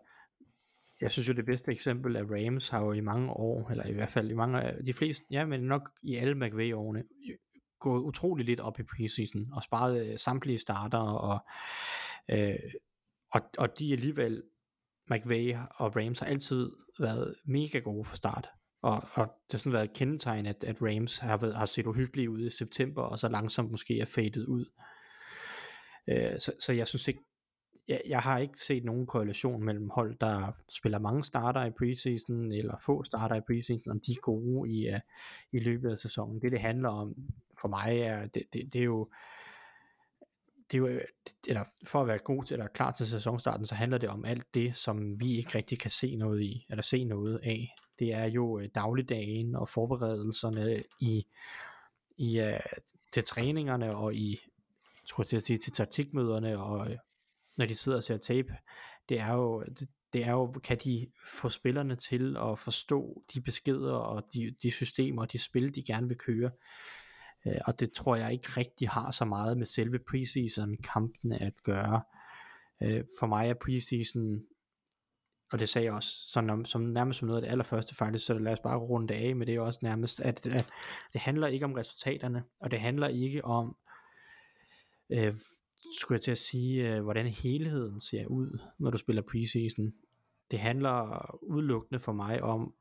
[1.04, 3.92] jeg synes jo det bedste eksempel er Rams har jo i mange år, eller i
[3.92, 7.02] hvert fald i mange af de fleste, ja, men nok i alle McVay-årene,
[7.80, 11.38] gået utrolig lidt op i preseason, og sparet øh, samtlige starter, og,
[12.30, 12.54] øh,
[13.32, 14.42] og, og de alligevel,
[15.10, 16.70] McVay og Rams har altid
[17.00, 18.48] været mega gode for start.
[18.82, 21.86] Og, og det har sådan været et kendetegn, at, at Rams har, været, har set
[21.86, 24.66] uhyggelige ud i september, og så langsomt måske er fadet ud.
[26.08, 27.20] Øh, så, så jeg synes ikke,
[27.88, 32.52] jeg, jeg har ikke set nogen korrelation mellem hold, der spiller mange starter i preseason,
[32.52, 35.00] eller få starter i preseason, om de er gode i, uh,
[35.52, 36.42] i løbet af sæsonen.
[36.42, 37.14] Det det handler om
[37.60, 39.08] for mig, er, det, det, det er jo,
[40.70, 41.00] det er jo, øh,
[41.48, 44.54] eller for at være god til, eller klar til sæsonstarten, så handler det om alt
[44.54, 47.74] det, som vi ikke rigtig kan se noget i, eller se noget af.
[47.98, 51.26] Det er jo øh, dagligdagen og forberedelserne i,
[52.16, 52.82] i uh,
[53.12, 54.38] til træningerne og i
[55.04, 56.88] skulle jeg til at sige, til taktikmøderne og
[57.56, 58.56] når de sidder og ser tape,
[59.08, 63.22] det er jo, øh, det, det er jo, kan de få spillerne til at forstå
[63.34, 66.50] de beskeder og de, de systemer og de spil, de gerne vil køre.
[67.46, 71.62] Øh, og det tror jeg ikke rigtig har så meget med selve preseason kampene at
[71.62, 72.02] gøre.
[72.82, 74.40] Øh, for mig er preseason,
[75.52, 78.38] og det sagde jeg også, som, som nærmest som noget af det allerførste faktisk, så
[78.38, 80.66] lad os bare runde det af, med det også nærmest, at, at
[81.12, 83.76] det handler ikke om resultaterne, og det handler ikke om,
[85.10, 85.32] øh,
[86.00, 89.92] skulle jeg til at sige, øh, hvordan helheden ser ud, når du spiller preseason.
[90.50, 92.74] Det handler udelukkende for mig om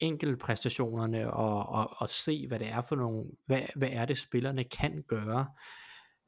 [0.00, 4.64] enkeltpræstationerne og, og, og se, hvad det er for nogle, hvad, hvad er det spillerne
[4.64, 5.46] kan gøre,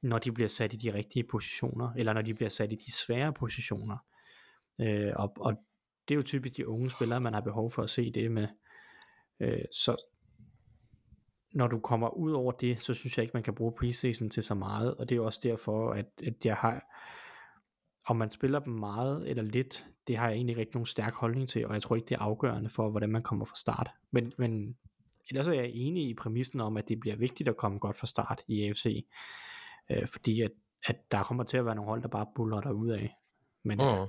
[0.02, 2.92] når de bliver sat i de rigtige positioner, eller når de bliver sat i de
[2.92, 3.96] svære positioner.
[4.80, 5.56] Øh, og, og
[6.08, 8.48] det er jo typisk de unge spillere, man har behov for at se det med.
[9.40, 9.96] Øh, så,
[11.54, 14.42] når du kommer ud over det, så synes jeg ikke, man kan bruge preseason til
[14.42, 16.82] så meget, og det er også derfor, at, at jeg har,
[18.06, 21.48] om man spiller dem meget eller lidt, det har jeg egentlig ikke nogen stærk holdning
[21.48, 23.90] til, og jeg tror ikke, det er afgørende for, hvordan man kommer fra start.
[24.10, 24.76] Men, men
[25.30, 28.06] ellers er jeg enig i præmissen om, at det bliver vigtigt at komme godt fra
[28.06, 29.06] start i AFC,
[29.90, 30.50] øh, fordi at,
[30.84, 33.16] at der kommer til at være nogle hold, der bare buller der ud af.
[33.62, 34.06] Men, mm.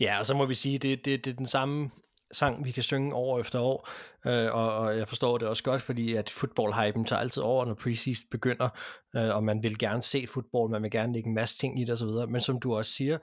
[0.00, 1.90] Ja, og så må vi sige, det, det, det er den samme
[2.32, 3.88] sang, vi kan synge år efter år,
[4.26, 7.74] øh, og, og jeg forstår det også godt, fordi at football-hypen tager altid over, når
[7.74, 8.68] preseason begynder,
[9.16, 11.84] øh, og man vil gerne se fodbold, man vil gerne lægge en masse ting i
[11.84, 13.18] det osv., men som du også siger,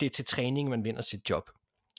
[0.00, 1.50] det er til træning, man vinder sit job.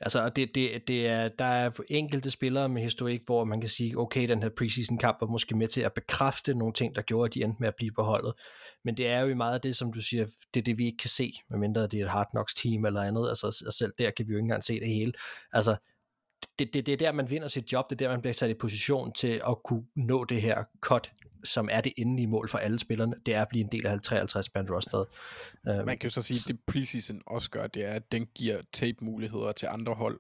[0.02, 4.00] Altså, det, det, det er, der er enkelte spillere med historik, hvor man kan sige,
[4.00, 7.26] okay, den her preseason kamp var måske med til at bekræfte nogle ting, der gjorde,
[7.26, 8.34] at de endte med at blive på holdet.
[8.84, 10.86] Men det er jo i meget af det, som du siger, det er det, vi
[10.86, 13.30] ikke kan se, medmindre det er et Hard Knocks team eller andet.
[13.30, 15.14] Altså, selv der kan vi jo ikke engang se det hele.
[15.52, 15.76] Altså,
[16.60, 18.50] det, det, det er der, man vinder sit job, det er der, man bliver sat
[18.50, 21.12] i position til at kunne nå det her cut
[21.44, 24.02] som er det endelige mål for alle spillerne, det er at blive en del af
[24.02, 25.04] 53 man roster.
[25.86, 28.62] Man kan jo så sige, at det preseason også gør, det er, at den giver
[28.74, 30.20] tape-muligheder til andre hold,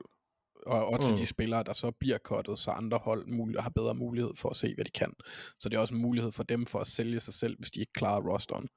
[0.66, 1.18] og, og til mm.
[1.18, 4.56] de spillere, der så bliver cuttet, så andre hold mulig, har bedre mulighed for at
[4.56, 5.14] se, hvad de kan.
[5.60, 7.80] Så det er også en mulighed for dem for at sælge sig selv, hvis de
[7.80, 8.68] ikke klarer rosteren.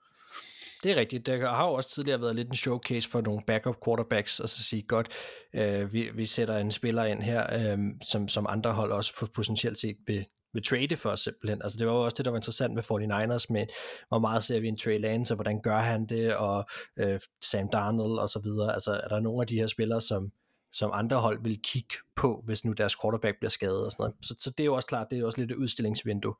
[0.83, 1.27] Det er rigtigt.
[1.27, 4.65] Der har jo også tidligere været lidt en showcase for nogle backup quarterbacks, og så
[4.65, 5.09] sige, godt,
[5.55, 7.79] øh, vi, vi sætter en spiller ind her, øh,
[8.09, 11.63] som, som andre hold også potentielt set vil, vil trade for simpelthen.
[11.63, 13.67] Altså det var jo også det, der var interessant med 49ers, med
[14.09, 16.65] hvor meget ser vi en Trey Lance, og hvordan gør han det, og
[16.99, 18.73] øh, Sam Darnold og så videre.
[18.73, 20.33] Altså er der nogle af de her spillere, som,
[20.73, 24.15] som andre hold vil kigge på, hvis nu deres quarterback bliver skadet og sådan noget.
[24.23, 26.35] Så, så det er jo også klart, det er jo også lidt et udstillingsvindue.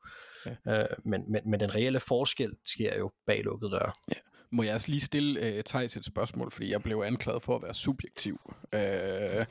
[0.45, 0.81] Ja.
[0.81, 3.91] Øh, men, men, men den reelle forskel sker jo bag lukkede døre.
[4.09, 4.19] Ja.
[4.51, 7.63] Må jeg også lige stille uh, Thijs et spørgsmål, fordi jeg blev anklaget for at
[7.63, 8.39] være subjektiv
[8.73, 9.45] uh,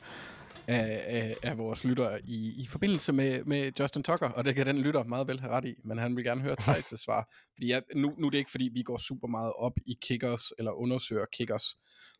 [0.67, 4.65] af, af, af vores lytter i, i forbindelse med, med Justin Tucker, og det kan
[4.65, 7.33] den lytter meget vel have ret i, men han vil gerne høre Thijs' svar.
[7.53, 10.51] Fordi jeg, nu, nu er det ikke, fordi vi går super meget op i kickers,
[10.57, 11.63] eller undersøger kickers,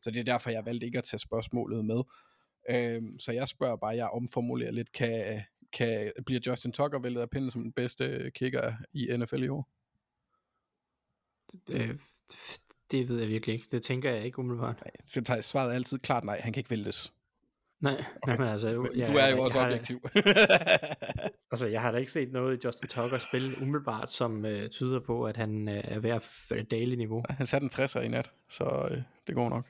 [0.01, 2.01] så det er derfor, jeg valgte ikke at tage spørgsmålet med.
[2.69, 5.41] Uh, så jeg spørger bare, jeg omformulerer lidt, kan,
[5.73, 9.69] kan, bliver Justin Tucker væltet af pinden som den bedste kicker i NFL i år?
[11.69, 11.99] Øh,
[12.91, 13.67] det ved jeg virkelig ikke.
[13.71, 14.81] Det tænker jeg ikke umiddelbart.
[14.85, 16.39] Nej, så tager svaret altid klart nej.
[16.43, 17.13] Han kan ikke væltes.
[17.81, 18.37] Nej, okay.
[18.37, 18.67] men altså...
[18.81, 19.99] Men jeg, du er jo jeg, også jeg har- objektiv.
[21.51, 24.99] Altså, jeg har da ikke set noget i Justin Tucker spille umiddelbart, som øh, tyder
[24.99, 27.23] på, at han øh, er ved at dale i niveau.
[27.29, 28.97] han satte en 60'er i nat, så øh,
[29.27, 29.67] det går nok.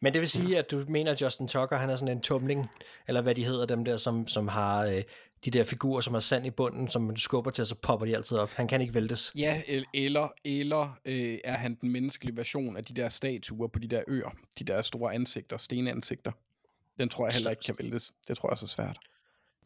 [0.00, 2.66] Men det vil sige, at du mener, at Justin Tucker, han er sådan en tumling,
[3.08, 5.02] eller hvad de hedder, dem der, som, som har øh,
[5.44, 8.06] de der figurer, som har sand i bunden, som man skubber til, og så popper
[8.06, 8.50] de altid op.
[8.50, 9.32] Han kan ikke væltes.
[9.36, 13.78] Ja, el- eller, eller øh, er han den menneskelige version af de der statuer på
[13.78, 14.30] de der øer?
[14.58, 16.32] De der store ansigter, stenansigter.
[17.02, 18.12] Den tror jeg heller ikke kan væltes.
[18.28, 18.98] Det tror jeg er svært.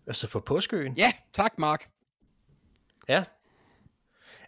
[0.07, 0.95] Altså på påskeøen.
[0.99, 1.91] Ja, tak Mark.
[3.09, 3.25] Ja.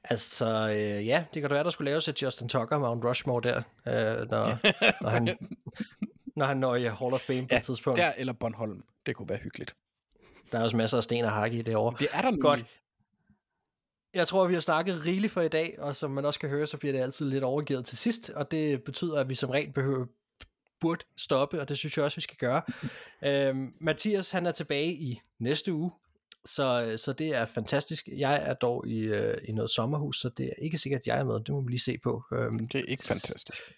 [0.04, 3.40] Altså, øh, ja, det kan da være, der skulle laves et Justin Tucker Mount Rushmore
[3.42, 3.56] der,
[3.86, 4.58] øh, når,
[5.02, 5.38] når, han,
[6.36, 7.98] når han når i Hall of Fame på Ja, et tidspunkt.
[7.98, 8.84] Der eller Bornholm.
[9.06, 9.76] Det kunne være hyggeligt.
[10.52, 11.90] Der er også masser af sten og hakke i det år.
[11.90, 12.40] Det er der nu.
[12.40, 12.64] Godt.
[14.14, 16.66] Jeg tror, vi har snakket rigeligt for i dag, og som man også kan høre,
[16.66, 19.72] så bliver det altid lidt overgivet til sidst, og det betyder, at vi som regel
[19.72, 20.06] behøver
[20.80, 22.62] burde stoppe, og det synes jeg også, vi skal gøre.
[23.48, 25.90] øhm, Mathias, han er tilbage i næste uge,
[26.44, 28.08] så, så det er fantastisk.
[28.16, 31.18] Jeg er dog i, øh, i noget sommerhus, så det er ikke sikkert, at jeg
[31.18, 31.34] er med.
[31.34, 32.22] Det må vi lige se på.
[32.32, 33.74] Øhm, Det er ikke fantastisk.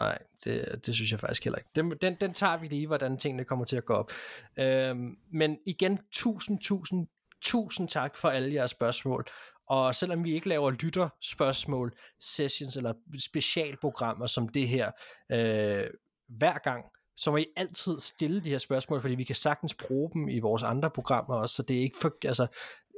[0.00, 1.70] Nej, det, det synes jeg faktisk heller ikke.
[1.76, 4.10] Den, den, den tager vi lige, hvordan tingene kommer til at gå op.
[4.58, 7.06] Øhm, men igen, tusind, tusind,
[7.42, 9.26] tusind tak for alle jeres spørgsmål.
[9.68, 14.90] Og selvom vi ikke laver lytterspørgsmål, sessions eller specialprogrammer som det her
[15.32, 15.86] øh,
[16.28, 16.84] hver gang,
[17.16, 20.38] så må I altid stille de her spørgsmål, fordi vi kan sagtens bruge dem i
[20.38, 22.46] vores andre programmer også, så det er ikke for, altså,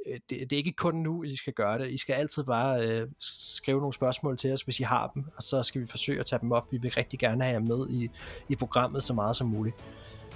[0.07, 1.91] øh, det, det er ikke kun nu, I skal gøre det.
[1.91, 5.43] I skal altid bare øh, skrive nogle spørgsmål til os, hvis I har dem, og
[5.43, 6.71] så skal vi forsøge at tage dem op.
[6.71, 8.09] Vi vil rigtig gerne have jer med i,
[8.49, 9.75] i programmet så meget som muligt.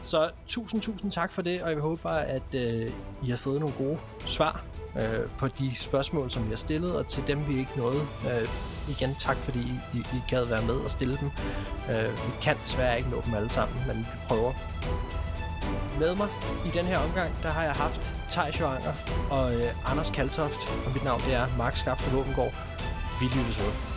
[0.01, 2.91] Så tusind, tusind tak for det, og jeg håber bare, at øh,
[3.23, 4.65] I har fået nogle gode svar
[4.95, 8.01] øh, på de spørgsmål, som vi har stillet, og til dem, vi ikke nåede.
[8.01, 8.49] Øh,
[8.89, 11.31] igen, tak fordi I, I, I gad være med og stille dem.
[11.89, 14.53] Øh, vi kan desværre ikke nå dem alle sammen, men vi prøver.
[15.99, 16.27] Med mig
[16.65, 18.93] i den her omgang, der har jeg haft Thijs Joanger
[19.29, 22.53] og øh, Anders Kaltoft, og mit navn det er Mark Skafte Våbengård.
[23.19, 23.90] Vi lyttes ved.